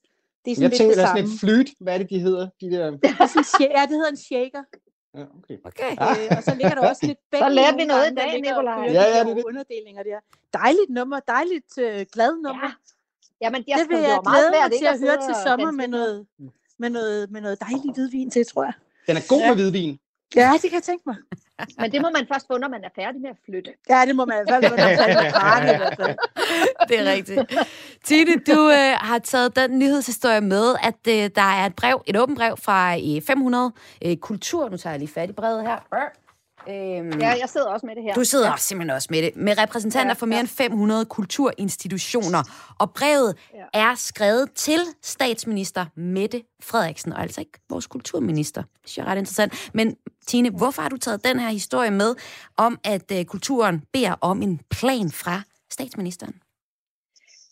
Det 0.44 0.50
er 0.50 0.54
sådan 0.54 0.62
Jeg 0.62 0.70
lidt 0.70 0.78
tænker, 0.80 0.94
det 0.94 1.04
er 1.04 1.12
sådan 1.14 1.24
et 1.24 1.40
flyt. 1.40 1.68
Hvad 1.80 1.94
er 1.94 1.98
det, 1.98 2.10
de 2.10 2.18
hedder? 2.18 2.48
De 2.60 2.66
der... 2.70 2.90
Det 3.04 3.10
er 3.20 3.26
sådan 3.26 3.70
ja, 3.76 3.82
det 3.88 3.94
hedder 4.00 4.10
en 4.16 4.22
shaker. 4.28 4.62
Ja, 5.18 5.24
okay. 5.38 5.56
Okay. 5.64 5.92
Øh, 5.92 6.36
og 6.36 6.42
så 6.42 6.52
ligger 6.60 6.74
der 6.78 6.88
også 6.90 7.06
lidt 7.06 7.18
bæk. 7.30 7.40
Så 7.40 7.48
lærte 7.48 7.76
vi 7.76 7.84
noget 7.84 8.12
i 8.12 8.14
dag, 8.14 8.40
Nikolaj. 8.40 8.74
Ja, 8.98 9.02
ja, 9.14 9.20
det 9.24 9.30
er 9.30 9.34
det. 9.34 9.44
Underdelinger 9.50 10.02
der. 10.02 10.18
Dejligt 10.62 10.90
nummer, 10.90 11.18
dejligt 11.34 11.78
øh, 11.78 12.06
glad 12.14 12.32
nummer. 12.46 12.68
Ja, 12.68 12.72
Jamen, 13.44 13.64
jeg 13.68 13.76
det 13.78 13.88
vil 13.88 13.98
jeg 13.98 14.18
glæde 14.28 14.50
mig 14.50 14.60
svært 14.60 14.70
til 14.80 14.86
at 14.94 14.98
høre 15.04 15.18
til 15.26 15.34
sommer 15.46 15.70
med 15.70 15.88
noget, 15.88 16.26
med 16.78 16.90
noget, 16.90 17.30
med 17.30 17.40
noget 17.40 17.60
dejlig 17.60 17.92
hvidvin 17.94 18.30
til, 18.30 18.46
tror 18.46 18.64
jeg. 18.64 18.72
Den 19.06 19.16
er 19.16 19.20
god 19.28 19.40
Ja. 19.40 19.48
med 19.48 19.54
hvidvin. 19.54 19.98
Ja, 20.36 20.50
det 20.62 20.70
kan 20.70 20.74
jeg 20.80 20.82
tænke 20.82 21.02
mig. 21.06 21.16
Men 21.78 21.92
det 21.92 22.02
må 22.02 22.10
man 22.10 22.26
først 22.32 22.46
få, 22.46 22.58
når 22.58 22.68
man 22.68 22.84
er 22.84 22.88
færdig 22.94 23.20
med 23.20 23.30
at 23.30 23.36
flytte. 23.44 23.70
Ja, 23.88 24.04
det 24.06 24.16
må 24.16 24.24
man 24.24 24.36
i 24.36 24.50
hvert 24.50 24.64
fald, 24.64 24.78
når 24.78 24.86
man 24.86 25.26
er 25.26 25.30
færdig. 25.40 26.16
Det 26.88 27.00
er 27.00 27.12
rigtigt. 27.12 27.40
Tine, 28.04 28.32
du 28.46 28.68
øh, 28.70 28.92
har 29.00 29.18
taget 29.18 29.56
den 29.56 29.78
nyhedshistorie 29.78 30.40
med, 30.40 30.76
at 30.82 30.94
øh, 31.08 31.30
der 31.34 31.42
er 31.42 31.66
et 31.66 31.74
brev, 31.76 32.02
et 32.06 32.16
åbent 32.20 32.38
brev 32.38 32.56
fra 32.56 32.96
øh, 32.96 33.22
500 33.22 33.72
øh, 34.04 34.16
Kultur. 34.16 34.68
Nu 34.68 34.76
tager 34.76 34.92
jeg 34.92 35.00
lige 35.00 35.12
fat 35.12 35.30
i 35.30 35.32
brevet 35.32 35.62
her. 35.62 35.78
Øhm, 36.68 37.20
Ja, 37.20 37.28
jeg 37.28 37.48
sidder 37.48 37.66
også 37.66 37.86
med 37.86 37.94
det 37.96 38.02
her. 38.02 38.14
Du 38.14 38.24
sidder 38.24 38.52
også 38.52 38.64
simpelthen 38.64 38.96
også 38.96 39.08
med 39.10 39.22
det. 39.22 39.36
Med 39.36 39.58
repræsentanter 39.58 40.08
Ja, 40.10 40.12
for 40.12 40.26
mere 40.26 40.36
ja. 40.36 40.40
end 40.40 40.48
500 40.48 41.04
kulturinstitutioner. 41.04 42.42
Og 42.78 42.90
brevet 42.90 43.36
Ja. 43.54 43.80
er 43.90 43.94
skrevet 43.94 44.48
til 44.54 44.80
statsminister 45.02 45.86
Mette 45.96 46.42
Frederiksen, 46.62 47.12
og 47.12 47.22
altså 47.22 47.40
ikke 47.40 47.52
vores 47.70 47.86
kulturminister. 47.86 48.62
Det 48.62 48.70
synes 48.84 48.98
jeg 48.98 49.04
er 49.06 49.10
ret 49.10 49.18
interessant. 49.18 49.70
Men 49.74 49.96
Tine, 50.26 50.50
hvorfor 50.50 50.82
har 50.82 50.88
du 50.88 50.96
taget 50.96 51.24
den 51.24 51.40
her 51.40 51.48
historie 51.50 51.90
med, 51.90 52.14
om 52.56 52.78
at 52.84 53.12
øh, 53.12 53.24
kulturen 53.24 53.82
beder 53.92 54.14
om 54.20 54.42
en 54.42 54.60
plan 54.70 55.10
fra 55.10 55.42
statsministeren? 55.72 56.34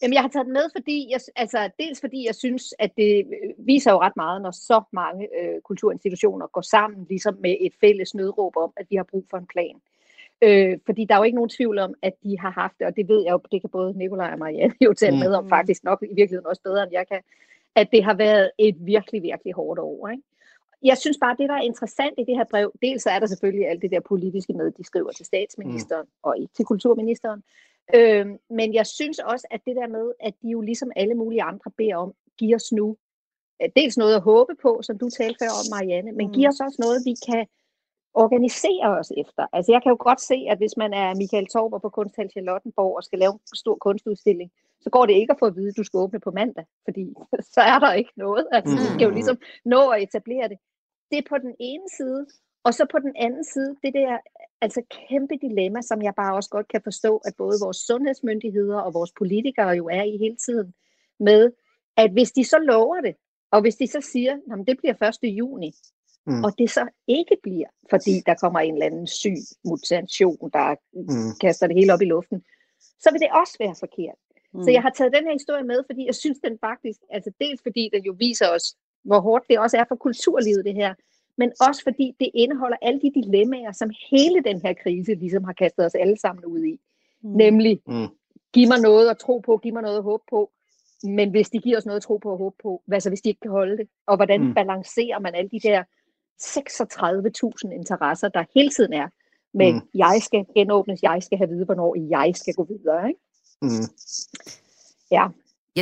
Jamen, 0.03 0.15
jeg 0.15 0.23
har 0.23 0.29
taget 0.29 0.47
den 0.47 0.53
med, 0.53 0.71
fordi 0.77 1.07
jeg, 1.11 1.21
altså, 1.37 1.71
dels 1.79 2.01
fordi 2.01 2.27
jeg 2.27 2.35
synes, 2.35 2.75
at 2.79 2.91
det 2.97 3.27
øh, 3.27 3.67
viser 3.67 3.91
jo 3.93 4.01
ret 4.01 4.17
meget, 4.17 4.43
når 4.43 4.51
så 4.51 4.83
mange 4.93 5.29
øh, 5.41 5.61
kulturinstitutioner 5.61 6.47
går 6.47 6.61
sammen, 6.61 7.07
ligesom 7.09 7.37
med 7.41 7.57
et 7.61 7.73
fælles 7.81 8.15
nødråb 8.15 8.57
om, 8.57 8.73
at 8.77 8.87
vi 8.91 8.97
har 8.97 9.03
brug 9.03 9.25
for 9.31 9.37
en 9.39 9.47
plan. 9.47 9.77
Øh, 10.43 10.79
fordi 10.87 11.05
der 11.05 11.15
er 11.15 11.19
jo 11.19 11.25
ikke 11.25 11.35
nogen 11.35 11.49
tvivl 11.49 11.79
om, 11.79 11.95
at 12.03 12.13
de 12.23 12.39
har 12.39 12.51
haft 12.51 12.75
det, 12.79 12.87
og 12.87 12.97
det 12.97 13.09
ved 13.09 13.23
jeg 13.25 13.33
jo, 13.33 13.41
det 13.53 13.61
kan 13.61 13.71
både 13.71 13.99
Nikolaj 13.99 14.33
og 14.33 14.39
Marianne 14.39 14.75
jo 14.81 14.95
tale 14.95 15.17
Mm. 15.17 15.19
med 15.19 15.35
om, 15.35 15.49
faktisk 15.49 15.85
nok 15.85 16.03
i 16.03 16.15
virkeligheden 16.15 16.47
også 16.47 16.63
bedre, 16.63 16.83
end 16.83 16.93
jeg 16.93 17.09
kan, 17.09 17.21
at 17.75 17.89
det 17.93 18.05
har 18.05 18.15
været 18.15 18.51
et 18.59 18.77
virkelig, 18.81 19.23
virkelig 19.23 19.55
hårdt 19.55 19.81
år. 19.81 20.09
Ikke? 20.09 20.23
Jeg 20.83 20.99
synes 20.99 21.19
bare, 21.21 21.37
det 21.39 21.49
der 21.49 21.55
er 21.55 21.61
interessant 21.61 22.15
i 22.19 22.25
det 22.25 22.37
her 22.37 22.45
brev, 22.51 22.73
dels 22.83 23.03
så 23.03 23.11
er 23.11 23.19
der 23.19 23.27
selvfølgelig 23.27 23.69
alt 23.69 23.83
det 23.83 23.91
der 23.91 24.01
politiske 24.01 24.53
med, 24.53 24.71
de 24.71 24.85
skriver 24.85 25.11
til 25.11 25.27
statsministeren 25.27 26.05
mm. 26.05 26.23
og 26.23 26.39
ikke 26.39 26.55
til 26.55 26.65
kulturministeren, 26.65 27.43
Øh, 27.95 28.27
men 28.51 28.75
jeg 28.75 28.87
synes 28.87 29.19
også, 29.19 29.47
at 29.51 29.61
det 29.67 29.77
der 29.77 29.87
med, 29.89 30.13
at 30.21 30.35
de 30.43 30.49
jo 30.49 30.61
ligesom 30.61 30.91
alle 30.97 31.15
mulige 31.15 31.43
andre 31.43 31.71
beder 31.71 31.97
om, 31.97 32.13
giver 32.39 32.57
os 32.57 32.73
nu 32.73 32.97
øh, 33.63 33.69
dels 33.77 33.97
noget 33.97 34.15
at 34.15 34.21
håbe 34.23 34.55
på, 34.63 34.81
som 34.83 34.99
du 34.99 35.11
talte 35.11 35.39
før 35.43 35.49
om, 35.61 35.67
Marianne, 35.71 36.13
men 36.13 36.27
Mm. 36.27 36.33
giver 36.33 36.49
os 36.49 36.61
også 36.61 36.77
noget, 36.81 37.03
vi 37.05 37.15
kan 37.31 37.47
organisere 38.15 38.89
os 38.99 39.13
efter. 39.17 39.47
Altså 39.53 39.73
jeg 39.73 39.83
kan 39.83 39.91
jo 39.91 39.97
godt 40.01 40.21
se, 40.21 40.47
at 40.51 40.59
hvis 40.59 40.77
man 40.77 40.93
er 40.95 41.15
Michael 41.15 41.47
Torber 41.47 41.79
på 41.79 41.89
Kunsthal 41.89 42.31
Charlottenborg 42.31 42.97
og 42.97 43.05
skal 43.05 43.19
lave 43.19 43.33
en 43.33 43.41
stor 43.57 43.75
kunstudstilling, 43.75 44.51
så 44.81 44.91
går 44.91 45.07
det 45.07 45.13
ikke 45.15 45.33
at 45.33 45.39
få 45.39 45.47
at 45.47 45.57
vide, 45.57 45.69
at 45.69 45.77
du 45.77 45.85
skal 45.85 45.99
åbne 45.99 46.21
på 46.21 46.31
mandag, 46.31 46.65
fordi 46.85 47.15
så 47.55 47.61
er 47.61 47.79
der 47.79 47.93
ikke 47.93 48.13
noget. 48.17 48.49
Altså 48.53 48.75
du 48.75 48.87
skal 48.95 49.05
jo 49.05 49.09
Mm. 49.09 49.15
ligesom 49.15 49.39
nå 49.65 49.89
at 49.89 50.03
etablere 50.03 50.49
det. 50.49 50.59
Det 51.11 51.19
er 51.19 51.23
på 51.29 51.39
den 51.39 51.55
ene 51.61 51.85
side, 51.97 52.27
og 52.69 52.75
så 52.75 52.87
på 52.91 52.99
den 52.99 53.15
anden 53.17 53.45
side, 53.45 53.71
det 53.85 53.93
der 53.95 54.19
altså 54.61 54.83
kæmpe 55.09 55.35
dilemma, 55.47 55.81
som 55.83 56.03
jeg 56.03 56.15
bare 56.17 56.35
også 56.35 56.51
godt 56.51 56.69
kan 56.69 56.81
forstå, 56.85 57.17
at 57.17 57.35
både 57.39 57.57
vores 57.65 57.77
sundhedsmyndigheder 57.77 58.81
og 58.81 58.95
vores 58.95 59.13
politikere 59.19 59.69
jo 59.69 59.85
er 59.99 60.03
i 60.03 60.17
hele 60.25 60.37
tiden, 60.37 60.75
med 61.21 61.53
at 61.97 62.11
hvis 62.13 62.33
de 62.33 62.45
så 62.45 62.59
lover 62.59 63.01
det, 63.01 63.15
og 63.51 63.61
hvis 63.61 63.77
de 63.77 63.87
så 63.87 64.01
siger, 64.13 64.35
at 64.53 64.67
det 64.67 64.77
bliver 64.79 64.95
1. 65.25 65.39
juni, 65.39 65.73
Mm. 66.27 66.45
og 66.45 66.59
det 66.59 66.71
så 66.71 66.89
ikke 67.07 67.37
bliver, 67.43 67.69
fordi 67.91 68.15
der 68.27 68.35
kommer 68.35 68.61
en 68.61 68.75
eller 68.75 68.87
anden 68.87 69.07
syg 69.07 69.39
mutation, 69.65 70.51
der 70.53 70.77
Mm. 70.93 71.33
kaster 71.41 71.67
det 71.67 71.77
hele 71.77 71.93
op 71.95 72.01
i 72.01 72.05
luften, 72.05 72.39
så 73.03 73.09
vil 73.13 73.21
det 73.21 73.31
også 73.41 73.57
være 73.61 73.75
forkert. 73.81 74.19
Mm. 74.55 74.63
Så 74.63 74.71
jeg 74.71 74.83
har 74.83 74.91
taget 74.91 75.13
den 75.17 75.25
her 75.27 75.33
historie 75.33 75.65
med, 75.65 75.81
fordi 75.87 76.07
jeg 76.07 76.15
synes 76.15 76.39
den 76.45 76.59
faktisk, 76.69 77.01
altså 77.11 77.31
dels 77.41 77.61
fordi 77.63 77.91
den 77.95 78.03
jo 78.05 78.15
viser 78.19 78.49
os, 78.57 78.67
hvor 79.05 79.21
hårdt 79.21 79.45
det 79.51 79.59
også 79.59 79.77
er 79.77 79.85
for 79.89 79.97
kulturlivet 79.97 80.65
det 80.65 80.75
her, 80.75 80.95
men 81.39 81.53
også 81.69 81.83
fordi 81.83 82.17
det 82.21 82.31
indeholder 82.35 82.77
alle 82.83 83.01
de 83.01 83.13
dilemmaer, 83.15 83.73
som 83.73 83.91
hele 84.11 84.43
den 84.45 84.61
her 84.63 84.75
krise 84.83 85.15
ligesom 85.15 85.45
har 85.45 85.53
kastet 85.53 85.87
os 85.87 85.95
alle 85.95 86.19
sammen 86.21 86.45
ud 86.45 86.65
i. 86.65 86.81
Mm. 87.23 87.31
Nemlig, 87.31 87.81
Mm. 87.87 88.07
giv 88.53 88.69
mig 88.69 88.81
noget 88.81 89.09
at 89.11 89.19
tro 89.19 89.39
på, 89.39 89.57
giv 89.57 89.73
mig 89.73 89.83
noget 89.83 89.97
at 89.97 90.03
håbe 90.03 90.23
på, 90.31 90.51
men 91.03 91.31
hvis 91.31 91.49
de 91.51 91.59
giver 91.59 91.77
os 91.79 91.87
noget 91.87 91.97
at 91.97 92.03
tro 92.03 92.17
på 92.17 92.31
og 92.31 92.39
håbe 92.39 92.57
på, 92.63 92.83
hvad 92.87 93.01
så 93.01 93.09
hvis 93.11 93.21
de 93.21 93.29
ikke 93.29 93.41
kan 93.41 93.51
holde 93.51 93.77
det? 93.77 93.89
Og 94.07 94.17
hvordan 94.17 94.41
Mm. 94.45 94.55
balancerer 94.55 95.19
man 95.19 95.35
alle 95.35 95.51
de 95.51 95.61
der 95.61 95.85
36.000 96.43 97.73
interesser, 97.73 98.29
der 98.29 98.45
hele 98.55 98.71
tiden 98.71 98.93
er, 98.93 99.09
med 99.55 99.73
mm. 99.73 99.81
jeg 99.95 100.21
skal 100.23 100.45
genåbnes, 100.57 101.03
jeg 101.03 101.23
skal 101.23 101.39
have 101.39 101.49
vide, 101.51 101.65
hvornår 101.65 101.97
jeg 102.11 102.33
skal 102.37 102.55
gå 102.55 102.65
videre. 102.65 103.09
Ikke? 103.09 103.21
Mm. 103.63 103.69
Ja, 105.11 105.27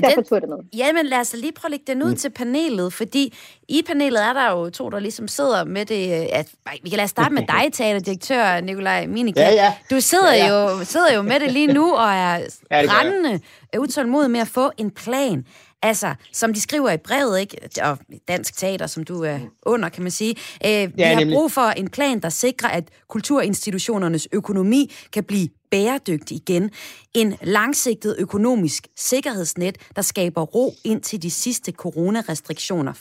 Ja, 0.03 0.09
derfor 0.17 0.39
den, 0.41 0.51
det 0.51 0.59
med. 0.59 0.79
ja, 0.79 0.93
men 0.93 1.07
lad 1.07 1.19
os 1.19 1.33
lige 1.39 1.53
prøve 1.53 1.69
at 1.69 1.71
lægge 1.71 1.85
den 1.87 2.03
ud 2.03 2.11
Mm. 2.11 2.17
til 2.17 2.31
panelet, 2.31 2.93
fordi 2.93 3.35
i 3.69 3.83
panelet 3.87 4.23
er 4.25 4.33
der 4.33 4.51
jo 4.51 4.71
to, 4.71 4.91
der 4.91 4.99
ligesom 4.99 5.29
sidder 5.29 5.65
med 5.65 5.87
det. 5.87 6.21
øh, 6.23 6.27
At, 6.33 6.49
vi 6.83 6.89
kan 6.89 6.97
lade 6.97 7.09
starte 7.09 7.35
med 7.35 7.43
dig, 7.63 7.73
teaterdirektør 7.73 8.61
Nikolaj 8.61 9.07
Minika. 9.07 9.41
Ja, 9.41 9.51
ja. 9.51 9.75
Du 9.91 10.01
sidder, 10.01 10.33
Ja, 10.35 10.47
ja. 10.47 10.71
Jo, 10.79 10.85
sidder 10.85 11.15
jo 11.15 11.23
med 11.23 11.41
det 11.41 11.53
lige 11.53 11.67
nu 11.73 11.95
og 11.95 12.09
er 12.15 12.39
Ja, 12.71 12.87
brændende 12.87 13.41
utålmodig 13.79 14.31
med 14.31 14.41
at 14.41 14.49
få 14.49 14.71
en 14.79 14.91
plan. 14.91 15.45
Altså, 15.83 16.15
som 16.33 16.55
de 16.55 16.61
skriver 16.61 16.91
i 16.91 16.97
brevet, 16.97 17.41
ikke? 17.41 17.57
og 17.83 17.99
Dansk 18.29 18.57
Teater, 18.59 18.87
som 18.87 19.05
du 19.05 19.23
er 19.25 19.39
under, 19.67 19.89
kan 19.89 20.03
man 20.03 20.13
sige. 20.13 20.31
Øh, 20.67 20.97
vi 20.97 21.03
har 21.03 21.15
nemlig. 21.19 21.35
brug 21.37 21.53
for 21.53 21.63
en 21.63 21.89
plan, 21.91 22.21
der 22.21 22.29
sikrer, 22.29 22.69
at 22.69 22.85
kulturinstitutionernes 23.09 24.29
økonomi 24.33 24.95
kan 25.13 25.25
blive 25.25 25.49
bæredygtig 25.71 26.37
igen. 26.37 26.71
En 27.15 27.35
langsigtet 27.43 28.17
økonomisk 28.19 28.87
sikkerhedsnet, 28.97 29.79
der 29.97 30.03
skaber 30.03 30.43
ro 30.43 30.75
indtil 30.85 31.23
de 31.23 31.31
sidste 31.31 31.73
coronarestriktioner 31.73 32.93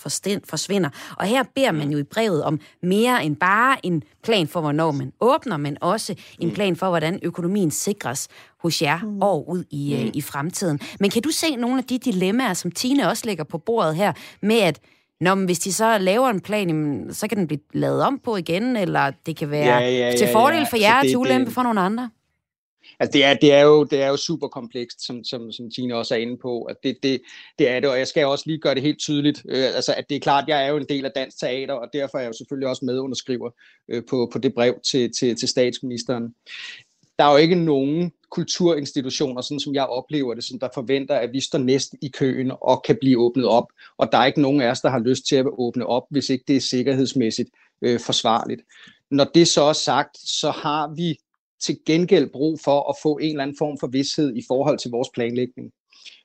forsvinder. 0.45 0.89
Og 1.17 1.25
her 1.25 1.43
beder 1.55 1.71
man 1.71 1.91
jo 1.91 1.97
i 1.97 2.03
brevet 2.03 2.43
om 2.43 2.59
mere 2.83 3.25
end 3.25 3.35
bare 3.35 3.85
en 3.85 4.03
plan 4.23 4.47
for, 4.47 4.61
hvornår 4.61 4.91
man 4.91 5.11
åbner, 5.21 5.57
men 5.57 5.77
også 5.81 6.15
en 6.39 6.51
plan 6.51 6.75
for, 6.75 6.89
hvordan 6.89 7.19
økonomien 7.23 7.71
sikres 7.71 8.27
hos 8.59 8.81
jer 8.81 8.99
mm. 9.03 9.23
år 9.23 9.49
ud 9.49 9.63
i, 9.71 10.03
mm. 10.03 10.11
i 10.13 10.21
fremtiden. 10.21 10.79
Men 10.99 11.09
kan 11.09 11.21
du 11.21 11.29
se 11.29 11.55
nogle 11.55 11.77
af 11.77 11.83
de 11.83 11.97
dilemmaer, 11.97 12.53
som 12.53 12.71
Tine 12.71 13.09
også 13.09 13.25
lægger 13.25 13.43
på 13.43 13.57
bordet 13.57 13.95
her, 13.95 14.13
med 14.41 14.59
at 14.59 14.79
Nå, 15.19 15.35
men 15.35 15.45
hvis 15.45 15.59
de 15.59 15.73
så 15.73 15.97
laver 15.97 16.29
en 16.29 16.41
plan, 16.41 16.67
jamen, 16.67 17.13
så 17.13 17.27
kan 17.27 17.37
den 17.37 17.47
blive 17.47 17.59
lavet 17.73 18.01
om 18.01 18.19
på 18.19 18.37
igen, 18.37 18.75
eller 18.75 19.11
det 19.25 19.37
kan 19.37 19.51
være 19.51 19.81
Ja, 19.81 19.89
ja, 19.89 20.17
til 20.17 20.27
ja, 20.27 20.33
fordel 20.35 20.57
ja. 20.57 20.63
for 20.63 20.75
Altså, 20.75 20.77
jer 20.77 20.99
og 20.99 21.05
til 21.05 21.17
ulempe 21.17 21.51
for 21.51 21.63
nogle 21.63 21.81
andre. 21.81 22.09
Altså 22.99 23.11
det 23.13 23.23
er, 23.23 23.33
det 23.33 23.53
er 23.53 23.61
jo, 23.61 23.83
det 23.83 24.01
er 24.01 24.07
jo 24.07 24.17
super 24.17 24.47
komplekst, 24.47 25.05
som, 25.05 25.23
som, 25.23 25.51
som 25.51 25.71
Tine 25.71 25.95
også 25.95 26.15
er 26.15 26.19
inde 26.19 26.37
på. 26.37 26.63
At 26.63 26.75
det, 26.83 26.97
det, 27.03 27.21
det 27.59 27.69
er 27.69 27.79
det, 27.79 27.89
og 27.89 27.97
jeg 27.97 28.07
skal 28.07 28.25
også 28.25 28.43
lige 28.47 28.59
gøre 28.59 28.75
det 28.75 28.83
helt 28.83 28.99
tydeligt. 28.99 29.43
Øh, 29.49 29.65
altså, 29.75 29.93
at 29.97 30.05
det 30.09 30.15
er 30.15 30.19
klart, 30.19 30.47
jeg 30.47 30.65
er 30.65 30.69
jo 30.69 30.77
en 30.77 30.85
del 30.89 31.05
af 31.05 31.11
Dansk 31.15 31.39
Teater, 31.39 31.73
og 31.73 31.87
derfor 31.93 32.17
er 32.17 32.21
jeg 32.21 32.27
jo 32.27 32.37
selvfølgelig 32.37 32.69
også 32.69 32.85
medunderskriver 32.85 33.49
øh, 33.89 34.03
på, 34.09 34.29
på 34.33 34.39
det 34.39 34.53
brev 34.53 34.79
til, 34.91 35.11
til, 35.19 35.35
til 35.35 35.47
statsministeren. 35.47 36.23
Der 37.19 37.25
er 37.25 37.31
jo 37.31 37.37
ikke 37.37 37.55
nogen 37.55 38.11
kulturinstitutioner, 38.31 39.41
sådan 39.41 39.59
som 39.59 39.73
jeg 39.73 39.85
oplever 39.85 40.33
det, 40.33 40.43
som 40.43 40.59
der 40.59 40.69
forventer, 40.73 41.15
at 41.15 41.33
vi 41.33 41.41
står 41.41 41.59
næsten 41.59 41.99
i 42.01 42.07
køen 42.07 42.51
og 42.61 42.83
kan 42.83 42.97
blive 43.01 43.19
åbnet 43.19 43.45
op. 43.45 43.65
Og 43.97 44.11
der 44.11 44.17
er 44.17 44.25
ikke 44.25 44.41
nogen 44.41 44.61
af 44.61 44.69
os, 44.69 44.81
der 44.81 44.89
har 44.89 44.99
lyst 44.99 45.27
til 45.27 45.35
at 45.35 45.45
åbne 45.57 45.85
op, 45.85 46.03
hvis 46.09 46.29
ikke 46.29 46.43
det 46.47 46.55
er 46.55 46.61
sikkerhedsmæssigt 46.61 47.49
øh, 47.81 47.99
forsvarligt. 47.99 48.61
Når 49.11 49.23
det 49.23 49.47
så 49.47 49.61
er 49.63 49.73
sagt, 49.73 50.17
så 50.17 50.51
har 50.51 50.93
vi 50.95 51.17
til 51.61 51.77
gengæld 51.85 52.29
brug 52.29 52.59
for 52.63 52.89
at 52.89 52.95
få 53.03 53.17
en 53.17 53.29
eller 53.29 53.43
anden 53.43 53.57
form 53.57 53.77
for 53.79 53.87
vidshed 53.87 54.35
i 54.35 54.43
forhold 54.47 54.77
til 54.79 54.91
vores 54.91 55.09
planlægning. 55.13 55.71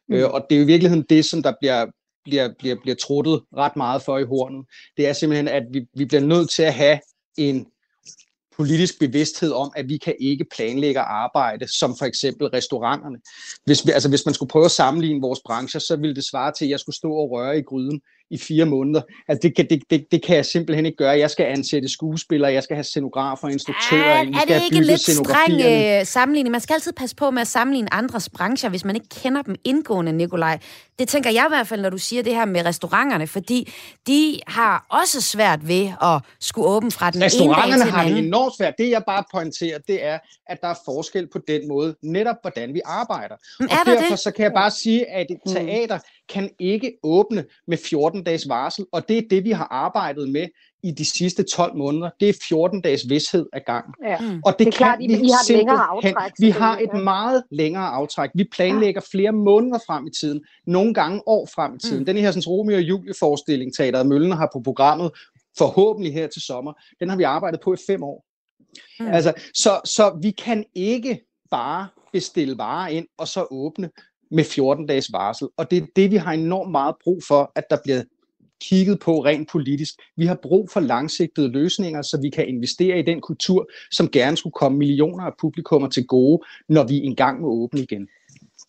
Mm. 0.08 0.14
Øh, 0.14 0.30
og 0.30 0.46
det 0.50 0.56
er 0.56 0.60
jo 0.60 0.64
i 0.64 0.66
virkeligheden 0.66 1.06
det, 1.08 1.24
som 1.24 1.42
der 1.42 1.52
bliver, 1.60 1.86
bliver, 2.24 2.48
bliver, 2.58 2.76
bliver 2.82 2.96
truttet 2.96 3.40
ret 3.56 3.76
meget 3.76 4.02
for 4.02 4.18
i 4.18 4.24
hornet. 4.24 4.66
Det 4.96 5.08
er 5.08 5.12
simpelthen, 5.12 5.48
at 5.48 5.62
vi, 5.72 5.86
vi 5.94 6.04
bliver 6.04 6.22
nødt 6.22 6.50
til 6.50 6.62
at 6.62 6.74
have 6.74 7.00
en 7.38 7.66
politisk 8.56 8.98
bevidsthed 8.98 9.52
om, 9.52 9.72
at 9.76 9.88
vi 9.88 9.96
kan 9.96 10.14
ikke 10.20 10.46
planlægge 10.56 11.00
arbejde, 11.00 11.78
som 11.78 11.96
for 11.98 12.06
eksempel 12.06 12.46
restauranterne. 12.46 13.18
Hvis, 13.64 13.86
vi, 13.86 13.90
altså, 13.92 14.08
hvis 14.08 14.26
man 14.26 14.34
skulle 14.34 14.50
prøve 14.50 14.64
at 14.64 14.70
sammenligne 14.70 15.20
vores 15.20 15.40
brancher, 15.44 15.80
så 15.80 15.96
ville 15.96 16.14
det 16.14 16.24
svare 16.24 16.52
til, 16.52 16.64
at 16.64 16.70
jeg 16.70 16.80
skulle 16.80 16.96
stå 16.96 17.12
og 17.12 17.30
røre 17.30 17.58
i 17.58 17.62
gryden 17.62 18.00
i 18.30 18.38
fire 18.38 18.64
måneder. 18.64 19.00
Altså, 19.28 19.40
det, 19.48 19.56
kan, 19.56 19.66
det, 19.70 19.82
det, 19.90 20.06
det 20.12 20.22
kan 20.22 20.36
jeg 20.36 20.46
simpelthen 20.46 20.86
ikke 20.86 20.96
gøre. 20.96 21.18
Jeg 21.18 21.30
skal 21.30 21.46
ansætte 21.46 21.88
skuespillere, 21.88 22.52
jeg 22.52 22.62
skal 22.62 22.76
have 22.76 22.84
scenografer, 22.84 23.48
instruktører, 23.48 24.04
Er, 24.04 24.20
ind, 24.22 24.28
vi 24.28 24.34
er 24.34 24.40
skal 24.40 24.48
det 24.48 24.56
have 24.56 24.64
ikke 24.64 24.86
lidt 24.86 25.00
streng 25.00 25.16
scenografierne. 25.16 26.00
øh, 26.00 26.06
sammenligning? 26.06 26.50
Man 26.52 26.60
skal 26.60 26.74
altid 26.74 26.92
passe 26.92 27.16
på 27.16 27.30
med 27.30 27.40
at 27.40 27.48
sammenligne 27.48 27.94
andres 27.94 28.28
brancher, 28.28 28.68
hvis 28.70 28.84
man 28.84 28.94
ikke 28.96 29.08
kender 29.08 29.42
dem 29.42 29.54
indgående, 29.64 30.12
Nikolaj. 30.12 30.58
Det 30.98 31.08
tænker 31.08 31.30
jeg 31.30 31.44
i 31.48 31.50
hvert 31.50 31.66
fald, 31.68 31.80
når 31.80 31.90
du 31.90 31.98
siger 31.98 32.22
det 32.22 32.34
her 32.34 32.44
med 32.44 32.64
restauranterne, 32.66 33.26
fordi 33.26 33.72
de 34.06 34.40
har 34.46 34.86
også 34.90 35.20
svært 35.20 35.68
ved 35.68 35.88
at 36.02 36.20
skulle 36.40 36.68
åbne 36.68 36.90
fra 36.90 37.10
den 37.10 37.16
ene 37.18 37.20
dag 37.20 37.26
Restauranterne 37.26 37.82
til 37.84 37.90
har 37.92 38.02
den 38.02 38.10
det 38.12 38.16
anden. 38.16 38.28
enormt 38.28 38.56
svært. 38.56 38.74
Det 38.78 38.90
jeg 38.90 39.02
bare 39.06 39.24
pointerer, 39.34 39.78
det 39.78 40.04
er, 40.04 40.18
at 40.46 40.58
der 40.60 40.68
er 40.68 40.74
forskel 40.84 41.26
på 41.32 41.38
den 41.48 41.68
måde, 41.68 41.94
netop 42.02 42.36
hvordan 42.42 42.74
vi 42.74 42.80
arbejder. 42.84 43.34
Men 43.60 43.70
Og 43.70 43.76
er 43.76 43.84
der 43.84 43.92
derfor 43.92 44.10
det? 44.10 44.18
så 44.18 44.30
kan 44.30 44.42
jeg 44.42 44.52
bare 44.52 44.70
sige, 44.70 45.10
at 45.10 45.26
et 45.30 45.38
teater 45.54 45.98
kan 46.30 46.50
ikke 46.58 46.92
åbne 47.02 47.44
med 47.66 47.78
14 47.78 48.24
dages 48.24 48.48
varsel, 48.48 48.86
og 48.92 49.08
det 49.08 49.18
er 49.18 49.22
det, 49.30 49.44
vi 49.44 49.50
har 49.50 49.64
arbejdet 49.70 50.28
med 50.28 50.46
i 50.82 50.90
de 50.90 51.04
sidste 51.04 51.42
12 51.42 51.76
måneder. 51.76 52.10
Det 52.20 52.28
er 52.28 52.32
14 52.48 52.80
dages 52.80 53.08
vidshed 53.08 53.46
af 53.52 53.60
gangen. 53.66 53.94
Ja. 54.04 54.18
Mm. 54.20 54.42
Og 54.44 54.52
det, 54.52 54.58
Det 54.58 54.66
er 54.66 54.70
kan 54.70 54.72
klart, 54.72 54.98
vi 54.98 55.04
I 55.04 55.08
har 55.08 55.14
et 55.16 55.20
længere 55.20 55.38
simpelthen- 55.46 56.14
aftræk, 56.16 56.32
Vi 56.38 56.50
har 56.50 56.78
et 56.78 56.88
ja. 56.94 56.98
meget 57.02 57.42
længere 57.50 57.86
aftræk. 57.86 58.30
Vi 58.34 58.44
planlægger 58.52 59.00
flere 59.10 59.32
måneder 59.32 59.78
frem 59.86 60.06
i 60.06 60.10
tiden, 60.20 60.40
nogle 60.66 60.94
gange 60.94 61.22
år 61.28 61.48
frem 61.54 61.74
i 61.74 61.78
tiden. 61.78 61.98
Mm. 61.98 62.04
Den 62.04 62.16
her 62.16 62.30
sådan, 62.30 62.46
Romeo 62.46 62.76
og 62.76 62.82
Julie 62.82 63.14
forestilling, 63.18 63.74
Teateret 63.76 64.06
Møllen 64.06 64.32
har 64.32 64.48
på 64.52 64.60
programmet, 64.60 65.10
forhåbentlig 65.58 66.12
her 66.12 66.26
til 66.26 66.42
sommer, 66.42 66.72
den 67.00 67.08
har 67.08 67.16
vi 67.16 67.22
arbejdet 67.22 67.60
på 67.64 67.72
i 67.74 67.76
fem 67.86 68.02
år. 68.02 68.24
Mm. 69.00 69.06
Mm. 69.06 69.12
Altså, 69.12 69.32
så, 69.54 69.80
så 69.84 70.18
vi 70.22 70.30
kan 70.30 70.64
ikke 70.74 71.20
bare 71.50 71.88
bestille 72.12 72.58
varer 72.58 72.88
ind 72.88 73.06
og 73.18 73.28
så 73.28 73.46
åbne 73.50 73.90
med 74.30 74.44
14 74.44 74.86
dages 74.86 75.12
varsel. 75.12 75.48
Og 75.56 75.70
det 75.70 75.82
er 75.82 75.86
det, 75.96 76.10
vi 76.10 76.16
har 76.16 76.32
enormt 76.32 76.70
meget 76.70 76.94
brug 77.04 77.22
for, 77.28 77.52
at 77.54 77.64
der 77.70 77.76
bliver 77.84 78.02
kigget 78.60 79.00
på 79.00 79.24
rent 79.24 79.48
politisk. 79.48 79.94
Vi 80.16 80.26
har 80.26 80.38
brug 80.42 80.70
for 80.70 80.80
langsigtede 80.80 81.48
løsninger, 81.48 82.02
så 82.02 82.20
vi 82.22 82.30
kan 82.30 82.48
investere 82.48 82.98
i 82.98 83.02
den 83.02 83.20
kultur, 83.20 83.70
som 83.90 84.08
gerne 84.08 84.36
skulle 84.36 84.52
komme 84.52 84.78
millioner 84.78 85.24
af 85.24 85.32
publikummer 85.40 85.88
til 85.88 86.06
gode, 86.06 86.42
når 86.68 86.86
vi 86.86 86.96
engang 86.96 87.40
må 87.40 87.48
åbne 87.48 87.80
igen. 87.80 88.08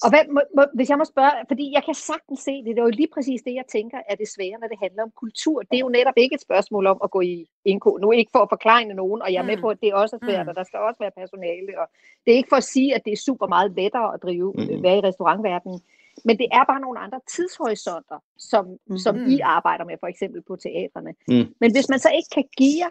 Og 0.04 0.10
hvad, 0.12 0.24
må, 0.36 0.42
må, 0.58 0.64
hvis 0.78 0.90
jeg 0.90 0.98
må 0.98 1.06
spørge, 1.14 1.32
fordi 1.52 1.66
jeg 1.76 1.84
kan 1.88 1.94
sagtens 1.94 2.40
se 2.40 2.52
det, 2.64 2.72
det 2.76 2.80
er 2.80 2.88
jo 2.90 3.00
lige 3.02 3.14
præcis 3.16 3.42
det, 3.48 3.54
jeg 3.54 3.68
tænker 3.76 3.98
er 4.10 4.16
det 4.16 4.28
svære, 4.36 4.58
når 4.62 4.68
det 4.68 4.80
handler 4.86 5.04
om 5.04 5.12
kultur. 5.24 5.58
Det 5.62 5.76
er 5.78 5.84
jo 5.88 5.90
netop 5.90 6.18
ikke 6.18 6.36
et 6.36 6.42
spørgsmål 6.42 6.86
om 6.88 6.98
at 7.04 7.12
gå 7.12 7.22
i 7.22 7.36
indko. 7.66 7.98
Nu 8.02 8.12
ikke 8.12 8.32
for 8.36 8.40
at 8.40 8.50
forklare 8.56 8.86
nogen, 8.86 9.22
og 9.22 9.34
jeg 9.34 9.40
er 9.40 9.50
med 9.52 9.58
Mm. 9.58 9.62
på, 9.62 9.70
at 9.70 9.80
det 9.82 9.94
også 9.94 10.16
er 10.16 10.26
svært, 10.28 10.46
Mm. 10.46 10.50
og 10.50 10.56
der 10.56 10.64
skal 10.64 10.80
også 10.80 11.00
være 11.04 11.12
personale. 11.22 11.72
Og 11.82 11.86
det 12.26 12.30
er 12.34 12.38
ikke 12.38 12.50
for 12.50 12.62
at 12.64 12.64
sige, 12.76 12.96
at 12.96 13.02
det 13.06 13.14
er 13.14 13.18
super 13.18 13.48
meget 13.48 13.72
lettere 13.80 14.14
at 14.14 14.20
drive, 14.24 14.54
mm. 14.58 14.84
være 14.84 14.98
i 14.98 15.02
restaurantverdenen. 15.02 15.80
Men 16.26 16.38
det 16.38 16.48
er 16.52 16.64
bare 16.72 16.82
nogle 16.82 17.00
andre 17.00 17.20
tidshorisonter, 17.36 18.20
som, 18.38 18.64
mm. 18.88 18.98
som. 18.98 19.16
I 19.28 19.40
arbejder 19.40 19.86
med, 19.86 19.96
for 20.00 20.08
eksempel 20.08 20.42
på 20.42 20.56
teatrene. 20.56 21.14
Mm. 21.28 21.46
Men 21.62 21.72
hvis 21.72 21.90
man 21.90 22.00
så 22.00 22.10
ikke 22.18 22.30
kan 22.38 22.46
give, 22.58 22.88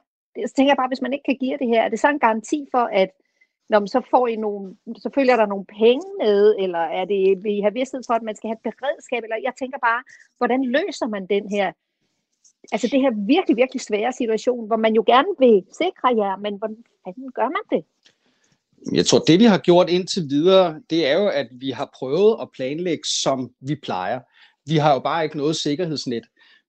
så 0.47 0.53
tænker 0.55 0.71
jeg 0.71 0.77
bare, 0.77 0.89
hvis 0.89 1.03
man 1.03 1.13
ikke 1.13 1.25
kan 1.31 1.37
give 1.41 1.57
det 1.59 1.69
her, 1.69 1.83
er 1.83 1.89
det 1.89 2.01
så 2.01 2.09
en 2.09 2.19
garanti 2.19 2.67
for, 2.71 2.85
at 3.03 3.11
Nå, 3.71 3.79
men 3.79 3.89
så 3.89 4.01
får 4.11 4.27
I 4.27 4.37
nogle, 4.37 4.77
så 4.97 5.11
følger 5.15 5.37
der 5.37 5.47
nogle 5.47 5.67
penge 5.81 6.07
med, 6.23 6.55
eller 6.59 6.79
er 6.79 7.05
det, 7.05 7.45
vi 7.45 7.61
har 7.65 7.71
vidsthed 7.71 8.03
for, 8.07 8.15
at 8.15 8.23
man 8.23 8.37
skal 8.37 8.49
have 8.49 8.59
et 8.59 8.67
beredskab, 8.69 9.23
eller 9.23 9.37
jeg 9.47 9.53
tænker 9.59 9.79
bare, 9.89 10.03
hvordan 10.39 10.65
løser 10.65 11.07
man 11.15 11.27
den 11.27 11.45
her, 11.51 11.73
altså 12.73 12.87
det 12.93 13.01
her 13.01 13.13
virkelig, 13.35 13.57
virkelig 13.57 13.81
svære 13.81 14.13
situation, 14.13 14.67
hvor 14.67 14.77
man 14.77 14.95
jo 14.95 15.03
gerne 15.07 15.33
vil 15.39 15.65
sikre 15.83 16.09
jer, 16.23 16.37
men 16.45 16.53
hvordan 16.59 16.85
fanden 17.05 17.33
gør 17.39 17.49
man 17.57 17.65
det? 17.75 17.83
Jeg 18.93 19.07
tror, 19.07 19.19
det 19.19 19.39
vi 19.39 19.45
har 19.45 19.59
gjort 19.59 19.91
indtil 19.91 20.23
videre, 20.31 20.81
det 20.91 21.07
er 21.07 21.15
jo, 21.23 21.29
at 21.29 21.49
vi 21.53 21.71
har 21.71 21.91
prøvet 21.99 22.37
at 22.43 22.49
planlægge, 22.57 23.05
som 23.23 23.51
vi 23.61 23.75
plejer. 23.83 24.21
Vi 24.67 24.77
har 24.77 24.93
jo 24.95 25.01
bare 25.01 25.25
ikke 25.25 25.37
noget 25.37 25.57
sikkerhedsnet. 25.57 26.25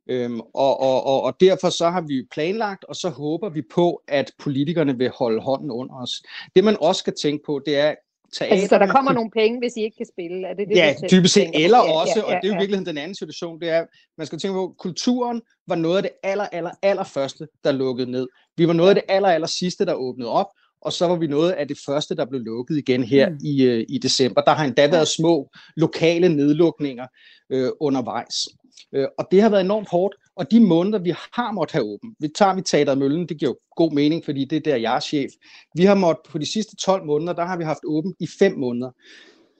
Øhm, 0.10 0.40
og, 0.40 0.80
og, 0.80 1.04
og, 1.06 1.24
og 1.24 1.36
derfor 1.40 1.70
så 1.70 1.90
har 1.90 2.02
vi 2.02 2.24
planlagt, 2.32 2.84
og 2.84 2.96
så 2.96 3.10
håber 3.10 3.50
vi 3.50 3.62
på, 3.74 4.02
at 4.08 4.32
politikerne 4.40 4.98
vil 4.98 5.10
holde 5.10 5.42
hånden 5.42 5.72
under 5.72 5.96
os. 5.96 6.24
Det 6.56 6.64
man 6.64 6.78
også 6.82 7.00
skal 7.00 7.14
tænke 7.22 7.44
på, 7.46 7.62
det 7.66 7.78
er 7.78 7.96
teater. 8.34 8.52
Altså, 8.54 8.68
så 8.68 8.78
der 8.78 8.88
kommer 8.88 9.14
nogle 9.14 9.32
penge, 9.32 9.60
hvis 9.60 9.74
I 9.78 9.82
ikke 9.82 9.98
kan 9.98 10.06
spille, 10.06 10.48
er 10.48 10.54
det 10.54 10.68
det, 10.68 10.76
Ja, 10.76 10.96
dybest 11.12 11.34
set, 11.34 11.50
eller 11.54 11.78
Ja, 11.78 12.00
også, 12.02 12.14
ja, 12.16 12.24
og 12.24 12.32
det 12.42 12.44
er 12.44 12.48
jo 12.48 12.54
i 12.54 12.58
virkeligheden 12.58 12.86
den 12.86 12.98
anden 12.98 13.16
situation, 13.16 13.60
det 13.62 13.70
er, 13.70 13.86
man 14.18 14.28
skal 14.28 14.40
tænke 14.40 14.54
på, 14.54 14.64
at 14.64 14.78
kulturen 14.78 15.42
var 15.68 15.76
noget 15.76 15.98
af 15.98 16.04
det 16.04 16.12
aller, 16.24 16.46
aller, 16.52 16.72
aller 16.82 17.04
første, 17.04 17.48
der 17.64 17.72
lukkede 17.72 18.12
ned. 18.12 18.28
Vi 18.58 18.68
var 18.68 18.74
noget 18.74 18.90
af 18.90 18.96
det 18.96 19.04
aller, 19.08 19.30
aller 19.30 19.48
sidste, 19.48 19.86
der 19.86 19.94
åbnede 19.94 20.30
op, 20.30 20.48
og 20.82 20.94
så 20.94 21.08
var 21.08 21.16
vi 21.16 21.28
noget 21.28 21.52
af 21.52 21.68
det 21.68 21.78
første, 21.86 22.16
der 22.16 22.26
blev 22.26 22.42
lukket 22.42 22.78
igen 22.78 23.04
her 23.04 23.30
Mm. 23.30 23.34
mm. 23.34 23.40
i, 23.44 23.64
øh, 23.64 23.86
i 23.90 23.98
december. 23.98 24.42
Der 24.42 24.52
har 24.52 24.66
endda 24.66 24.88
været 24.88 25.08
små 25.08 25.50
lokale 25.76 26.30
nedlukninger 26.36 27.08
øh, 27.50 27.70
undervejs. 27.80 28.48
Øh, 28.94 29.08
og 29.18 29.28
det 29.32 29.42
har 29.42 29.50
været 29.50 29.62
enormt 29.62 29.90
hårdt, 29.90 30.16
og 30.36 30.52
de 30.52 30.60
måneder, 30.60 31.00
vi 31.00 31.14
har 31.34 31.52
måttet 31.52 31.74
have 31.74 31.86
åben, 31.86 32.16
vi 32.20 32.28
tager 32.28 32.56
vi 32.56 32.62
Teater 32.62 32.96
Møllen, 32.96 33.30
det 33.30 33.38
giver 33.38 33.52
jo 33.52 33.58
god 33.76 33.92
mening, 33.92 34.26
fordi 34.26 34.46
det 34.46 34.56
er 34.56 34.62
der, 34.72 34.76
jeg 34.76 34.96
er 34.96 35.00
chef. 35.00 35.32
Vi 35.76 35.86
har 35.86 35.96
måttet, 35.96 36.32
på 36.32 36.38
de 36.38 36.52
sidste 36.52 36.76
12 36.76 37.06
måneder, 37.06 37.34
der 37.34 37.46
har 37.46 37.58
vi 37.58 37.64
haft 37.64 37.86
åben 37.86 38.16
i 38.20 38.28
5 38.40 38.58
måneder 38.58 38.92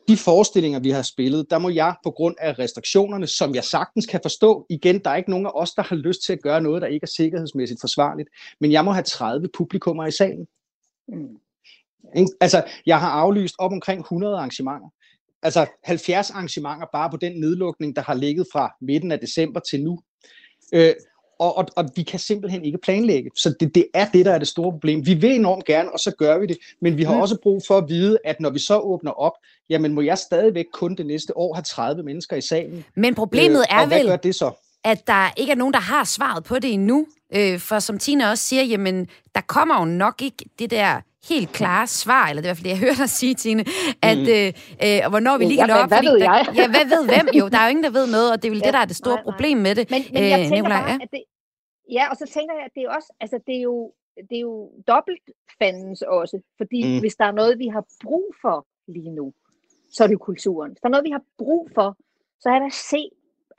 de 0.08 0.18
forestillinger, 0.18 0.80
vi 0.80 0.90
har 0.90 1.02
spillet, 1.02 1.50
der 1.50 1.58
må 1.58 1.70
jeg 1.70 1.96
på 2.04 2.12
grund 2.12 2.36
af 2.40 2.60
restriktionerne, 2.60 3.28
som 3.28 3.56
jeg 3.56 3.64
sagtens 3.64 4.06
kan 4.06 4.20
forstå, 4.24 4.66
igen, 4.70 5.00
der 5.00 5.10
er 5.10 5.16
ikke 5.16 5.30
nogen 5.30 5.46
af 5.46 5.52
os, 5.54 5.72
der 5.72 5.82
har 5.82 5.96
lyst 5.96 6.24
til 6.26 6.34
at 6.34 6.42
gøre 6.42 6.62
noget, 6.62 6.82
der 6.82 6.88
ikke 6.88 7.04
er 7.04 7.08
sikkerhedsmæssigt 7.08 7.82
forsvarligt, 7.82 8.30
men 8.60 8.72
jeg 8.72 8.86
må 8.86 8.92
have 8.92 9.04
30 9.04 9.50
publikummer 9.58 10.06
i 10.06 10.12
salen. 10.12 10.48
Mm. 11.08 11.38
Altså, 12.42 12.64
jeg 12.86 13.00
har 13.00 13.10
aflyst 13.10 13.56
op 13.60 13.72
omkring 13.72 14.00
100 14.00 14.36
arrangementer. 14.36 14.90
Altså 15.44 15.66
70 15.84 16.30
arrangementer 16.32 16.86
bare 16.94 17.10
på 17.10 17.18
den 17.18 17.32
nedlukning, 17.42 17.96
der 17.96 18.02
har 18.02 18.14
ligget 18.14 18.48
fra 18.54 18.74
midten 18.82 19.12
af 19.12 19.20
december 19.20 19.60
til 19.60 19.84
nu. 19.84 20.00
Øh, 20.74 20.94
og, 21.40 21.58
og, 21.58 21.66
og 21.76 21.90
vi 21.96 22.04
kan 22.04 22.20
simpelthen 22.20 22.66
ikke 22.66 22.78
planlægge. 22.78 23.30
Så 23.36 23.54
det, 23.60 23.76
det 23.76 23.86
er 23.94 24.06
det, 24.14 24.26
der 24.26 24.32
er 24.32 24.38
det 24.38 24.48
store 24.48 24.72
problem. 24.72 25.06
Vi 25.06 25.14
vil 25.14 25.32
enormt 25.32 25.66
gerne, 25.66 25.92
og 25.92 26.00
så 26.00 26.12
gør 26.18 26.38
vi 26.38 26.46
det. 26.46 26.58
Men 26.82 26.98
vi 26.98 27.04
har 27.04 27.16
Mm. 27.16 27.22
også 27.22 27.38
brug 27.44 27.62
for 27.68 27.78
at 27.78 27.86
vide, 27.90 28.18
at 28.26 28.40
når 28.40 28.50
vi 28.50 28.60
så 28.60 28.80
åbner 28.80 29.12
op, 29.12 29.32
jamen 29.70 29.94
må 29.94 30.02
jeg 30.02 30.18
stadigvæk 30.18 30.66
kun 30.74 30.96
det 30.96 31.06
næste 31.06 31.38
år 31.38 31.54
have 31.54 31.64
30 31.64 32.04
mennesker 32.04 32.36
i 32.36 32.42
salen. 32.42 32.86
Men 32.96 33.16
problemet 33.16 33.60
Øh, 33.60 33.66
er 33.80 33.86
vel, 33.86 34.20
det 34.24 34.36
så? 34.36 34.52
at 34.84 35.08
der 35.08 35.30
ikke 35.38 35.52
er 35.52 35.56
nogen, 35.56 35.74
der 35.74 35.80
har 35.80 36.04
svaret 36.04 36.44
på 36.44 36.60
det 36.60 36.74
endnu. 36.74 37.08
Øh, 37.36 37.60
for 37.60 37.80
som 37.80 38.00
Tina 38.00 38.30
også 38.30 38.44
siger, 38.44 38.64
jamen, 38.64 39.08
der 39.36 39.42
kommer 39.42 39.80
jo 39.80 39.86
nok 39.86 40.22
ikke 40.22 40.46
det 40.60 40.72
der 40.72 41.02
helt 41.30 41.50
klare 41.60 41.88
svar, 41.88 42.24
eller 42.30 42.42
det 42.42 42.50
er 42.50 42.54
i 42.54 42.56
hvert 42.56 42.58
fald 42.58 42.68
det, 42.70 42.74
jeg 42.76 42.80
hører 42.86 43.00
dig 43.04 43.10
sige, 43.10 43.34
Tine, 43.44 43.64
at 44.10 44.18
Mm. 44.18 44.36
øh, 44.38 44.48
øh, 44.86 45.00
og 45.06 45.10
hvornår 45.14 45.38
vi 45.38 45.44
lige 45.46 45.58
kan 45.58 45.70
hvad- 45.94 46.04
ved 46.10 46.20
der, 46.20 46.34
jeg? 46.34 46.42
Ja, 46.60 46.66
hvad 46.76 46.86
ved 46.94 47.02
hvem? 47.12 47.26
Jo, 47.40 47.44
der 47.52 47.58
er 47.60 47.66
jo 47.68 47.70
ingen, 47.74 47.84
der 47.88 47.94
ved 48.00 48.08
noget, 48.16 48.30
og 48.34 48.38
det 48.42 48.46
er 48.48 48.52
vel 48.56 48.60
Ja, 48.64 48.66
det, 48.68 48.74
der 48.78 48.80
er 48.86 48.90
det 48.92 48.96
store 49.04 49.16
nej, 49.16 49.24
nej. 49.24 49.28
problem 49.32 49.58
med 49.66 49.74
det. 49.80 49.86
Men, 49.94 50.02
men 50.14 50.24
jeg 50.34 50.40
Øh, 50.40 50.46
tænker 50.52 50.56
Nicolaj, 50.70 50.82
bare, 50.82 50.90
ja. 50.92 50.98
at 51.06 51.12
det, 51.16 51.24
ja, 51.98 52.04
og 52.12 52.16
så 52.22 52.26
tænker 52.36 52.54
jeg, 52.58 52.64
at 52.70 52.74
det 52.76 52.82
er 52.86 52.90
også, 52.98 53.10
altså 53.24 53.38
det 53.48 53.56
er 53.62 53.64
jo, 53.72 53.76
det 54.30 54.36
er 54.42 54.46
jo 54.52 54.56
dobbelt 54.94 55.26
fandens 55.60 56.02
også, 56.20 56.38
fordi 56.60 56.80
Mm. 56.88 57.00
hvis 57.04 57.16
der 57.20 57.26
er 57.32 57.36
noget, 57.42 57.54
vi 57.64 57.68
har 57.76 57.84
brug 58.06 58.28
for 58.44 58.58
lige 58.96 59.12
nu, 59.20 59.26
så 59.96 60.00
er 60.04 60.08
det 60.08 60.14
jo 60.14 60.24
kulturen. 60.30 60.70
Hvis 60.72 60.82
der 60.82 60.88
er 60.90 60.96
noget, 60.96 61.04
vi 61.10 61.16
har 61.18 61.24
brug 61.38 61.64
for, 61.78 61.90
så 62.42 62.50
er 62.50 62.60
det 62.60 62.66
at 62.66 62.80
se 62.94 63.02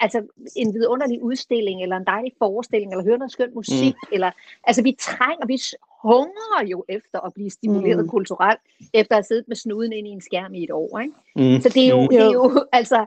altså 0.03 0.19
en 0.57 0.75
vidunderlig 0.75 1.23
udstilling, 1.23 1.83
eller 1.83 1.97
en 1.97 2.07
dejlig 2.07 2.33
forestilling, 2.39 2.93
eller 2.93 3.05
høre 3.05 3.19
noget 3.19 3.33
skønt 3.33 3.55
musik, 3.55 3.95
mm. 4.03 4.09
eller, 4.15 4.31
altså 4.65 4.83
vi 4.83 4.97
trænger, 5.01 5.47
vi 5.47 5.59
hungrer 6.03 6.67
jo 6.73 6.85
efter 6.89 7.19
at 7.27 7.35
blive 7.35 7.51
stimuleret 7.51 8.03
Mm. 8.05 8.09
kulturelt, 8.09 8.61
efter 8.95 9.15
at 9.15 9.17
have 9.17 9.25
siddet 9.25 9.49
med 9.49 9.57
snuden 9.57 9.93
ind 9.93 10.07
i 10.07 10.11
en 10.11 10.21
skærm 10.21 10.55
i 10.55 10.65
et 10.65 10.71
år, 10.71 10.99
ikke? 10.99 11.15
Mm. 11.57 11.61
Så 11.63 11.69
det 11.69 11.83
er 11.85 11.89
jo, 11.89 12.01
Mm. 12.03 12.09
det 12.09 12.19
er 12.19 12.31
jo 12.33 12.45
altså, 12.81 13.07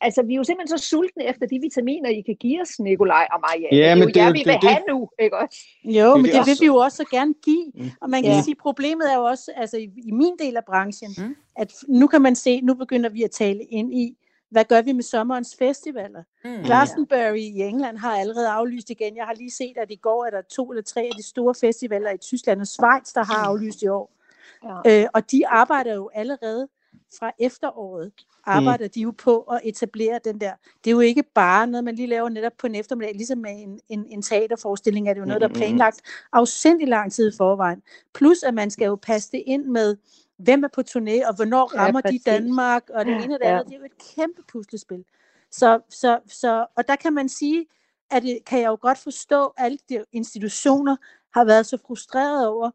altså, 0.00 0.22
vi 0.22 0.32
er 0.32 0.36
jo 0.36 0.44
simpelthen 0.44 0.78
så 0.78 0.88
sultne 0.88 1.24
efter 1.24 1.46
de 1.46 1.58
vitaminer, 1.62 2.08
I 2.10 2.20
kan 2.20 2.36
give 2.40 2.60
os, 2.60 2.80
Nikolaj 2.80 3.26
og 3.32 3.40
Maja. 3.40 3.68
Ja, 3.72 3.76
det 3.76 3.86
er 3.90 3.94
men 3.94 4.02
jo 4.02 4.08
det- 4.08 4.16
jer, 4.16 4.32
vi 4.32 4.38
det- 4.38 4.46
vil 4.46 4.54
det- 4.54 4.70
have 4.70 4.82
nu, 4.88 5.08
ikke 5.20 5.36
også? 5.38 5.58
Jo, 5.84 6.16
men 6.16 6.24
det 6.24 6.32
det 6.32 6.40
også- 6.40 6.50
vil 6.50 6.60
vi 6.60 6.66
jo 6.66 6.76
også 6.76 6.96
så 6.96 7.04
gerne 7.10 7.34
give. 7.44 7.66
Mm. 7.74 7.90
Og 8.00 8.10
man 8.10 8.22
kan 8.22 8.32
Ja. 8.32 8.42
sige, 8.42 8.54
problemet 8.54 9.12
er 9.12 9.16
jo 9.16 9.24
også, 9.24 9.50
altså 9.56 9.76
i, 9.76 9.88
i 10.08 10.10
min 10.10 10.34
del 10.38 10.56
af 10.56 10.64
branchen, 10.64 11.10
mm. 11.18 11.36
at 11.56 11.72
nu 11.88 12.06
kan 12.06 12.22
man 12.22 12.34
se, 12.34 12.60
nu 12.60 12.74
begynder 12.74 13.10
vi 13.10 13.22
at 13.22 13.30
tale 13.30 13.60
ind 13.64 13.94
i, 13.94 14.16
hvad 14.50 14.64
gør 14.64 14.82
vi 14.82 14.92
med 14.92 15.02
sommerens 15.02 15.56
festivaler? 15.58 16.22
Mm. 16.44 16.62
Glastonbury 16.64 17.36
i 17.36 17.60
England 17.62 17.98
har 17.98 18.18
allerede 18.18 18.48
aflyst 18.48 18.90
igen. 18.90 19.16
Jeg 19.16 19.24
har 19.24 19.34
lige 19.34 19.50
set, 19.50 19.76
at 19.76 19.90
i 19.90 19.96
går 19.96 20.26
er 20.26 20.30
der 20.30 20.42
to 20.42 20.70
eller 20.70 20.82
tre 20.82 21.00
af 21.00 21.16
de 21.16 21.22
store 21.22 21.54
festivaler 21.54 22.10
i 22.10 22.18
Tyskland 22.18 22.60
og 22.60 22.66
Schweiz, 22.66 23.12
der 23.12 23.24
har 23.24 23.44
aflyst 23.44 23.82
i 23.82 23.88
år. 23.88 24.12
Ja. 24.64 25.02
Øh, 25.02 25.08
og 25.14 25.30
de 25.30 25.46
arbejder 25.46 25.94
jo 25.94 26.10
allerede 26.14 26.68
fra 27.18 27.32
efteråret, 27.38 28.12
arbejder 28.44 28.84
mm. 28.84 28.90
de 28.94 29.00
jo 29.00 29.10
på 29.18 29.40
at 29.40 29.60
etablere 29.64 30.20
den 30.24 30.40
der. 30.40 30.52
Det 30.84 30.90
er 30.90 30.94
jo 30.94 31.00
ikke 31.00 31.22
bare 31.34 31.66
noget, 31.66 31.84
man 31.84 31.94
lige 31.94 32.08
laver 32.08 32.28
netop 32.28 32.52
på 32.58 32.66
en 32.66 32.74
eftermiddag, 32.74 33.14
ligesom 33.14 33.38
med 33.38 33.50
en, 33.50 33.80
en, 33.88 34.06
en 34.08 34.22
teaterforestilling, 34.22 35.08
er 35.08 35.14
det 35.14 35.20
jo 35.20 35.26
noget, 35.26 35.40
der 35.40 35.48
er 35.48 35.54
planlagt 35.54 36.00
afsindig 36.32 36.88
lang 36.88 37.12
tid 37.12 37.32
i 37.32 37.36
forvejen. 37.36 37.82
Plus, 38.14 38.42
at 38.42 38.54
man 38.54 38.70
skal 38.70 38.86
jo 38.86 38.96
passe 39.02 39.32
det 39.32 39.42
ind 39.46 39.64
med, 39.64 39.96
hvem 40.38 40.64
er 40.64 40.68
på 40.68 40.80
turné, 40.90 41.28
og 41.28 41.34
hvornår 41.36 41.70
Ja, 41.74 41.80
rammer 41.80 42.00
de 42.00 42.04
præcis. 42.08 42.24
Danmark, 42.24 42.90
og 42.90 43.04
det 43.04 43.14
ene 43.14 43.34
og 43.34 43.40
det 43.40 43.46
Ja. 43.46 43.52
andet. 43.52 43.66
Det 43.66 43.74
er 43.74 43.78
jo 43.78 43.84
et 43.84 44.14
kæmpe 44.16 44.42
puslespil. 44.52 45.04
Så, 45.50 45.80
så, 45.88 46.18
så, 46.28 46.66
og 46.76 46.88
der 46.88 46.96
kan 46.96 47.12
man 47.12 47.28
sige, 47.28 47.66
at 48.10 48.22
det 48.22 48.38
kan 48.46 48.60
jeg 48.60 48.68
jo 48.68 48.78
godt 48.80 48.98
forstå, 48.98 49.46
at 49.46 49.64
alle 49.64 49.78
de 49.88 50.04
institutioner 50.12 50.96
har 51.34 51.44
været 51.44 51.66
så 51.66 51.78
frustrerede 51.86 52.48
over, 52.48 52.70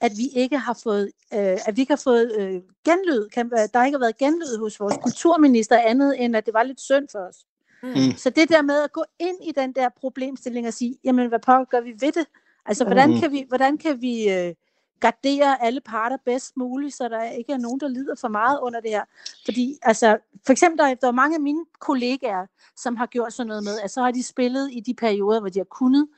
at 0.00 0.12
vi 0.16 0.28
ikke 0.34 0.58
har 0.58 0.78
fået, 0.82 1.10
øh, 1.34 1.58
at 1.66 1.76
vi 1.76 1.80
ikke 1.80 1.92
har 1.92 2.02
fået 2.04 2.32
øh, 2.38 2.60
genlyd, 2.84 3.28
kan, 3.28 3.50
der 3.50 3.84
ikke 3.84 3.96
har 3.96 4.00
været 4.04 4.16
genlyd 4.18 4.58
hos 4.58 4.80
vores 4.80 4.94
kulturminister 5.02 5.78
andet, 5.78 6.24
end 6.24 6.36
at 6.36 6.46
det 6.46 6.54
var 6.54 6.62
lidt 6.62 6.80
synd 6.80 7.08
for 7.12 7.18
os. 7.18 7.36
Mm. 7.82 8.16
Så 8.16 8.30
det 8.30 8.48
der 8.48 8.62
med 8.62 8.82
at 8.82 8.92
gå 8.92 9.04
ind 9.18 9.36
i 9.44 9.52
den 9.52 9.72
der 9.72 9.88
problemstilling 10.00 10.66
og 10.66 10.72
sige, 10.72 10.98
jamen 11.04 11.28
hvad 11.28 11.38
pokker 11.38 11.64
gør 11.64 11.80
vi 11.80 11.90
ved 12.00 12.12
det? 12.12 12.26
Altså 12.66 12.84
hvordan 12.84 13.10
Mm. 13.10 13.20
kan 13.20 13.32
vi, 13.32 13.44
hvordan 13.48 13.78
kan 13.78 14.00
vi 14.02 14.30
øh, 14.30 14.54
gardere 15.00 15.62
alle 15.62 15.80
parter 15.80 16.16
bedst 16.24 16.56
muligt, 16.56 16.94
så 16.94 17.08
der 17.08 17.22
ikke 17.22 17.52
er 17.52 17.56
nogen, 17.58 17.80
der 17.80 17.88
lider 17.88 18.14
for 18.20 18.28
meget 18.28 18.58
under 18.62 18.80
det 18.80 18.90
her? 18.90 19.04
Fordi 19.44 19.78
altså, 19.82 20.18
for 20.46 20.52
eksempel, 20.52 20.78
der, 20.78 20.84
er- 20.86 20.94
der 20.94 21.08
er 21.08 21.12
mange 21.12 21.34
af 21.34 21.40
mine 21.40 21.64
kollegaer, 21.80 22.46
som 22.76 22.96
har 22.96 23.06
gjort 23.06 23.32
sådan 23.32 23.48
noget 23.48 23.64
med, 23.64 23.78
at 23.84 23.90
så 23.90 24.02
har 24.02 24.10
de 24.10 24.22
spillet 24.22 24.68
i 24.72 24.80
de 24.80 24.94
perioder, 24.94 25.40
hvor 25.40 25.48
de 25.48 25.58
har 25.58 25.64
kunnet, 25.64 26.08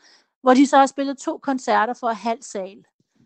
hvor 0.42 0.54
de 0.54 0.66
så 0.66 0.76
har 0.76 0.86
spillet 0.86 1.18
to 1.18 1.38
koncerter 1.38 1.94
for 1.94 2.08
halv 2.08 2.42
sal. 2.42 2.84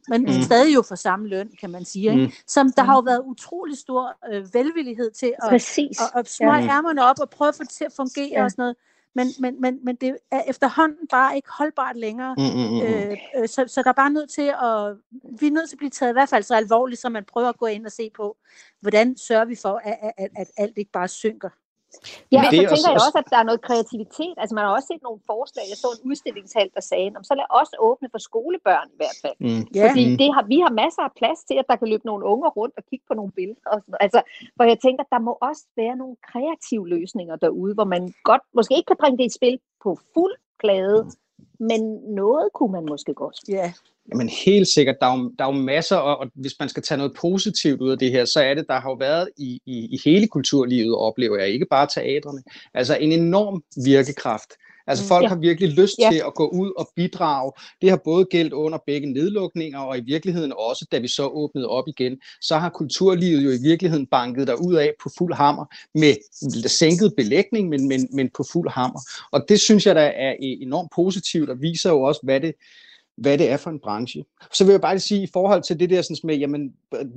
Men 0.08 0.20
Mm. 0.22 0.26
mm. 0.36 0.42
stadig 0.42 0.74
jo 0.74 0.82
for 0.82 0.94
samme 0.94 1.28
løn, 1.28 1.50
kan 1.60 1.70
man 1.70 1.84
sige. 1.84 2.10
Ikke? 2.10 2.24
Mm. 2.26 2.32
Som 2.46 2.72
der 2.72 2.82
har 2.82 2.94
jo 2.94 3.00
været 3.00 3.22
utrolig 3.24 3.78
stor 3.78 4.16
øh, 4.32 4.54
velvillighed 4.54 5.10
til 5.10 5.32
at, 5.42 5.48
Præcis. 5.48 6.00
og, 6.00 6.06
og 6.20 6.26
smøge 6.26 6.54
Ja. 6.54 6.68
ærmerne 6.76 7.04
op 7.04 7.16
og 7.20 7.30
prøve 7.30 7.48
at 7.48 7.54
få 7.54 7.62
det 7.62 7.70
til 7.70 7.84
at 7.84 7.92
fungere 7.96 8.28
Ja. 8.32 8.44
og 8.44 8.50
sådan 8.50 8.62
noget. 8.62 8.76
Men, 9.16 9.26
men, 9.40 9.60
men, 9.60 9.78
men 9.84 9.96
det 9.96 10.16
er 10.30 10.42
efterhånden 10.48 11.08
bare 11.10 11.36
ikke 11.36 11.48
holdbart 11.58 11.96
længere. 11.96 12.34
Mm, 12.38 12.42
mm, 12.44 12.68
mm, 12.68 12.74
mm. 12.74 12.80
Øh, 12.82 13.16
øh, 13.36 13.48
så, 13.48 13.64
så 13.68 13.82
der 13.82 13.88
er 13.88 13.92
bare 13.92 14.10
nødt 14.10 14.30
til 14.30 14.42
at, 14.42 14.96
vi 15.40 15.46
er 15.46 15.50
nødt 15.50 15.68
til 15.68 15.76
at 15.76 15.78
blive 15.78 15.90
taget 15.90 16.12
i 16.12 16.18
hvert 16.18 16.28
fald 16.28 16.42
så 16.42 16.54
alvorligt, 16.54 17.00
så 17.00 17.08
man 17.08 17.24
prøver 17.24 17.48
at 17.48 17.58
gå 17.58 17.66
ind 17.66 17.86
og 17.86 17.92
se 17.92 18.10
på, 18.16 18.36
hvordan 18.80 19.16
sørger 19.16 19.44
vi 19.44 19.54
for, 19.62 19.80
at, 19.84 19.96
at, 20.02 20.12
at, 20.18 20.28
at 20.36 20.48
alt 20.56 20.78
ikke 20.78 20.92
bare 20.92 21.08
synker. 21.08 21.48
Ja, 22.32 22.38
og 22.38 22.50
det 22.52 22.58
så 22.58 22.62
er 22.64 22.68
tænker 22.72 22.72
også- 22.72 22.88
jeg 22.90 23.00
også, 23.08 23.18
at 23.22 23.28
der 23.32 23.38
er 23.42 23.46
noget 23.50 23.60
kreativitet. 23.68 24.34
Altså 24.42 24.52
man 24.56 24.62
har 24.64 24.72
også 24.78 24.88
set 24.92 25.02
nogle 25.08 25.20
forslag. 25.32 25.64
Jeg 25.72 25.78
så 25.84 25.88
en 25.96 26.02
udstillingshal, 26.10 26.68
der 26.76 26.82
sagde, 26.90 27.08
"Nå, 27.14 27.18
så 27.30 27.34
lad 27.40 27.48
os 27.60 27.70
åbne 27.88 28.08
for 28.14 28.20
skolebørn 28.28 28.88
i 28.94 28.98
hvert 29.00 29.18
fald. 29.24 29.36
Mm. 29.46 29.62
Fordi 29.88 30.04
Mm. 30.10 30.16
det 30.20 30.28
har, 30.34 30.42
vi 30.54 30.58
har 30.64 30.72
masser 30.82 31.02
af 31.08 31.12
plads 31.20 31.38
til, 31.48 31.56
at 31.62 31.66
der 31.70 31.76
kan 31.80 31.88
løbe 31.92 32.06
nogle 32.10 32.24
unger 32.32 32.50
rundt 32.58 32.74
og 32.78 32.82
kigge 32.90 33.04
på 33.10 33.14
nogle 33.20 33.32
billeder. 33.38 33.66
Og 33.72 33.78
sådan. 33.84 33.96
Altså, 34.06 34.20
hvor 34.56 34.64
jeg 34.72 34.78
tænker, 34.86 35.04
der 35.14 35.20
må 35.28 35.32
også 35.48 35.62
være 35.82 35.94
nogle 36.02 36.16
kreative 36.30 36.84
løsninger 36.96 37.36
derude, 37.44 37.72
hvor 37.78 37.88
man 37.94 38.02
godt, 38.30 38.42
måske 38.58 38.72
ikke 38.78 38.86
kan 38.92 39.00
bringe 39.02 39.18
det 39.18 39.26
i 39.30 39.34
spil 39.38 39.56
på 39.84 39.90
fuld 40.14 40.34
plade, 40.62 40.98
men 41.70 41.80
noget 42.20 42.46
kunne 42.56 42.72
man 42.72 42.84
måske 42.92 43.12
godt. 43.14 43.38
Ja. 43.48 43.72
Jamen 44.12 44.28
helt 44.28 44.68
sikkert, 44.68 44.96
der 45.00 45.06
er, 45.06 45.18
jo, 45.18 45.32
der 45.38 45.44
er 45.44 45.48
jo 45.54 45.60
masser, 45.60 45.96
og, 45.96 46.16
og 46.18 46.30
hvis 46.34 46.52
man 46.60 46.68
skal 46.68 46.82
tage 46.82 46.98
noget 46.98 47.12
positivt 47.20 47.80
ud 47.80 47.90
af 47.90 47.98
det 47.98 48.10
her, 48.10 48.24
så 48.24 48.40
er 48.40 48.54
det, 48.54 48.64
der 48.68 48.80
har 48.80 48.90
jo 48.90 48.94
været 48.94 49.28
i, 49.36 49.60
i, 49.66 49.78
i 49.94 49.98
hele 50.04 50.26
kulturlivet, 50.28 50.96
oplever 50.96 51.38
jeg, 51.38 51.48
ikke 51.48 51.66
bare 51.70 51.86
teatrene, 51.94 52.42
altså 52.74 52.96
en 52.96 53.12
enorm 53.12 53.64
virkekraft. 53.84 54.48
Altså 54.86 55.04
Mm, 55.04 55.08
folk 55.08 55.22
ja. 55.22 55.28
har 55.28 55.36
virkelig 55.36 55.68
lyst 55.70 55.94
Ja. 55.98 56.08
til 56.12 56.22
at 56.26 56.34
gå 56.34 56.48
ud 56.48 56.72
og 56.78 56.88
bidrage. 56.96 57.52
Det 57.82 57.90
har 57.90 58.00
både 58.04 58.24
gældt 58.24 58.52
under 58.52 58.78
begge 58.86 59.12
nedlukninger, 59.12 59.78
og 59.78 59.98
i 59.98 60.00
virkeligheden 60.00 60.52
også, 60.58 60.86
da 60.92 60.98
vi 60.98 61.08
så 61.08 61.26
åbnede 61.26 61.68
op 61.68 61.84
igen, 61.88 62.16
så 62.40 62.56
har 62.56 62.68
kulturlivet 62.68 63.44
jo 63.44 63.50
i 63.50 63.58
virkeligheden 63.62 64.06
banket 64.06 64.46
der 64.46 64.54
ud 64.54 64.74
af 64.74 64.92
på 65.02 65.10
fuld 65.18 65.34
hammer, 65.34 65.64
med 65.94 66.14
sænket 66.68 67.12
belægning, 67.16 67.68
men, 67.68 67.88
men, 67.88 68.08
men 68.12 68.30
på 68.36 68.44
fuld 68.52 68.70
hammer. 68.70 69.00
Og 69.30 69.44
det 69.48 69.60
synes 69.60 69.86
jeg, 69.86 69.94
der 69.94 70.00
er 70.00 70.34
enormt 70.40 70.90
positivt, 70.94 71.50
og 71.50 71.60
viser 71.60 71.90
jo 71.90 72.02
også, 72.02 72.20
hvad 72.22 72.40
det, 72.40 72.54
hvad 73.16 73.38
det 73.38 73.50
er 73.50 73.56
for 73.56 73.70
en 73.70 73.78
branche. 73.78 74.24
Så 74.52 74.64
vil 74.64 74.72
jeg 74.72 74.80
bare 74.80 74.94
lige 74.94 75.00
sige, 75.00 75.22
i 75.22 75.28
forhold 75.32 75.62
til 75.62 75.80
det 75.80 75.90
der 75.90 76.02
sådan 76.02 76.16
med, 76.24 76.36
jamen, 76.36 76.72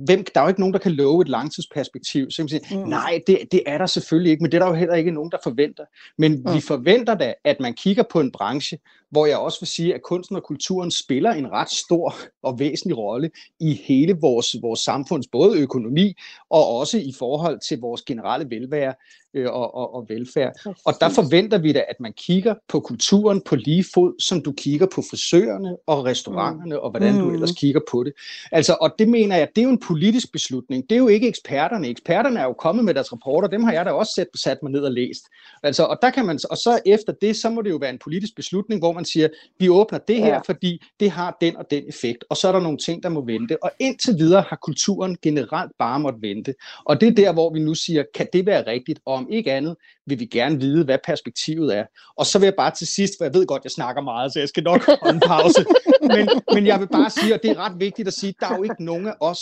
hvem, 0.06 0.24
der 0.34 0.40
er 0.40 0.44
jo 0.44 0.48
ikke 0.48 0.60
nogen, 0.60 0.72
der 0.72 0.78
kan 0.78 0.92
love 0.92 1.22
et 1.22 1.28
langtidsperspektiv. 1.28 2.30
Så 2.30 2.36
kan 2.36 2.42
man 2.42 2.48
sige, 2.48 2.78
Mm. 2.84 2.88
nej, 2.88 3.20
det, 3.26 3.38
det 3.52 3.62
er 3.66 3.78
der 3.78 3.86
selvfølgelig 3.86 4.30
ikke, 4.30 4.42
men 4.42 4.52
det 4.52 4.58
er 4.58 4.62
der 4.62 4.68
jo 4.70 4.74
heller 4.78 4.94
ikke 4.94 5.10
nogen, 5.10 5.30
der 5.30 5.38
forventer. 5.42 5.84
Men 6.18 6.32
Mm. 6.46 6.54
vi 6.54 6.60
forventer 6.60 7.14
da, 7.14 7.34
at 7.44 7.60
man 7.60 7.74
kigger 7.74 8.02
på 8.10 8.20
en 8.20 8.32
branche, 8.32 8.78
hvor 9.10 9.26
jeg 9.26 9.38
også 9.38 9.60
vil 9.60 9.66
sige, 9.66 9.94
at 9.94 10.02
kunsten 10.02 10.36
og 10.36 10.42
kulturen 10.42 10.90
spiller 10.90 11.30
en 11.30 11.52
ret 11.52 11.70
stor 11.70 12.14
og 12.42 12.58
væsentlig 12.58 12.98
rolle 12.98 13.30
i 13.60 13.74
hele 13.74 14.16
vores, 14.20 14.56
vores 14.62 14.80
samfunds 14.80 15.26
både 15.32 15.58
økonomi 15.58 16.14
og 16.50 16.68
også 16.68 16.98
i 16.98 17.12
forhold 17.18 17.60
til 17.68 17.80
vores 17.80 18.02
generelle 18.02 18.50
velvære 18.50 18.94
øh, 19.34 19.46
og, 19.52 19.74
og, 19.74 19.94
og 19.94 20.06
velfærd. 20.08 20.52
Og 20.86 20.94
der 21.00 21.08
forventer 21.08 21.58
vi 21.58 21.72
da, 21.72 21.84
at 21.88 22.00
man 22.00 22.12
kigger 22.12 22.54
på 22.68 22.80
kulturen 22.80 23.40
på 23.40 23.56
lige 23.56 23.84
fod, 23.94 24.20
som 24.20 24.42
du 24.42 24.52
kigger 24.52 24.86
på 24.86 25.02
frisørerne 25.10 25.76
og 25.86 26.04
restauranterne, 26.04 26.80
og 26.80 26.90
hvordan 26.90 27.14
du 27.18 27.24
Mm. 27.24 27.34
ellers 27.34 27.52
kigger 27.52 27.80
på 27.90 28.04
det. 28.04 28.12
Altså, 28.52 28.76
og 28.80 28.94
det 28.98 29.08
mener 29.08 29.36
jeg, 29.36 29.48
det 29.56 29.60
er 29.62 29.64
jo 29.64 29.70
en 29.70 29.80
politisk 29.80 30.32
beslutning. 30.32 30.82
Det 30.90 30.92
er 30.92 30.98
jo 30.98 31.08
ikke 31.08 31.28
eksperterne. 31.28 31.88
Eksperterne 31.88 32.40
er 32.40 32.44
jo 32.44 32.52
kommet 32.52 32.84
med 32.84 32.94
deres 32.94 33.12
rapporter, 33.12 33.48
dem 33.48 33.64
har 33.64 33.72
jeg 33.72 33.84
da 33.84 33.90
også 33.90 34.12
sat, 34.16 34.26
sat 34.34 34.58
mig 34.62 34.72
ned 34.72 34.80
og 34.80 34.92
læst. 34.92 35.24
Altså, 35.62 35.84
og, 35.84 35.98
der 36.02 36.10
kan 36.10 36.26
man, 36.26 36.38
og 36.50 36.56
så 36.56 36.80
efter 36.86 37.12
det, 37.12 37.36
så 37.36 37.50
må 37.50 37.62
det 37.62 37.70
jo 37.70 37.76
være 37.76 37.90
en 37.90 37.98
politisk 37.98 38.36
beslutning, 38.36 38.80
hvor 38.80 38.92
man 38.98 39.04
siger, 39.04 39.28
vi 39.58 39.68
åbner 39.68 39.98
det 39.98 40.16
her, 40.16 40.26
Ja. 40.26 40.38
fordi 40.38 40.82
det 41.00 41.10
har 41.10 41.36
den 41.40 41.56
og 41.56 41.70
den 41.70 41.84
effekt, 41.88 42.24
og 42.30 42.36
så 42.36 42.48
er 42.48 42.52
der 42.52 42.60
nogle 42.60 42.78
ting, 42.78 43.02
der 43.02 43.08
må 43.08 43.24
vente. 43.26 43.62
Og 43.64 43.70
indtil 43.78 44.14
videre 44.18 44.44
har 44.48 44.58
kulturen 44.62 45.16
generelt 45.22 45.72
bare 45.78 46.00
måtte 46.00 46.18
vente. 46.22 46.54
Og 46.84 47.00
det 47.00 47.08
er 47.08 47.12
der, 47.12 47.32
hvor 47.32 47.52
vi 47.52 47.58
nu 47.60 47.74
siger, 47.74 48.04
kan 48.14 48.26
det 48.32 48.46
være 48.46 48.66
rigtigt? 48.66 49.00
Og 49.06 49.14
om 49.14 49.28
ikke 49.30 49.52
andet, 49.52 49.76
vil 50.06 50.20
vi 50.20 50.26
gerne 50.26 50.60
vide, 50.60 50.84
hvad 50.84 50.98
perspektivet 51.04 51.76
er. 51.76 51.84
Og 52.16 52.26
så 52.26 52.38
vil 52.38 52.46
jeg 52.46 52.54
bare 52.58 52.70
til 52.74 52.86
sidst, 52.86 53.14
for 53.18 53.24
jeg 53.24 53.34
ved 53.34 53.46
godt, 53.46 53.64
jeg 53.64 53.70
snakker 53.70 54.02
meget, 54.02 54.32
så 54.32 54.38
jeg 54.38 54.48
skal 54.48 54.62
nok 54.62 54.86
holde 54.86 55.14
en 55.14 55.20
pause. 55.20 55.64
Men, 56.16 56.28
men 56.54 56.66
jeg 56.66 56.80
vil 56.80 56.88
bare 56.88 57.10
sige, 57.10 57.34
og 57.34 57.40
det 57.42 57.50
er 57.50 57.58
ret 57.58 57.80
vigtigt 57.80 58.08
at 58.08 58.14
sige, 58.14 58.34
der 58.40 58.46
er 58.46 58.56
jo 58.56 58.62
ikke 58.62 58.84
nogen 58.84 59.06
af 59.06 59.14
os, 59.20 59.40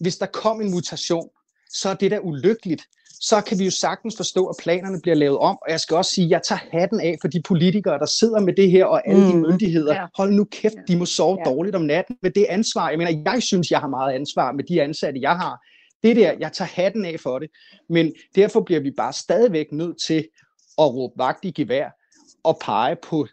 hvis 0.00 0.16
der 0.16 0.26
kom 0.26 0.60
en 0.60 0.70
mutation, 0.70 1.28
så 1.74 1.88
er 1.88 1.94
det 1.94 2.10
da 2.10 2.18
ulykkeligt. 2.22 2.82
Så 3.20 3.40
kan 3.40 3.58
vi 3.58 3.64
jo 3.64 3.70
sagtens 3.70 4.16
forstå, 4.16 4.46
at 4.46 4.56
planerne 4.62 5.00
bliver 5.00 5.14
lavet 5.14 5.38
om. 5.38 5.58
Og 5.62 5.70
jeg 5.70 5.80
skal 5.80 5.96
også 5.96 6.10
sige, 6.12 6.24
at 6.24 6.30
jeg 6.30 6.40
tager 6.48 6.60
hatten 6.80 7.00
af 7.00 7.16
for 7.20 7.28
de 7.28 7.42
politikere, 7.42 7.98
der 7.98 8.06
sidder 8.06 8.40
med 8.40 8.52
det 8.56 8.70
her, 8.70 8.84
og 8.84 9.08
alle 9.08 9.26
de 9.28 9.34
Mm. 9.34 9.40
myndigheder. 9.40 9.94
Ja. 9.94 10.06
Hold 10.16 10.32
nu 10.32 10.44
kæft, 10.44 10.74
de 10.88 10.96
må 10.96 11.04
sove 11.06 11.38
Ja. 11.46 11.50
dårligt 11.50 11.76
om 11.76 11.82
natten 11.82 12.16
med 12.22 12.30
det 12.30 12.46
ansvar. 12.48 12.88
Jeg 12.88 12.98
mener, 12.98 13.22
jeg 13.32 13.42
synes, 13.42 13.70
jeg 13.70 13.80
har 13.80 13.88
meget 13.88 14.12
ansvar 14.14 14.52
med 14.52 14.64
de 14.64 14.82
ansatte, 14.82 15.20
jeg 15.20 15.36
har. 15.36 15.60
Det 16.02 16.16
der, 16.16 16.32
jeg 16.40 16.52
tager 16.52 16.68
hatten 16.74 17.04
af 17.04 17.20
for 17.20 17.38
det. 17.38 17.50
Men 17.88 18.12
derfor 18.36 18.60
bliver 18.60 18.80
vi 18.80 18.90
bare 18.96 19.12
stadigvæk 19.12 19.72
nødt 19.72 19.96
til 20.06 20.28
at 20.78 20.94
råbe 20.94 21.14
vagt 21.18 21.44
i 21.44 21.50
gevær 21.50 21.88
og 22.44 22.58
pege 22.64 22.96
på 23.02 23.26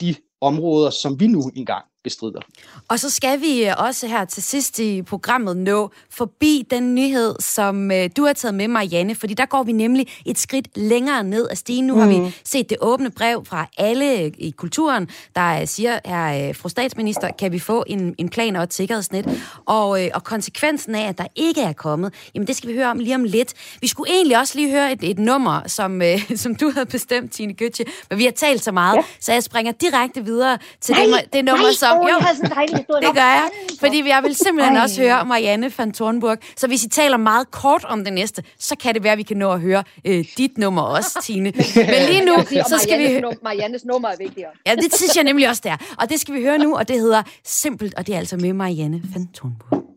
de 0.00 0.14
områder, 0.40 0.90
som 0.90 1.20
vi 1.20 1.26
nu 1.26 1.42
engang 1.56 1.84
bestrider. 2.04 2.40
Og 2.88 2.98
så 2.98 3.10
skal 3.10 3.40
vi 3.40 3.64
øh, 3.64 3.74
også 3.78 4.06
her 4.06 4.24
til 4.24 4.42
sidst 4.42 4.78
i 4.78 5.02
programmet 5.02 5.56
nå 5.56 5.90
forbi 6.10 6.66
den 6.70 6.94
nyhed, 6.94 7.34
som 7.40 7.90
øh, 7.90 8.10
du 8.16 8.24
har 8.24 8.32
taget 8.32 8.54
med, 8.54 8.68
Marianne, 8.68 9.14
fordi 9.14 9.34
der 9.34 9.46
går 9.46 9.62
vi 9.62 9.72
nemlig 9.72 10.06
et 10.26 10.38
skridt 10.38 10.68
længere 10.74 11.24
ned 11.24 11.48
ad 11.50 11.56
stigen. 11.56 11.86
Nu 11.86 11.94
mm. 11.94 12.00
har 12.00 12.08
vi 12.08 12.36
set 12.44 12.70
det 12.70 12.76
åbne 12.80 13.10
brev 13.10 13.44
fra 13.44 13.66
alle 13.78 14.28
i 14.28 14.50
kulturen, 14.50 15.08
der 15.34 15.60
øh, 15.60 15.66
siger, 15.66 15.98
her, 16.04 16.52
fru 16.52 16.68
statsminister, 16.68 17.30
kan 17.38 17.52
vi 17.52 17.58
få 17.58 17.84
en, 17.86 18.14
en 18.18 18.28
plan 18.28 18.56
og 18.56 18.62
et 18.62 18.74
sikkerhedsnet? 18.74 19.40
Og, 19.66 19.88
og 20.14 20.24
konsekvensen 20.24 20.94
af, 20.94 21.08
at 21.08 21.18
der 21.18 21.26
ikke 21.36 21.60
er 21.60 21.72
kommet, 21.72 22.14
jamen 22.34 22.46
det 22.46 22.56
skal 22.56 22.68
vi 22.70 22.74
høre 22.74 22.90
om 22.90 22.98
lige 22.98 23.14
om 23.14 23.24
lidt. 23.24 23.54
Vi 23.80 23.86
skulle 23.86 24.12
egentlig 24.12 24.38
også 24.38 24.58
lige 24.58 24.70
høre 24.70 24.92
et, 24.92 25.10
et 25.10 25.18
nummer, 25.18 25.60
som, 25.66 26.02
som 26.42 26.54
du 26.54 26.70
havde 26.70 26.86
bestemt, 26.86 27.32
Tine 27.32 27.54
Gøtje, 27.54 27.84
men 28.10 28.18
vi 28.18 28.24
har 28.24 28.32
talt 28.32 28.64
så 28.64 28.72
meget, 28.72 28.96
ja. 28.96 29.02
så 29.20 29.32
jeg 29.32 29.42
springer 29.42 29.72
direkte 29.72 30.24
videre 30.24 30.58
til 30.80 30.94
det, 30.94 31.32
det 31.32 31.44
nummer, 31.44 31.64
nej, 31.64 31.72
som... 31.72 31.87
åh, 31.92 32.08
jeg 32.08 32.16
havde 32.20 32.36
sådan 32.36 32.50
en 32.50 32.56
dejlig 32.56 32.76
historie. 32.76 33.06
Det 33.06 33.14
gør 33.14 33.20
jeg, 33.20 33.48
fordi 33.80 34.08
jeg 34.08 34.22
vil 34.22 34.34
simpelthen 34.34 34.76
Ej. 34.76 34.82
også 34.82 35.00
høre 35.00 35.24
Marianne 35.24 35.72
van 35.78 35.92
Thornburg. 35.92 36.38
Så 36.56 36.66
hvis 36.66 36.84
I 36.84 36.88
taler 36.88 37.16
meget 37.16 37.50
kort 37.50 37.84
om 37.84 38.04
det 38.04 38.12
næste, 38.12 38.42
så 38.58 38.76
kan 38.76 38.94
det 38.94 39.02
være, 39.02 39.12
at 39.12 39.18
vi 39.18 39.22
kan 39.22 39.36
nå 39.36 39.52
at 39.52 39.60
høre 39.60 39.84
øh, 40.04 40.24
dit 40.36 40.58
nummer 40.58 40.82
også, 40.82 41.18
Tine. 41.22 41.52
Men 41.76 42.02
lige 42.08 42.24
nu, 42.24 42.36
så 42.68 42.78
skal 42.82 42.98
vi... 42.98 43.22
Mariannes 43.42 43.84
nummer 43.84 44.08
er 44.08 44.16
vigtigere. 44.18 44.50
Ja, 44.66 44.74
det 44.74 44.94
synes 44.94 45.16
jeg 45.16 45.24
nemlig 45.24 45.48
også, 45.48 45.60
det 45.64 45.70
er. 45.70 45.76
Og 45.98 46.10
det 46.10 46.20
skal 46.20 46.34
vi 46.34 46.42
høre 46.42 46.58
nu, 46.58 46.76
og 46.76 46.88
det 46.88 47.00
hedder 47.00 47.22
Simpelt, 47.44 47.94
og 47.94 48.06
det 48.06 48.14
er 48.14 48.18
altså 48.18 48.36
med 48.36 48.52
Marianne 48.52 49.02
van 49.14 49.28
Thornburg. 49.34 49.87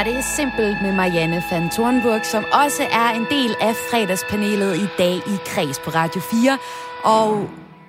Var 0.00 0.04
det 0.04 0.24
simpelt 0.24 0.82
med 0.82 0.92
Marianne 0.92 1.42
van 1.50 1.70
Thornburg, 1.70 2.26
som 2.26 2.44
også 2.44 2.82
er 2.82 3.08
en 3.08 3.26
del 3.30 3.56
af 3.60 3.74
fredagspanelet 3.90 4.76
i 4.76 4.86
dag 4.98 5.16
i 5.16 5.36
Kreds 5.46 5.78
på 5.78 5.90
Radio 5.90 6.20
4. 6.20 6.58
Og 7.04 7.48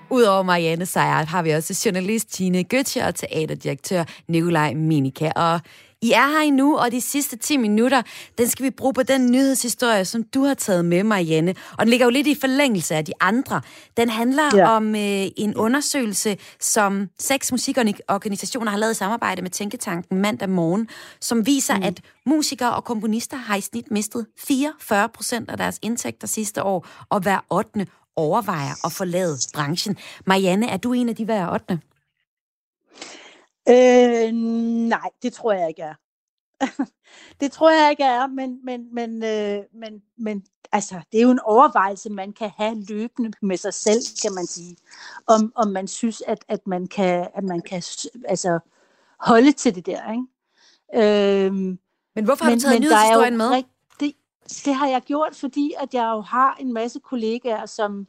udover 0.10 0.44
Marianne 0.44 0.86
Sejr 0.86 1.26
har 1.26 1.42
vi 1.44 1.50
også 1.50 1.82
journalist 1.86 2.34
Tine 2.34 2.66
Götze 2.74 3.08
og 3.08 3.16
teaterdirektør 3.16 4.04
Nikolaj 4.28 4.74
Minika. 4.74 5.32
Og 5.36 5.60
i 6.04 6.12
er 6.12 6.28
her 6.28 6.40
endnu, 6.40 6.78
og 6.78 6.92
de 6.92 7.02
sidste 7.02 7.38
10 7.38 7.58
minutter, 7.58 8.02
den 8.38 8.48
skal 8.48 8.66
vi 8.66 8.70
bruge 8.70 8.94
på 8.94 9.04
den 9.04 9.32
nyhedshistorie, 9.32 10.06
som 10.06 10.24
du 10.24 10.44
har 10.44 10.54
taget 10.54 10.86
med, 10.86 11.04
Marianne. 11.04 11.56
Og 11.72 11.80
den 11.80 11.90
ligger 11.90 12.06
jo 12.06 12.10
lidt 12.10 12.28
i 12.28 12.36
forlængelse 12.42 12.96
af 12.96 13.06
de 13.06 13.12
andre. 13.20 13.62
Den 13.98 14.10
handler 14.10 14.44
ja. 14.56 14.70
Om 14.70 14.96
øh, 14.96 15.28
en 15.38 15.56
undersøgelse, 15.56 16.38
som 16.60 17.10
seks 17.20 17.52
musikorganisationer 17.52 18.72
har 18.72 18.78
lavet 18.78 18.92
i 18.92 18.96
samarbejde 18.96 19.42
med 19.42 19.50
Tænketanken 19.50 20.22
mandag 20.22 20.50
morgen, 20.50 20.88
som 21.20 21.46
viser, 21.46 21.78
mm. 21.78 21.84
at 21.84 22.02
musikere 22.26 22.76
og 22.76 22.84
komponister 22.84 23.38
har 23.38 23.56
i 23.56 23.62
snit 23.62 23.92
mistet 23.92 24.26
44 24.40 25.10
procent 25.10 25.50
af 25.50 25.58
deres 25.58 25.80
indtægter 25.82 26.28
sidste 26.28 26.64
år, 26.64 26.88
og 27.10 27.20
hver 27.20 27.40
8. 27.50 27.88
overvejer 28.16 28.86
at 28.86 28.92
forlade 28.92 29.38
branchen. 29.54 29.98
Marianne, 30.26 30.68
er 30.68 30.78
du 30.78 30.94
en 30.94 31.10
af 31.10 31.16
de 31.16 31.26
hver 31.26 31.54
8. 31.54 31.80
Øh, 33.72 34.32
nej, 34.88 35.10
det 35.24 35.34
tror 35.34 35.52
jeg 35.52 35.68
ikke 35.70 35.82
er. 35.82 35.94
det 37.42 37.52
tror 37.52 37.70
jeg 37.70 37.92
ikke 37.92 38.04
er, 38.04 38.28
men, 38.28 38.66
men, 38.66 38.94
men, 38.94 39.24
øh, 39.24 39.64
men, 39.74 40.02
men 40.18 40.46
altså, 40.72 41.02
det 41.12 41.18
er 41.18 41.22
jo 41.24 41.32
en 41.32 41.40
overvejelse, 41.40 42.10
man 42.10 42.34
kan 42.34 42.52
have 42.58 42.84
løbende 42.90 43.32
med 43.42 43.58
sig 43.58 43.74
selv, 43.74 44.02
kan 44.22 44.34
man 44.34 44.46
sige. 44.46 44.78
Om, 45.28 45.52
om 45.56 45.68
man 45.68 45.88
synes, 45.88 46.24
at, 46.28 46.46
at 46.48 46.68
man 46.68 46.88
kan, 46.88 47.28
at 47.36 47.44
man 47.44 47.62
kan 47.62 47.84
altså, 48.28 48.60
holde 49.20 49.52
til 49.52 49.76
det 49.76 49.86
der. 49.86 50.12
Ikke? 50.12 51.46
Øhm, 51.46 51.80
Men 52.16 52.26
hvorfor 52.26 52.46
har 52.46 52.54
du 52.54 52.60
taget 52.60 52.82
nyhedshistorien 52.82 53.38
med? 53.38 53.50
Rigtig, 53.50 54.16
det 54.66 54.76
har 54.76 54.88
jeg 54.88 55.02
gjort, 55.02 55.36
fordi 55.36 55.74
at 55.80 55.94
jeg 55.94 56.12
jo 56.16 56.22
har 56.22 56.58
en 56.60 56.74
masse 56.74 57.00
kollegaer, 57.00 57.66
som, 57.66 58.08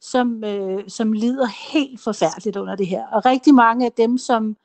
som, 0.00 0.44
øh, 0.44 0.88
som 0.88 1.12
lider 1.12 1.46
helt 1.46 2.00
forfærdeligt 2.00 2.56
under 2.56 2.76
det 2.76 2.86
her. 2.86 3.06
Og 3.06 3.26
rigtig 3.26 3.54
mange 3.54 3.86
af 3.86 3.92
dem, 3.92 4.18
som 4.18 4.56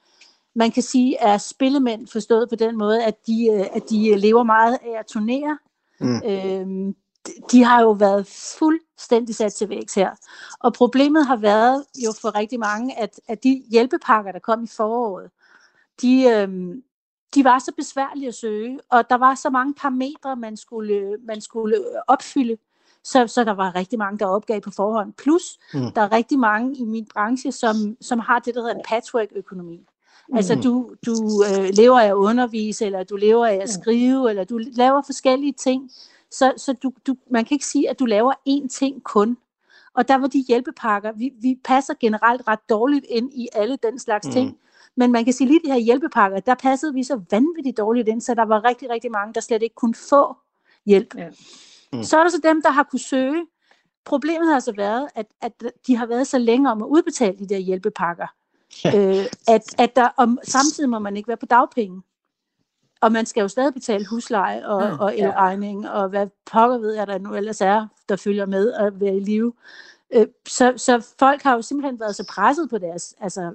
man 0.55 0.71
kan 0.71 0.83
sige 0.83 1.17
er 1.19 1.37
spillemænd, 1.37 2.07
forstået 2.07 2.49
på 2.49 2.55
den 2.55 2.77
måde, 2.77 3.03
at 3.03 3.27
de, 3.27 3.49
øh, 3.53 3.65
at 3.73 3.89
de 3.89 4.17
lever 4.17 4.43
meget 4.43 4.77
af 4.81 4.99
at 4.99 5.05
turnere. 5.05 5.57
Mm. 5.99 6.21
Øhm, 6.25 6.95
de- 7.51 7.63
har 7.63 7.81
jo 7.81 7.91
været 7.91 8.27
fuldstændig 8.59 9.35
sat 9.35 9.53
til 9.53 9.69
vægs 9.69 9.93
her. 9.95 10.09
Og 10.59 10.73
problemet 10.73 11.25
har 11.25 11.35
været 11.35 11.85
jo 12.05 12.11
for 12.21 12.35
rigtig 12.35 12.59
mange, 12.59 12.99
at, 12.99 13.19
at 13.27 13.43
de 13.43 13.63
hjælpepakker, 13.71 14.31
der 14.31 14.39
kom 14.39 14.63
i 14.63 14.67
foråret, 14.67 15.31
de, 16.01 16.23
øhm, 16.29 16.83
de 17.35 17.43
var 17.43 17.59
så 17.59 17.71
besværlige 17.77 18.27
at 18.27 18.35
søge, 18.35 18.79
og 18.89 19.09
der 19.09 19.15
var 19.15 19.35
så 19.35 19.49
mange 19.49 19.73
parametre, 19.73 20.35
man 20.35 20.57
skulle, 20.57 21.17
man 21.27 21.41
skulle 21.41 21.77
opfylde, 22.07 22.57
så, 23.03 23.27
så 23.27 23.43
der 23.43 23.51
var 23.53 23.75
rigtig 23.75 23.99
mange, 23.99 24.19
der 24.19 24.25
opgav 24.25 24.61
på 24.61 24.71
forhånd. 24.71 25.13
Plus, 25.13 25.57
mm. 25.73 25.91
der 25.91 26.01
er 26.01 26.11
rigtig 26.11 26.39
mange 26.39 26.77
i 26.77 26.83
min 26.83 27.07
branche, 27.13 27.51
som, 27.51 27.75
som 28.01 28.19
har 28.19 28.39
det, 28.39 28.55
der 28.55 28.61
hedder 28.61 28.75
en 28.75 28.85
patchwork-økonomi. 28.85 29.85
Altså, 30.33 30.55
Mm. 30.55 30.61
du, 30.61 30.89
du 31.05 31.43
øh, 31.43 31.69
lever 31.73 31.99
af 31.99 32.07
at 32.07 32.13
undervise, 32.13 32.85
eller 32.85 33.03
du 33.03 33.15
lever 33.15 33.45
af 33.45 33.55
at 33.63 33.69
skrive, 33.69 34.29
eller 34.29 34.43
du 34.43 34.57
laver 34.57 35.01
forskellige 35.05 35.53
ting. 35.53 35.91
Så, 36.31 36.53
så 36.57 36.73
du, 36.73 36.91
du, 37.07 37.15
man 37.31 37.45
kan 37.45 37.55
ikke 37.55 37.65
sige, 37.65 37.89
at 37.89 37.99
du 37.99 38.05
laver 38.05 38.33
én 38.49 38.67
ting 38.67 39.03
kun. 39.03 39.37
Og 39.93 40.07
der 40.07 40.15
var 40.17 40.27
de 40.27 40.43
hjælpepakker. 40.47 41.11
Vi, 41.11 41.31
vi 41.41 41.59
passer 41.63 41.93
generelt 41.99 42.41
ret 42.47 42.59
dårligt 42.69 43.05
ind 43.09 43.31
i 43.33 43.47
alle 43.53 43.77
den 43.83 43.99
slags 43.99 44.25
Mm. 44.27 44.29
mm. 44.29 44.33
ting. 44.33 44.57
Men 44.97 45.11
man 45.11 45.23
kan 45.25 45.33
sige, 45.33 45.47
lige 45.47 45.59
de 45.65 45.71
her 45.71 45.79
hjælpepakker, 45.79 46.39
der 46.39 46.55
passede 46.55 46.93
vi 46.93 47.03
så 47.03 47.21
vanvittigt 47.31 47.77
dårligt 47.77 48.07
ind, 48.07 48.21
så 48.21 48.33
der 48.33 48.45
var 48.45 48.63
rigtig, 48.65 48.89
rigtig 48.89 49.11
mange, 49.11 49.33
der 49.33 49.41
slet 49.41 49.63
ikke 49.63 49.75
kunne 49.75 49.95
få 50.09 50.35
hjælp. 50.85 51.15
Ja. 51.17 51.29
Mm. 51.93 52.03
Så 52.03 52.17
er 52.17 52.23
der 52.23 52.29
så 52.29 52.39
dem, 52.43 52.61
der 52.61 52.69
har 52.71 52.83
kunne 52.83 52.99
søge. 52.99 53.45
Problemet 54.05 54.47
har 54.53 54.59
så 54.59 54.71
været, 54.77 55.07
at, 55.15 55.25
at 55.41 55.63
de 55.87 55.95
har 55.97 56.05
været 56.05 56.27
så 56.27 56.37
længe 56.37 56.71
om 56.71 56.81
at 56.83 56.87
udbetale 56.87 57.37
de 57.39 57.47
der 57.49 57.57
hjælpepakker, 57.57 58.27
øh, 58.95 59.25
at, 59.47 59.75
at 59.77 59.95
der, 59.95 60.09
om, 60.17 60.39
samtidig 60.43 60.89
må 60.89 60.99
man 60.99 61.17
ikke 61.17 61.27
være 61.27 61.37
på 61.37 61.45
dagpenge. 61.45 62.01
Og 63.01 63.11
man 63.11 63.25
skal 63.25 63.41
jo 63.41 63.47
stadig 63.47 63.73
betale 63.73 64.07
husleje 64.07 64.67
og, 64.67 64.93
Mm. 64.93 64.99
og 64.99 65.17
elregning, 65.17 65.89
og 65.89 66.09
hvad 66.09 66.27
pokker 66.51 66.77
ved 66.77 66.93
jeg, 66.93 67.07
der 67.07 67.17
nu 67.17 67.33
ellers 67.35 67.61
er, 67.61 67.87
der 68.09 68.15
følger 68.15 68.45
med 68.45 68.73
at 68.73 68.99
være 68.99 69.15
i 69.15 69.19
live. 69.19 69.53
Øh, 70.13 70.27
så, 70.47 70.73
så 70.77 71.07
folk 71.19 71.41
har 71.41 71.55
jo 71.55 71.61
simpelthen 71.61 71.99
været 71.99 72.15
så 72.15 72.25
presset 72.29 72.69
på 72.69 72.77
deres 72.77 73.15
altså, 73.19 73.53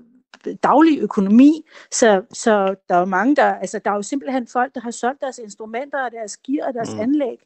daglige 0.62 1.00
økonomi, 1.00 1.66
så, 1.92 2.22
så 2.32 2.74
der 2.88 2.94
er 2.94 2.98
jo 2.98 3.04
mange, 3.04 3.36
der, 3.36 3.54
altså 3.54 3.80
der 3.84 3.90
er 3.90 3.94
jo 3.94 4.02
simpelthen 4.02 4.46
folk, 4.46 4.74
der 4.74 4.80
har 4.80 4.90
solgt 4.90 5.20
deres 5.20 5.38
instrumenter 5.38 6.04
og 6.04 6.10
deres 6.12 6.36
gear 6.36 6.66
og 6.66 6.74
deres 6.74 6.94
mm. 6.94 7.00
anlæg. 7.00 7.38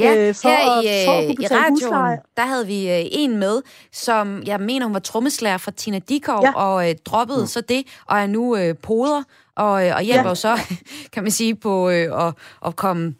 Ja, 0.00 0.28
øh, 0.28 0.34
for 0.34 0.48
her 0.48 0.78
at- 0.78 0.84
i, 0.84 1.06
for 1.06 1.12
at 1.12 1.24
øh, 1.24 1.30
i 1.30 1.46
radioen, 1.46 1.72
husleje. 1.72 2.18
der 2.36 2.42
havde 2.46 2.66
vi 2.66 2.90
øh, 2.90 3.04
en 3.10 3.36
med, 3.38 3.62
som 3.92 4.42
jeg 4.46 4.60
mener, 4.60 4.86
hun 4.86 4.94
var 4.94 5.00
trommeslager 5.00 5.58
for 5.58 5.70
Tina 5.70 5.98
Dikov, 5.98 6.42
Ja. 6.44 6.52
og 6.54 6.88
øh, 6.90 6.94
droppede 7.04 7.40
Mm. 7.40 7.46
så 7.46 7.60
det, 7.60 7.82
og 8.06 8.18
er 8.18 8.26
nu 8.26 8.56
øh, 8.56 8.74
poder, 8.82 9.22
og, 9.56 9.86
øh, 9.86 9.94
og 9.96 10.02
hjælper 10.02 10.22
Ja. 10.22 10.28
jo 10.28 10.34
så, 10.34 10.58
kan 11.12 11.22
man 11.22 11.32
sige, 11.32 11.54
på 11.54 11.88
øh, 11.90 12.26
at, 12.26 12.34
at 12.66 12.76
komme 12.76 13.14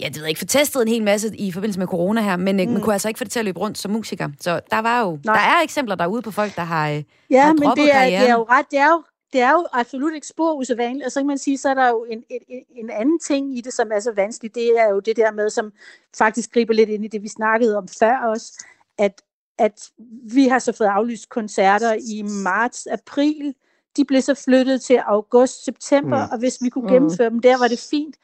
ja, 0.00 0.06
det 0.06 0.14
ved 0.16 0.22
jeg 0.22 0.28
ikke, 0.28 0.38
få 0.38 0.44
testet 0.44 0.82
en 0.82 0.88
hel 0.88 1.02
masse 1.02 1.36
i 1.36 1.52
forbindelse 1.52 1.78
med 1.80 1.86
corona 1.86 2.20
her, 2.20 2.36
men 2.36 2.60
øh, 2.60 2.68
man 2.68 2.80
kunne 2.80 2.92
altså 2.92 3.08
ikke 3.08 3.18
få 3.18 3.24
det 3.24 3.32
til 3.32 3.38
at 3.38 3.44
løbe 3.44 3.58
rundt 3.60 3.78
som 3.78 3.90
musiker. 3.90 4.28
Så 4.40 4.60
der 4.70 4.78
var 4.80 5.00
jo, 5.00 5.18
Nej. 5.24 5.34
der 5.36 5.42
er 5.42 5.62
eksempler 5.62 5.94
derude 5.94 6.22
på 6.22 6.30
folk, 6.30 6.56
der 6.56 6.62
har... 6.62 6.90
Øh, 6.90 7.02
Ja, 7.30 7.42
har 7.42 7.52
men 7.52 7.62
det 7.62 7.68
er, 7.68 7.74
det 7.74 7.90
karrieren. 7.92 8.26
er 8.30 8.32
jo 8.32 8.46
ret, 8.50 8.66
det 8.70 8.78
er 8.78 8.86
jo, 8.86 9.02
det 9.32 9.40
er 9.40 9.52
jo 9.52 9.66
absolut 9.72 10.14
ikke 10.14 10.26
spor 10.26 10.52
usædvanligt, 10.54 11.06
og 11.06 11.12
så 11.12 11.20
kan 11.20 11.26
man 11.26 11.38
sige, 11.38 11.58
så 11.58 11.68
er 11.70 11.74
der 11.74 11.88
jo 11.88 12.04
en, 12.10 12.24
en, 12.30 12.40
en- 12.48 12.64
en 12.84 12.90
anden 12.90 13.18
ting 13.18 13.58
i 13.58 13.60
det, 13.60 13.72
som 13.72 13.92
er 13.92 14.00
så 14.00 14.12
vanskeligt, 14.12 14.54
det 14.54 14.78
er 14.80 14.88
jo 14.88 15.00
det 15.00 15.16
der 15.16 15.30
med, 15.32 15.50
som 15.50 15.72
faktisk 16.18 16.52
griber 16.52 16.74
lidt 16.74 16.88
ind 16.90 17.04
i 17.04 17.08
det, 17.08 17.22
vi 17.22 17.28
snakkede 17.28 17.76
om 17.76 17.88
før 17.88 18.16
også, 18.18 18.64
at, 18.98 19.22
at 19.58 19.90
vi 20.32 20.48
har 20.48 20.58
så 20.58 20.72
fået 20.72 20.88
aflyst 20.88 21.28
koncerter 21.28 21.92
i 21.94 22.22
marts, 22.22 22.86
april, 22.86 23.54
de 23.96 24.04
blev 24.04 24.22
så 24.22 24.34
flyttet 24.34 24.82
til 24.82 24.96
august, 24.96 25.64
september, 25.64 26.26
Mm. 26.26 26.32
og 26.32 26.38
hvis 26.38 26.58
vi 26.62 26.68
kunne 26.68 26.86
Mm. 26.86 26.92
gennemføre 26.92 27.30
dem 27.30 27.38
der, 27.40 27.58
var 27.58 27.68
det 27.68 27.78
fint, 27.90 28.16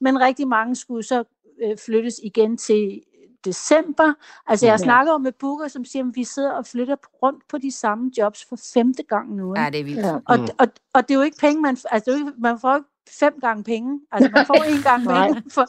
men 0.00 0.20
rigtig 0.20 0.48
mange 0.48 0.76
skulle 0.76 1.02
så 1.02 1.24
øh, 1.62 1.78
flyttes 1.78 2.20
igen 2.22 2.56
til 2.56 3.02
december. 3.44 4.12
Altså 4.46 4.66
jeg 4.66 4.72
Ja. 4.72 4.84
snakker 4.84 5.12
jo 5.12 5.18
med 5.18 5.32
booker, 5.32 5.68
som 5.68 5.84
siger, 5.84 6.04
at 6.04 6.10
vi 6.14 6.24
sidder 6.24 6.50
og 6.52 6.66
flytter 6.66 6.96
rundt 7.22 7.48
på 7.48 7.58
de 7.58 7.72
samme 7.72 8.10
jobs 8.18 8.44
for 8.48 8.58
femte 8.74 9.02
gang 9.02 9.34
nu. 9.36 9.54
Ikke? 9.54 9.62
ja, 9.62 9.70
det 9.70 9.80
er 9.80 9.84
vildt. 9.84 10.00
Ja. 10.06 10.14
Og, 10.26 10.38
Mm. 10.38 10.48
og, 10.58 10.66
og 10.94 11.02
det 11.08 11.10
er 11.14 11.18
jo 11.18 11.22
ikke 11.22 11.36
penge, 11.40 11.62
man, 11.62 11.76
altså 11.90 12.04
det 12.04 12.08
er 12.08 12.12
jo 12.20 12.26
ikke, 12.26 12.40
man 12.40 12.58
får 12.58 12.76
ikke 12.76 12.88
fem 13.20 13.34
gange 13.40 13.64
penge. 13.64 14.00
Altså 14.12 14.30
man 14.34 14.46
får 14.46 14.54
en 14.76 14.82
gang 14.82 15.02
penge 15.06 15.50
for, 15.50 15.66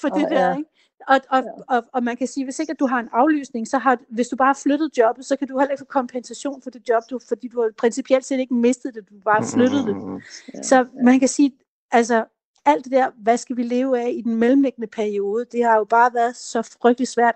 for 0.00 0.08
det 0.08 0.24
Og, 0.24 0.30
der. 0.30 0.48
ja. 0.50 0.56
Ikke? 0.56 0.70
Og, 1.08 1.20
og, 1.30 1.42
og, 1.68 1.84
og 1.92 2.02
man 2.02 2.16
kan 2.16 2.26
sige, 2.26 2.44
hvis 2.44 2.58
ikke 2.58 2.70
at 2.70 2.80
du 2.80 2.86
har 2.86 2.98
en 3.00 3.08
aflysning, 3.12 3.68
så 3.68 3.78
har, 3.78 3.98
hvis 4.10 4.28
du 4.28 4.36
bare 4.36 4.46
har 4.48 4.60
flyttet 4.62 4.90
jobbet, 4.98 5.24
så 5.26 5.36
kan 5.36 5.48
du 5.48 5.58
heller 5.58 5.70
ikke 5.72 5.80
få 5.80 5.84
kompensation 5.84 6.62
for 6.62 6.70
det 6.70 6.88
job, 6.88 7.02
du, 7.10 7.18
fordi 7.28 7.48
du 7.48 7.60
har 7.60 7.70
principielt 7.78 8.24
set 8.24 8.38
ikke 8.40 8.54
mistet 8.54 8.94
det, 8.94 9.08
du 9.10 9.14
bare 9.24 9.44
flyttet 9.54 9.86
det. 9.86 9.96
Ja. 10.54 10.62
Så 10.62 10.86
man 11.04 11.18
kan 11.20 11.28
sige, 11.28 11.52
altså 11.92 12.24
alt 12.66 12.84
det 12.84 12.92
der, 12.92 13.10
hvad 13.22 13.36
skal 13.36 13.56
vi 13.56 13.62
leve 13.62 14.00
af 14.00 14.10
i 14.14 14.20
den 14.20 14.36
mellemliggende 14.36 14.86
periode, 14.86 15.44
det 15.52 15.64
har 15.64 15.76
jo 15.76 15.84
bare 15.84 16.10
været 16.14 16.36
så 16.36 16.62
frygtelig 16.62 17.08
svært. 17.08 17.34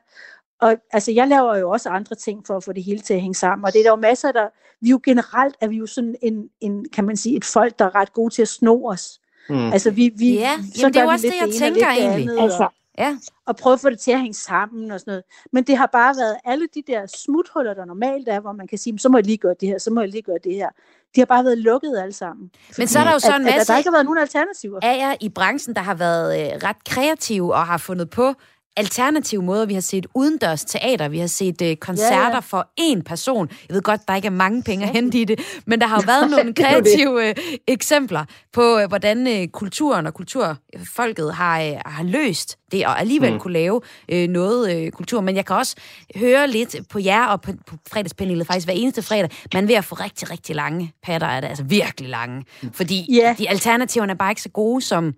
Og 0.60 0.76
altså, 0.92 1.12
jeg 1.12 1.28
laver 1.28 1.56
jo 1.56 1.70
også 1.70 1.88
andre 1.88 2.16
ting 2.16 2.46
for 2.46 2.56
at 2.56 2.64
få 2.64 2.72
det 2.72 2.84
hele 2.84 3.00
til 3.00 3.14
at 3.14 3.20
hænge 3.20 3.34
sammen, 3.34 3.64
og 3.64 3.72
det 3.72 3.78
er 3.78 3.82
der 3.82 3.90
jo 3.90 3.96
masser, 3.96 4.32
der, 4.32 4.48
vi 4.80 4.88
er 4.88 4.90
jo 4.90 5.00
generelt, 5.04 5.56
er 5.60 5.68
vi 5.68 5.76
jo 5.76 5.86
sådan 5.86 6.16
en, 6.22 6.48
en 6.60 6.86
kan 6.92 7.04
man 7.04 7.16
sige, 7.16 7.36
et 7.36 7.44
folk, 7.44 7.78
der 7.78 7.84
er 7.84 7.94
ret 7.94 8.12
gode 8.12 8.34
til 8.34 8.42
at 8.42 8.48
sno 8.48 8.84
os. 8.84 9.20
Mm. 9.48 9.72
Altså, 9.72 9.90
vi, 9.90 10.12
vi, 10.16 10.34
Ja, 10.34 10.56
så 10.74 10.80
jamen, 10.80 10.94
det 10.94 11.00
er 11.00 11.04
jo 11.04 11.08
også 11.08 11.26
det, 11.26 11.46
jeg 11.46 11.54
tænker 11.54 11.88
det 11.88 11.98
egentlig. 11.98 12.30
andet, 12.30 12.42
Altså, 12.42 12.64
og, 12.64 12.72
Ja, 12.98 13.16
og 13.46 13.56
prøve 13.56 13.72
at 13.72 13.80
få 13.80 13.90
det 13.90 13.98
til 13.98 14.10
at 14.10 14.20
hænge 14.20 14.34
sammen 14.34 14.90
og 14.90 15.00
sådan 15.00 15.10
noget. 15.10 15.24
Men 15.52 15.64
det 15.64 15.76
har 15.76 15.86
bare 15.86 16.14
været 16.16 16.36
alle 16.44 16.68
de 16.74 16.82
der 16.86 17.06
smuthuller, 17.06 17.74
der 17.74 17.84
normalt 17.84 18.28
er, 18.28 18.40
hvor 18.40 18.52
man 18.52 18.66
kan 18.66 18.78
sige, 18.78 18.98
så 18.98 19.08
må 19.08 19.18
jeg 19.18 19.26
lige 19.26 19.36
gøre 19.36 19.54
det 19.60 19.68
her, 19.68 19.78
så 19.78 19.90
må 19.90 20.00
jeg 20.00 20.10
lige 20.10 20.22
gøre 20.22 20.38
det 20.44 20.54
her. 20.54 20.68
De 21.14 21.20
har 21.20 21.26
bare 21.26 21.44
været 21.44 21.58
lukket 21.58 21.98
alle 21.98 22.12
sammen. 22.12 22.50
men 22.78 22.88
så 22.88 22.98
er 22.98 23.04
der 23.04 23.12
jo 23.12 23.18
så 23.18 23.32
at, 23.32 23.40
en 23.40 23.46
at, 23.46 23.52
at 23.52 23.58
masse 23.58 23.72
der 23.72 23.78
ikke 23.78 23.90
har 23.90 23.96
været 23.96 24.04
nogen 24.04 24.18
alternativer. 24.18 24.78
jer 24.82 25.14
i 25.20 25.28
branchen, 25.28 25.76
der 25.76 25.82
har 25.82 25.94
været 25.94 26.40
øh, 26.40 26.68
ret 26.68 26.84
kreative 26.84 27.54
og 27.54 27.66
har 27.66 27.78
fundet 27.78 28.10
på 28.10 28.34
alternative 28.76 29.42
måder. 29.42 29.66
Vi 29.66 29.74
har 29.74 29.80
set 29.80 30.06
udendørs 30.14 30.64
teater, 30.64 31.08
vi 31.08 31.18
har 31.18 31.26
set 31.26 31.62
øh, 31.62 31.76
koncerter 31.76 32.16
Ja, 32.28 32.34
ja. 32.34 32.38
for 32.38 32.68
én 32.80 33.02
person. 33.02 33.48
Jeg 33.68 33.74
ved 33.74 33.82
godt, 33.82 34.08
der 34.08 34.14
ikke 34.16 34.26
er 34.26 34.30
mange 34.30 34.62
penge 34.62 34.86
at 34.86 34.92
hente 34.92 35.18
i 35.18 35.24
det, 35.24 35.40
men 35.66 35.80
der 35.80 35.86
har 35.86 35.96
jo 35.96 36.06
været 36.12 36.30
nogle 36.30 36.48
er 36.50 36.52
kreative 36.62 37.28
øh, 37.28 37.34
eksempler 37.66 38.24
på, 38.52 38.78
øh, 38.78 38.88
hvordan 38.88 39.26
øh, 39.26 39.48
kulturen 39.48 40.06
og 40.06 40.14
kulturfolket 40.14 41.34
har, 41.34 41.60
øh, 41.60 41.72
har 41.86 42.02
løst 42.02 42.58
det, 42.72 42.86
og 42.86 43.00
alligevel 43.00 43.32
mm. 43.32 43.38
kunne 43.40 43.52
lave 43.52 43.80
øh, 44.08 44.28
noget 44.28 44.76
øh, 44.76 44.90
kultur. 44.90 45.20
Men 45.20 45.36
jeg 45.36 45.46
kan 45.46 45.56
også 45.56 45.76
høre 46.16 46.48
lidt 46.48 46.76
på 46.90 46.98
jer 46.98 47.26
og 47.26 47.40
på, 47.40 47.52
på 47.66 47.76
fredagspanelet 47.88 48.46
faktisk 48.46 48.66
hver 48.66 48.74
eneste 48.74 49.02
fredag, 49.02 49.30
man 49.54 49.64
er 49.64 49.68
ved 49.68 49.74
at 49.74 49.84
få 49.84 49.94
rigtig, 49.94 50.30
rigtig 50.30 50.56
lange 50.56 50.92
patter 51.02 51.26
af 51.28 51.42
det, 51.42 51.48
altså 51.48 51.64
virkelig 51.64 52.08
lange. 52.10 52.44
Fordi 52.72 53.06
Ja. 53.14 53.34
de 53.38 53.50
alternativerne 53.50 54.12
er 54.12 54.16
bare 54.16 54.30
ikke 54.30 54.42
så 54.42 54.48
gode 54.48 54.80
som 54.82 55.14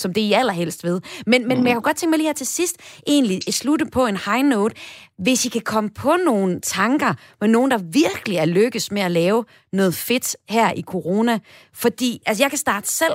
som 0.00 0.12
det 0.14 0.20
I 0.20 0.32
allerhelst 0.32 0.84
ved. 0.84 1.00
Men, 1.26 1.48
men, 1.48 1.58
men 1.58 1.66
jeg 1.66 1.74
kunne 1.74 1.82
godt 1.82 1.96
tænke 1.96 2.10
mig 2.10 2.18
lige 2.18 2.28
her 2.28 2.34
til 2.34 2.46
sidst 2.46 2.76
egentlig 3.06 3.40
at 3.48 3.54
slutte 3.54 3.86
på 3.86 4.06
en 4.06 4.16
high 4.16 4.44
note. 4.44 4.74
Hvis 5.18 5.44
I 5.44 5.48
kan 5.48 5.60
komme 5.60 5.90
på 5.90 6.16
nogle 6.24 6.60
tanker 6.60 7.14
med 7.40 7.48
nogen, 7.48 7.70
der 7.70 7.78
virkelig 7.78 8.36
er 8.36 8.44
lykkes 8.44 8.90
med 8.92 9.02
at 9.02 9.10
lave 9.10 9.44
noget 9.72 9.94
fedt 9.94 10.36
her 10.48 10.72
i 10.72 10.82
corona. 10.82 11.38
Fordi, 11.74 12.22
altså 12.26 12.42
jeg 12.42 12.50
kan 12.50 12.58
starte 12.58 12.88
selv 12.88 13.14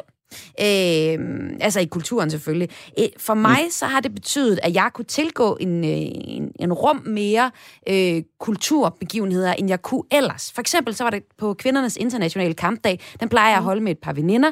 Øh, 0.62 1.20
altså 1.60 1.80
i 1.80 1.86
kulturen 1.86 2.30
selvfølgelig. 2.30 2.70
Øh, 3.00 3.06
For 3.18 3.34
mig 3.34 3.60
så 3.72 3.86
har 3.86 4.00
det 4.00 4.16
betydet, 4.16 4.60
at 4.64 4.74
jeg 4.74 4.90
kunne 4.94 5.06
tilgå 5.06 5.58
en, 5.60 5.86
øh, 5.86 5.92
en, 5.92 6.52
en 6.60 6.74
rum 6.74 7.02
mere 7.06 7.52
øh, 7.90 8.24
kulturbegivenheder, 8.40 9.54
end 9.54 9.70
jeg 9.70 9.82
kunne 9.82 10.04
ellers. 10.12 10.52
For 10.52 10.62
eksempel 10.62 10.96
så 10.96 11.04
var 11.04 11.12
det 11.12 11.24
på 11.38 11.54
kvindernes 11.54 11.98
internationale 11.98 12.54
kampdag. 12.54 13.00
Den 13.20 13.30
plejer 13.30 13.50
jeg 13.50 13.58
at 13.58 13.64
holde 13.64 13.82
med 13.82 13.92
et 13.92 14.00
par 14.00 14.14
veninder. 14.14 14.52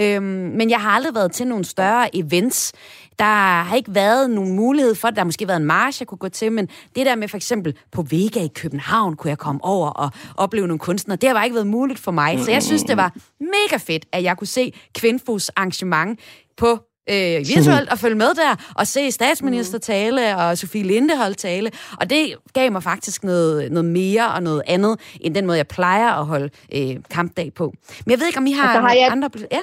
Øhm, 0.00 0.22
men 0.24 0.70
jeg 0.70 0.80
har 0.80 0.90
aldrig 0.90 1.14
været 1.14 1.32
til 1.32 1.46
nogle 1.46 1.64
større 1.64 2.16
events. 2.16 2.72
Der 3.18 3.24
har 3.62 3.76
ikke 3.76 3.94
været 3.94 4.30
nogen 4.30 4.52
mulighed 4.56 4.94
for 4.94 5.08
det. 5.08 5.16
Der 5.16 5.20
har 5.20 5.24
måske 5.24 5.48
været 5.48 5.60
en 5.60 5.64
march, 5.66 6.00
jeg 6.02 6.06
kunne 6.08 6.18
gå 6.18 6.28
til, 6.28 6.52
men 6.52 6.68
det 6.96 7.06
der 7.06 7.16
med 7.16 7.28
for 7.28 7.36
eksempel 7.36 7.74
på 7.92 8.02
Vega 8.02 8.40
i 8.44 8.48
København, 8.54 9.16
kunne 9.16 9.28
jeg 9.28 9.38
komme 9.38 9.64
over 9.64 9.88
og 9.90 10.10
opleve 10.36 10.66
nogle 10.66 10.78
kunstnere. 10.78 11.16
Det 11.16 11.28
har 11.28 11.44
ikke 11.44 11.54
været 11.54 11.66
muligt 11.66 11.98
for 11.98 12.10
mig. 12.10 12.40
Så 12.44 12.50
jeg 12.50 12.62
synes, 12.62 12.82
det 12.82 12.96
var 12.96 13.12
mega 13.40 13.76
fedt, 13.76 14.06
at 14.12 14.22
jeg 14.22 14.36
kunne 14.36 14.46
se 14.46 14.72
Kvinfos 14.94 15.48
arrangement 15.48 16.20
på 16.56 16.70
øh, 17.10 17.16
virtuelt 17.56 17.88
og 17.90 17.98
følge 17.98 18.14
med 18.16 18.34
der, 18.34 18.72
og 18.76 18.86
se 18.86 19.10
statsminister 19.10 19.78
tale 19.78 20.36
og 20.36 20.58
Sofie 20.58 20.82
Linde 20.82 21.16
holde 21.16 21.34
tale. 21.34 21.70
Og 22.00 22.10
det 22.10 22.34
gav 22.54 22.72
mig 22.72 22.82
faktisk 22.82 23.24
noget, 23.24 23.72
noget 23.72 23.84
mere 23.90 24.28
og 24.32 24.42
noget 24.42 24.62
andet, 24.66 25.00
end 25.20 25.34
den 25.34 25.46
måde, 25.46 25.56
jeg 25.58 25.68
plejer 25.68 26.12
at 26.12 26.26
holde 26.26 26.50
øh, 26.74 26.96
kampdag 27.10 27.52
på. 27.54 27.72
Men 28.06 28.10
jeg 28.10 28.18
ved 28.20 28.26
ikke, 28.26 28.38
om 28.38 28.46
I 28.46 28.52
har, 28.52 28.66
har 28.80 28.94
jeg- 28.94 29.08
andre... 29.12 29.30
Ja? 29.52 29.58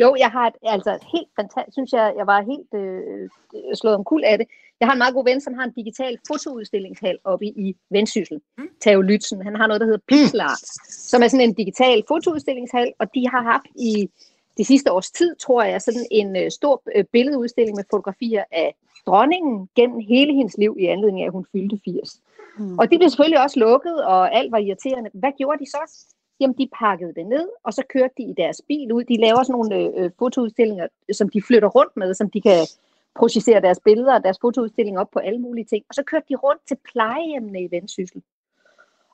Jo, 0.00 0.16
jeg 0.18 0.30
har 0.30 0.46
et, 0.46 0.54
altså 0.62 0.98
helt 1.12 1.28
fantastisk, 1.36 1.74
synes 1.74 1.92
jeg, 1.92 2.14
jeg 2.16 2.26
var 2.26 2.40
helt 2.52 2.74
øh, 2.74 3.28
slået 3.74 3.96
om 3.96 4.04
kul 4.04 4.24
af 4.24 4.38
det. 4.38 4.46
Jeg 4.80 4.88
har 4.88 4.92
en 4.92 4.98
meget 4.98 5.14
god 5.14 5.24
ven, 5.24 5.40
som 5.40 5.54
har 5.54 5.64
en 5.64 5.72
digital 5.72 6.18
fotoudstillingshal 6.28 7.18
oppe 7.24 7.46
i 7.46 7.76
Vendsyssel, 7.90 8.40
mm. 8.58 9.00
Lytzen. 9.00 9.42
Han 9.42 9.56
har 9.56 9.66
noget, 9.66 9.80
der 9.80 9.86
hedder 9.86 10.06
Pixel 10.08 10.40
Art, 10.40 10.66
som 10.88 11.22
er 11.22 11.28
sådan 11.28 11.48
en 11.48 11.54
digital 11.54 12.02
fotoudstillingshal, 12.08 12.92
og 12.98 13.14
de 13.14 13.28
har 13.28 13.42
haft 13.42 13.66
i 13.76 14.10
de 14.58 14.64
sidste 14.64 14.92
års 14.92 15.10
tid, 15.10 15.36
tror 15.36 15.62
jeg, 15.62 15.82
sådan 15.82 16.06
en 16.10 16.36
øh, 16.36 16.50
stor 16.50 16.82
øh, 16.96 17.04
billedudstilling 17.04 17.76
med 17.76 17.84
fotografier 17.90 18.44
af 18.52 18.74
dronningen 19.06 19.68
gennem 19.74 20.00
hele 20.00 20.34
hendes 20.34 20.56
liv 20.58 20.76
i 20.78 20.84
anledning 20.86 21.22
af, 21.22 21.26
at 21.26 21.32
hun 21.32 21.46
fyldte 21.52 21.80
80. 21.84 22.20
Mm. 22.58 22.78
Og 22.78 22.90
de 22.90 22.98
blev 22.98 23.10
selvfølgelig 23.10 23.42
også 23.42 23.58
lukket, 23.60 24.04
og 24.04 24.34
alt 24.34 24.52
var 24.52 24.58
irriterende. 24.58 25.10
Hvad 25.14 25.32
gjorde 25.38 25.58
de 25.64 25.70
så? 25.70 26.12
Jamen, 26.40 26.56
de 26.58 26.68
pakkede 26.78 27.14
det 27.14 27.26
ned, 27.26 27.48
og 27.62 27.72
så 27.72 27.82
kørte 27.88 28.14
de 28.18 28.22
i 28.22 28.34
deres 28.36 28.62
bil 28.68 28.92
ud. 28.92 29.04
De 29.04 29.16
laver 29.16 29.42
sådan 29.42 29.52
nogle 29.52 29.76
øh, 29.76 30.04
øh, 30.04 30.10
fotoudstillinger, 30.18 30.86
som 31.12 31.28
de 31.28 31.42
flytter 31.42 31.68
rundt 31.68 31.96
med, 31.96 32.14
som 32.14 32.30
de 32.30 32.40
kan 32.40 32.66
projicere 33.14 33.60
deres 33.60 33.80
billeder 33.84 34.14
og 34.14 34.24
deres 34.24 34.38
fotoudstilling 34.40 34.98
op 34.98 35.10
på 35.10 35.18
alle 35.18 35.38
mulige 35.38 35.64
ting. 35.64 35.84
Og 35.88 35.94
så 35.94 36.02
kørte 36.02 36.26
de 36.28 36.34
rundt 36.34 36.62
til 36.68 36.76
plejehjemmene 36.92 37.62
i 37.62 37.70
Vendsyssel. 37.70 38.22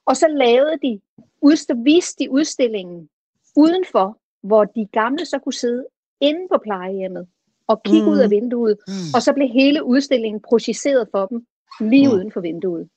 Og 0.07 0.16
så 0.16 0.29
lavede 0.29 0.79
de, 0.83 1.01
udst- 1.47 1.83
viste 1.85 2.25
de 2.25 2.31
udstillingen 2.31 3.09
udenfor, 3.57 4.18
hvor 4.41 4.64
de 4.64 4.89
gamle 4.93 5.27
så 5.27 5.39
kunne 5.39 5.53
sidde 5.53 5.87
inde 6.20 6.49
på 6.53 6.59
plejehjemmet 6.62 7.27
og 7.66 7.83
kigge 7.83 8.07
mm. 8.07 8.12
ud 8.12 8.18
af 8.18 8.31
vinduet. 8.31 8.79
Mm. 8.89 8.93
Og 9.14 9.23
så 9.23 9.33
blev 9.33 9.49
hele 9.49 9.85
udstillingen 9.85 10.41
projiceret 10.41 11.09
for 11.11 11.27
dem 11.27 11.47
lige 11.81 12.09
mm. 12.09 12.14
uden 12.14 12.33
for 12.33 12.41
vinduet. 12.41 12.89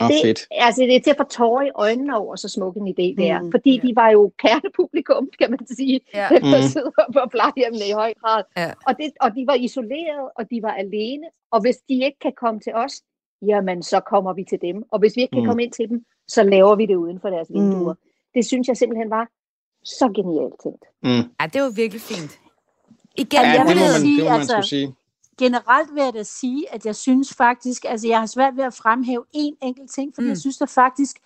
Åh, 0.00 0.08
det, 0.08 0.18
fedt. 0.24 0.40
altså, 0.50 0.80
det 0.82 0.96
er 0.96 1.00
til 1.00 1.10
at 1.10 1.16
få 1.16 1.24
tårer 1.24 1.62
i 1.66 1.70
øjnene 1.74 2.16
over, 2.18 2.36
så 2.36 2.48
smuk 2.48 2.76
en 2.76 2.88
idé 2.88 3.06
det 3.20 3.30
er. 3.30 3.40
Mm, 3.42 3.50
Fordi 3.50 3.74
ja. 3.76 3.82
de 3.88 3.96
var 3.96 4.10
jo 4.10 4.32
kernepublikum, 4.38 5.28
kan 5.40 5.50
man 5.50 5.66
sige, 5.66 6.00
Ja. 6.14 6.28
dem, 6.30 6.42
der 6.42 6.56
Mm. 6.62 6.68
sidder 6.74 6.90
på 7.12 7.20
plejehjemmene 7.30 7.86
i 7.88 7.92
høj 7.92 8.12
grad. 8.22 8.42
Ja. 8.56 8.70
Og, 8.86 8.96
det, 8.98 9.10
og 9.20 9.30
de 9.36 9.42
var 9.46 9.54
isoleret, 9.54 10.24
og 10.36 10.50
de 10.50 10.62
var 10.62 10.72
alene. 10.84 11.26
Og 11.50 11.60
hvis 11.60 11.76
de 11.88 11.94
ikke 12.04 12.18
kan 12.22 12.32
komme 12.42 12.60
til 12.60 12.72
os, 12.74 12.92
jamen 13.46 13.82
så 13.82 14.00
kommer 14.00 14.32
vi 14.32 14.44
til 14.44 14.58
dem. 14.62 14.82
Og 14.92 14.98
hvis 14.98 15.16
vi 15.16 15.20
ikke 15.22 15.32
kan 15.32 15.42
Mm. 15.42 15.46
komme 15.48 15.62
ind 15.62 15.72
til 15.72 15.88
dem, 15.88 16.04
så 16.28 16.42
laver 16.42 16.74
vi 16.76 16.86
det 16.86 16.94
uden 16.96 17.20
for 17.20 17.30
deres 17.30 17.48
vinduer. 17.50 17.94
Det 18.34 18.46
synes 18.46 18.68
jeg 18.68 18.76
simpelthen 18.76 19.10
var 19.10 19.28
så 19.84 20.06
genialt 20.16 20.54
tænkt. 20.62 20.84
Mm. 21.02 21.30
ja, 21.40 21.46
det 21.52 21.62
var 21.62 21.70
virkelig 21.82 22.00
fint. 22.00 22.32
Igen, 23.16 23.40
Ja, 23.42 23.48
jeg 23.48 23.58
det 23.58 23.64
må 23.66 23.68
vil 23.72 23.80
man, 23.80 24.00
sige, 24.00 24.16
det 24.16 24.24
må 24.24 24.30
man 24.30 24.40
altså- 24.40 24.52
skulle 24.52 24.68
sige. 24.68 24.94
Generelt 25.38 25.94
vil 25.94 26.02
jeg 26.02 26.14
da 26.14 26.22
sige, 26.22 26.74
at 26.74 26.86
jeg 26.86 26.96
synes 26.96 27.34
faktisk, 27.34 27.84
altså 27.88 28.08
jeg 28.08 28.18
har 28.18 28.26
svært 28.26 28.56
ved 28.56 28.64
at 28.64 28.74
fremhæve 28.74 29.24
en 29.32 29.56
enkelt 29.62 29.90
ting, 29.90 30.14
fordi 30.14 30.24
Mm. 30.24 30.26
mm. 30.26 30.30
jeg 30.30 30.38
synes 30.38 30.58
da 30.58 30.64
faktisk, 30.64 31.16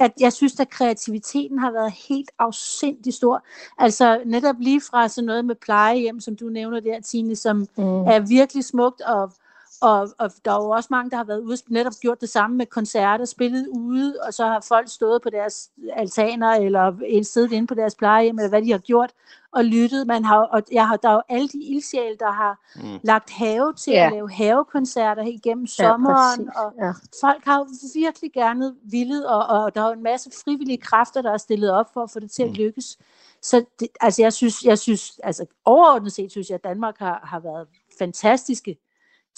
at 0.00 0.12
jeg 0.20 0.32
synes, 0.32 0.60
at 0.60 0.70
kreativiteten 0.70 1.58
har 1.58 1.70
været 1.70 1.92
helt 2.08 2.30
afsindig 2.38 3.14
stor. 3.14 3.44
Altså 3.78 4.22
netop 4.26 4.56
lige 4.58 4.80
fra 4.80 5.08
sådan 5.08 5.26
noget 5.26 5.44
med 5.44 5.54
plejehjem, 5.54 6.20
som 6.20 6.36
du 6.36 6.48
nævner 6.48 6.80
der, 6.80 7.00
Tine, 7.00 7.36
som 7.36 7.56
Mm. 7.58 7.84
er 7.84 8.18
virkelig 8.28 8.64
smukt, 8.64 9.00
og, 9.00 9.32
og, 9.80 10.08
og 10.18 10.30
der 10.44 10.50
er 10.52 10.62
jo 10.64 10.70
også 10.70 10.88
mange, 10.90 11.10
der 11.10 11.16
har 11.16 11.24
været 11.24 11.40
ude 11.40 11.56
netop 11.68 11.92
gjort 12.02 12.20
det 12.20 12.28
samme 12.28 12.56
med 12.56 12.66
koncerter, 12.66 13.24
spillet 13.24 13.68
ude, 13.68 14.14
og 14.26 14.34
så 14.34 14.46
har 14.46 14.60
folk 14.68 14.88
stået 14.88 15.22
på 15.22 15.30
deres 15.30 15.70
altaner, 15.92 16.48
eller 16.52 17.22
siddet 17.22 17.52
inde 17.52 17.66
på 17.66 17.74
deres 17.74 17.94
plejehjem, 17.94 18.38
eller 18.38 18.48
hvad 18.48 18.62
de 18.62 18.70
har 18.70 18.78
gjort, 18.78 19.12
og 19.52 19.64
lyttet. 19.64 20.06
Man 20.06 20.24
har, 20.24 20.38
og 20.38 20.62
jeg 20.72 20.88
har, 20.88 20.96
der 20.96 21.08
er 21.08 21.12
jo 21.12 21.22
alle 21.28 21.48
de 21.48 21.62
ildsjæle, 21.64 22.16
der 22.20 22.30
har 22.32 22.58
Mm. 22.76 22.82
mm. 22.82 22.98
lagt 23.02 23.30
have 23.30 23.72
til 23.74 23.92
Ja. 23.92 24.06
at 24.06 24.12
lave 24.12 24.30
havekoncerter 24.30 25.22
igennem 25.22 25.66
sommeren, 25.66 26.50
ja, 26.54 26.60
og 26.60 26.72
ja. 26.78 26.92
folk 27.20 27.44
har 27.44 27.58
jo 27.58 27.66
virkelig 27.94 28.32
gerne 28.32 28.74
villet, 28.82 29.26
og, 29.26 29.46
og 29.46 29.74
der 29.74 29.82
er 29.82 29.86
jo 29.86 29.92
en 29.92 30.02
masse 30.02 30.30
frivillige 30.44 30.78
kræfter, 30.78 31.22
der 31.22 31.32
er 31.32 31.36
stillet 31.36 31.70
op 31.70 31.86
for 31.94 32.02
at 32.02 32.10
få 32.10 32.20
det 32.20 32.30
til 32.30 32.42
at 32.42 32.50
lykkes. 32.50 32.98
Så 33.42 33.64
det, 33.80 33.88
altså 34.00 34.22
jeg 34.22 34.32
synes, 34.32 34.64
jeg 34.64 34.78
synes, 34.78 35.20
altså 35.22 35.46
overordnet 35.64 36.12
set 36.12 36.30
synes 36.30 36.48
jeg, 36.50 36.54
at 36.54 36.64
Danmark 36.64 36.98
har, 36.98 37.20
har 37.24 37.40
været 37.40 37.66
fantastiske 37.98 38.76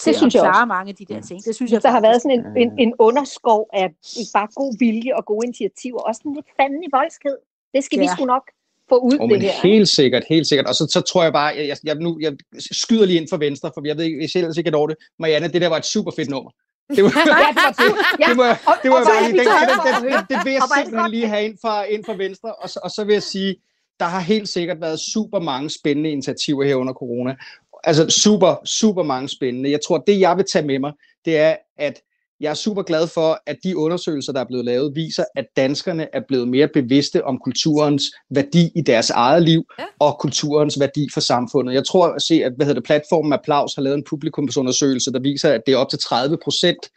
til 0.03 0.15
synes 0.15 0.33
jeg 0.35 0.41
klare 0.43 0.63
også. 0.63 0.73
mange 0.75 0.89
af 0.89 0.95
de 0.95 1.05
der 1.13 1.21
ting. 1.21 1.45
Det 1.45 1.55
synes 1.55 1.71
jeg 1.71 1.81
Der 1.83 1.91
har 1.91 2.01
været 2.01 2.21
sådan 2.21 2.39
en, 2.39 2.45
en, 2.63 2.71
en 2.79 2.93
underskov 2.99 3.69
af 3.73 3.87
bare 4.33 4.47
god 4.55 4.71
vilje 4.79 5.11
og 5.17 5.25
gode 5.25 5.43
initiativer. 5.45 5.99
Også 5.99 6.21
en 6.25 6.33
lidt 6.33 6.49
fanden 6.59 6.83
i 6.83 6.89
voldsked. 6.97 7.35
Det 7.73 7.83
skal 7.83 7.97
ja. 7.97 8.03
vi 8.03 8.07
sgu 8.15 8.25
nok 8.25 8.45
få 8.89 8.97
ud, 8.97 9.17
Oh, 9.19 9.29
det 9.29 9.41
her. 9.41 9.51
helt 9.63 9.89
sikkert, 9.89 10.23
helt 10.29 10.47
sikkert. 10.47 10.67
Og 10.67 10.75
så, 10.75 10.87
så 10.95 11.01
tror 11.01 11.23
jeg 11.23 11.33
bare, 11.33 11.51
jeg, 11.57 11.67
jeg, 11.67 11.77
jeg, 11.83 11.95
nu, 11.95 12.17
jeg 12.21 12.33
skyder 12.71 13.05
lige 13.05 13.19
ind 13.21 13.27
for 13.29 13.37
venstre, 13.37 13.71
for 13.73 13.81
jeg 13.87 13.97
ved 13.97 14.03
ikke, 14.05 14.17
hvis 14.17 14.35
jeg 14.35 14.41
ellers 14.41 14.57
ikke 14.57 14.69
er 14.69 14.77
over 14.77 14.87
det. 14.87 14.97
Marianne, 15.19 15.47
det 15.47 15.61
der 15.61 15.67
var 15.67 15.77
et 15.77 15.85
super 15.85 16.11
fedt 16.15 16.29
nummer. 16.29 16.51
Det 16.95 17.03
var, 17.03 17.09
Ja, 17.19 17.47
det 17.53 17.61
var 17.63 17.71
det. 17.71 18.19
Det 18.29 18.37
var, 18.37 18.79
det 18.83 18.91
var 18.91 19.01
bare 19.11 19.31
lige, 19.31 19.39
den, 19.39 19.47
den, 19.47 19.77
for 19.85 20.25
den 20.31 20.39
vil 20.45 20.53
jeg 20.53 20.61
det 20.61 20.71
simpelthen 20.77 21.11
lige 21.11 21.27
have 21.27 21.43
ind 21.45 21.57
fra, 21.61 21.83
ind 21.83 22.05
fra 22.05 22.13
venstre. 22.13 22.55
Og 22.55 22.69
så, 22.69 22.79
og 22.83 22.91
så 22.91 23.03
vil 23.03 23.13
jeg 23.13 23.23
sige, 23.23 23.55
der 23.99 24.05
har 24.05 24.19
helt 24.19 24.49
sikkert 24.49 24.81
været 24.81 24.99
super 24.99 25.39
mange 25.39 25.69
spændende 25.69 26.09
initiativer 26.09 26.63
her 26.63 26.75
under 26.75 26.93
corona. 26.93 27.35
Altså 27.83 28.09
super, 28.09 28.55
super 28.65 29.03
mange 29.03 29.29
spændende. 29.29 29.71
Jeg 29.71 29.79
tror, 29.87 29.97
det 29.97 30.19
jeg 30.19 30.37
vil 30.37 30.45
tage 30.51 30.65
med 30.65 30.79
mig, 30.79 30.93
det 31.25 31.37
er, 31.37 31.55
at 31.77 32.01
jeg 32.39 32.49
er 32.49 32.53
super 32.53 32.81
glad 32.83 33.07
for, 33.07 33.41
at 33.47 33.57
de 33.63 33.77
undersøgelser, 33.77 34.33
der 34.33 34.39
er 34.39 34.45
blevet 34.45 34.65
lavet, 34.65 34.95
viser, 34.95 35.25
at 35.35 35.45
danskerne 35.57 36.07
er 36.15 36.21
blevet 36.27 36.47
mere 36.47 36.67
bevidste 36.67 37.25
om 37.25 37.37
kulturens 37.43 38.03
værdi 38.29 38.71
i 38.75 38.81
deres 38.81 39.09
eget 39.09 39.43
liv, 39.43 39.63
Ja. 39.79 39.83
og 39.99 40.17
kulturens 40.19 40.79
værdi 40.79 41.07
for 41.13 41.19
samfundet. 41.19 41.73
Jeg 41.73 41.85
tror 41.85 42.07
at 42.07 42.21
se, 42.21 42.33
at 42.43 42.51
hvad 42.55 42.65
hedder 42.65 42.79
det, 42.79 42.85
platformen 42.87 43.33
Applaus 43.33 43.75
har 43.75 43.81
lavet 43.81 43.97
en 43.97 44.03
publikumsundersøgelse, 44.09 45.11
der 45.11 45.19
viser, 45.19 45.53
at 45.53 45.61
det 45.65 45.73
er 45.73 45.77
op 45.77 45.89
til 45.89 45.99
30 45.99 46.37
procent 46.43 46.89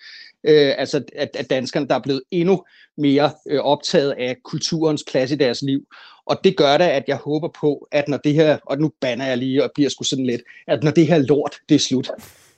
øh, 0.45 0.75
altså 0.79 1.03
at, 1.17 1.29
at 1.35 1.51
danskerne, 1.51 1.89
der 1.89 1.95
er 1.95 2.03
blevet 2.03 2.23
endnu 2.31 2.65
mere 2.99 3.31
øh, 3.51 3.61
optaget 3.61 4.15
af 4.19 4.37
kulturens 4.45 5.05
plads 5.11 5.31
i 5.31 5.37
deres 5.37 5.63
liv. 5.63 5.81
Og 6.27 6.41
det 6.45 6.57
gør 6.57 6.79
da, 6.79 6.91
at 6.91 7.05
jeg 7.07 7.17
håber 7.17 7.49
på, 7.61 7.89
at 7.93 8.09
når 8.09 8.17
det 8.17 8.35
her, 8.35 8.59
og 8.67 8.79
nu 8.79 8.93
banner 9.01 9.27
jeg 9.27 9.39
lige 9.39 9.65
og 9.65 9.71
bliver 9.75 9.91
sgu 9.91 10.05
sådan 10.05 10.27
lidt, 10.27 10.43
at 10.67 10.83
når 10.85 10.91
det 10.91 11.07
her 11.07 11.19
lort, 11.19 11.55
det 11.69 11.75
er 11.75 11.79
slut, 11.79 12.11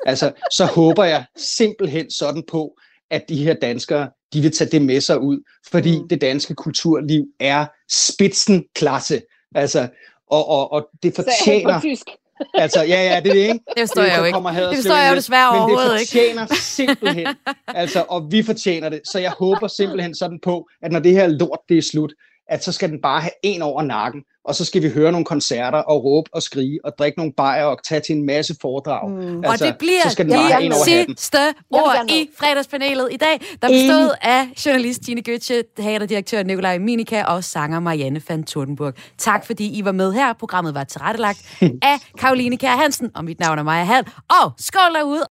altså, 0.06 0.32
så 0.50 0.64
håber 0.64 1.04
jeg 1.04 1.24
simpelthen 1.36 2.10
sådan 2.10 2.42
på, 2.48 2.76
at 3.10 3.28
de 3.28 3.44
her 3.44 3.54
danskere, 3.54 4.10
de 4.32 4.40
vil 4.40 4.52
tage 4.52 4.70
det 4.70 4.82
med 4.82 5.00
sig 5.00 5.18
ud, 5.20 5.40
fordi 5.70 6.00
mm. 6.00 6.08
det 6.08 6.20
danske 6.20 6.54
kulturliv 6.54 7.24
er 7.40 7.66
spidsenklasse. 7.90 9.22
Altså, 9.54 9.88
og, 10.26 10.48
og, 10.48 10.72
og 10.72 10.88
det 11.02 11.16
Så 11.16 11.22
er 11.22 11.26
jeg 11.26 11.34
fortjener, 11.38 11.74
på 11.74 11.80
tysk. 11.80 12.06
Altså, 12.54 12.82
ja, 12.82 13.02
ja, 13.14 13.20
det 13.20 13.30
er 13.30 13.34
det, 13.34 13.40
ikke? 13.40 13.52
Det 13.52 13.80
forstår 13.82 14.02
jeg 14.02 14.18
jo 14.18 14.24
ikke. 14.24 14.38
Det 14.38 14.76
forstår 14.76 14.96
jeg 14.96 15.10
jo 15.10 15.16
desværre 15.16 15.52
Men 15.52 15.60
overhovedet 15.60 15.92
det 15.92 16.00
ikke. 16.00 16.10
fortjener 16.10 16.46
simpelthen, 16.54 17.26
altså, 17.68 18.04
og 18.08 18.28
vi 18.30 18.42
fortjener 18.42 18.88
det. 18.88 19.00
Så 19.12 19.18
jeg 19.18 19.30
håber 19.30 19.68
simpelthen 19.68 20.14
sådan 20.14 20.40
på, 20.44 20.68
at 20.82 20.92
når 20.92 21.00
det 21.00 21.12
her 21.12 21.26
lort 21.26 21.58
det 21.68 21.78
er 21.78 21.82
slut, 21.82 22.12
at 22.48 22.64
så 22.64 22.72
skal 22.72 22.90
den 22.90 23.00
bare 23.02 23.20
have 23.20 23.32
en 23.42 23.62
over 23.62 23.82
nakken, 23.82 24.22
og 24.44 24.54
så 24.54 24.64
skal 24.64 24.82
vi 24.82 24.90
høre 24.90 25.12
nogle 25.12 25.24
koncerter 25.24 25.78
og 25.78 26.04
råbe 26.04 26.30
og 26.32 26.42
skrige 26.42 26.78
og 26.84 26.92
drikke 26.98 27.18
nogle 27.18 27.32
bajer 27.32 27.64
og 27.64 27.78
tage 27.84 28.00
til 28.00 28.16
en 28.16 28.26
masse 28.26 28.54
foredrag. 28.60 29.10
Mm. 29.10 29.38
Og 29.38 29.58
det 29.58 29.76
bliver 29.78 30.02
så 30.04 30.10
skal 30.10 30.24
den 30.24 30.34
bare 30.34 30.62
en 30.62 30.72
hatten. 30.72 31.16
sidste 31.16 31.38
ord 31.70 32.10
i 32.10 32.30
fredagspanelet 32.38 33.08
i 33.12 33.16
dag, 33.16 33.40
der 33.62 33.68
bestod 33.68 34.14
af 34.22 34.48
journalist 34.66 35.02
Tine 35.04 35.22
Gøtje, 35.22 35.62
teaterdirektør 35.76 36.42
Nikolaj 36.42 36.78
Minika 36.78 37.24
og 37.24 37.44
sanger 37.44 37.80
Marianne 37.80 38.22
van 38.28 38.44
Tordenburg. 38.44 38.94
Tak 39.18 39.46
fordi 39.46 39.78
I 39.78 39.84
var 39.84 39.92
med 39.92 40.12
her. 40.12 40.32
Programmet 40.32 40.74
var 40.74 40.84
tilrettelagt 40.84 41.38
af 41.92 41.98
Karoline 42.18 42.56
Kjær 42.56 42.76
Hansen, 42.76 43.10
og 43.14 43.24
mit 43.24 43.40
navn 43.40 43.58
er 43.58 43.62
Maja 43.62 43.84
Hall. 43.84 44.06
Og 44.42 44.52
skål 44.58 44.94
derude! 44.94 45.26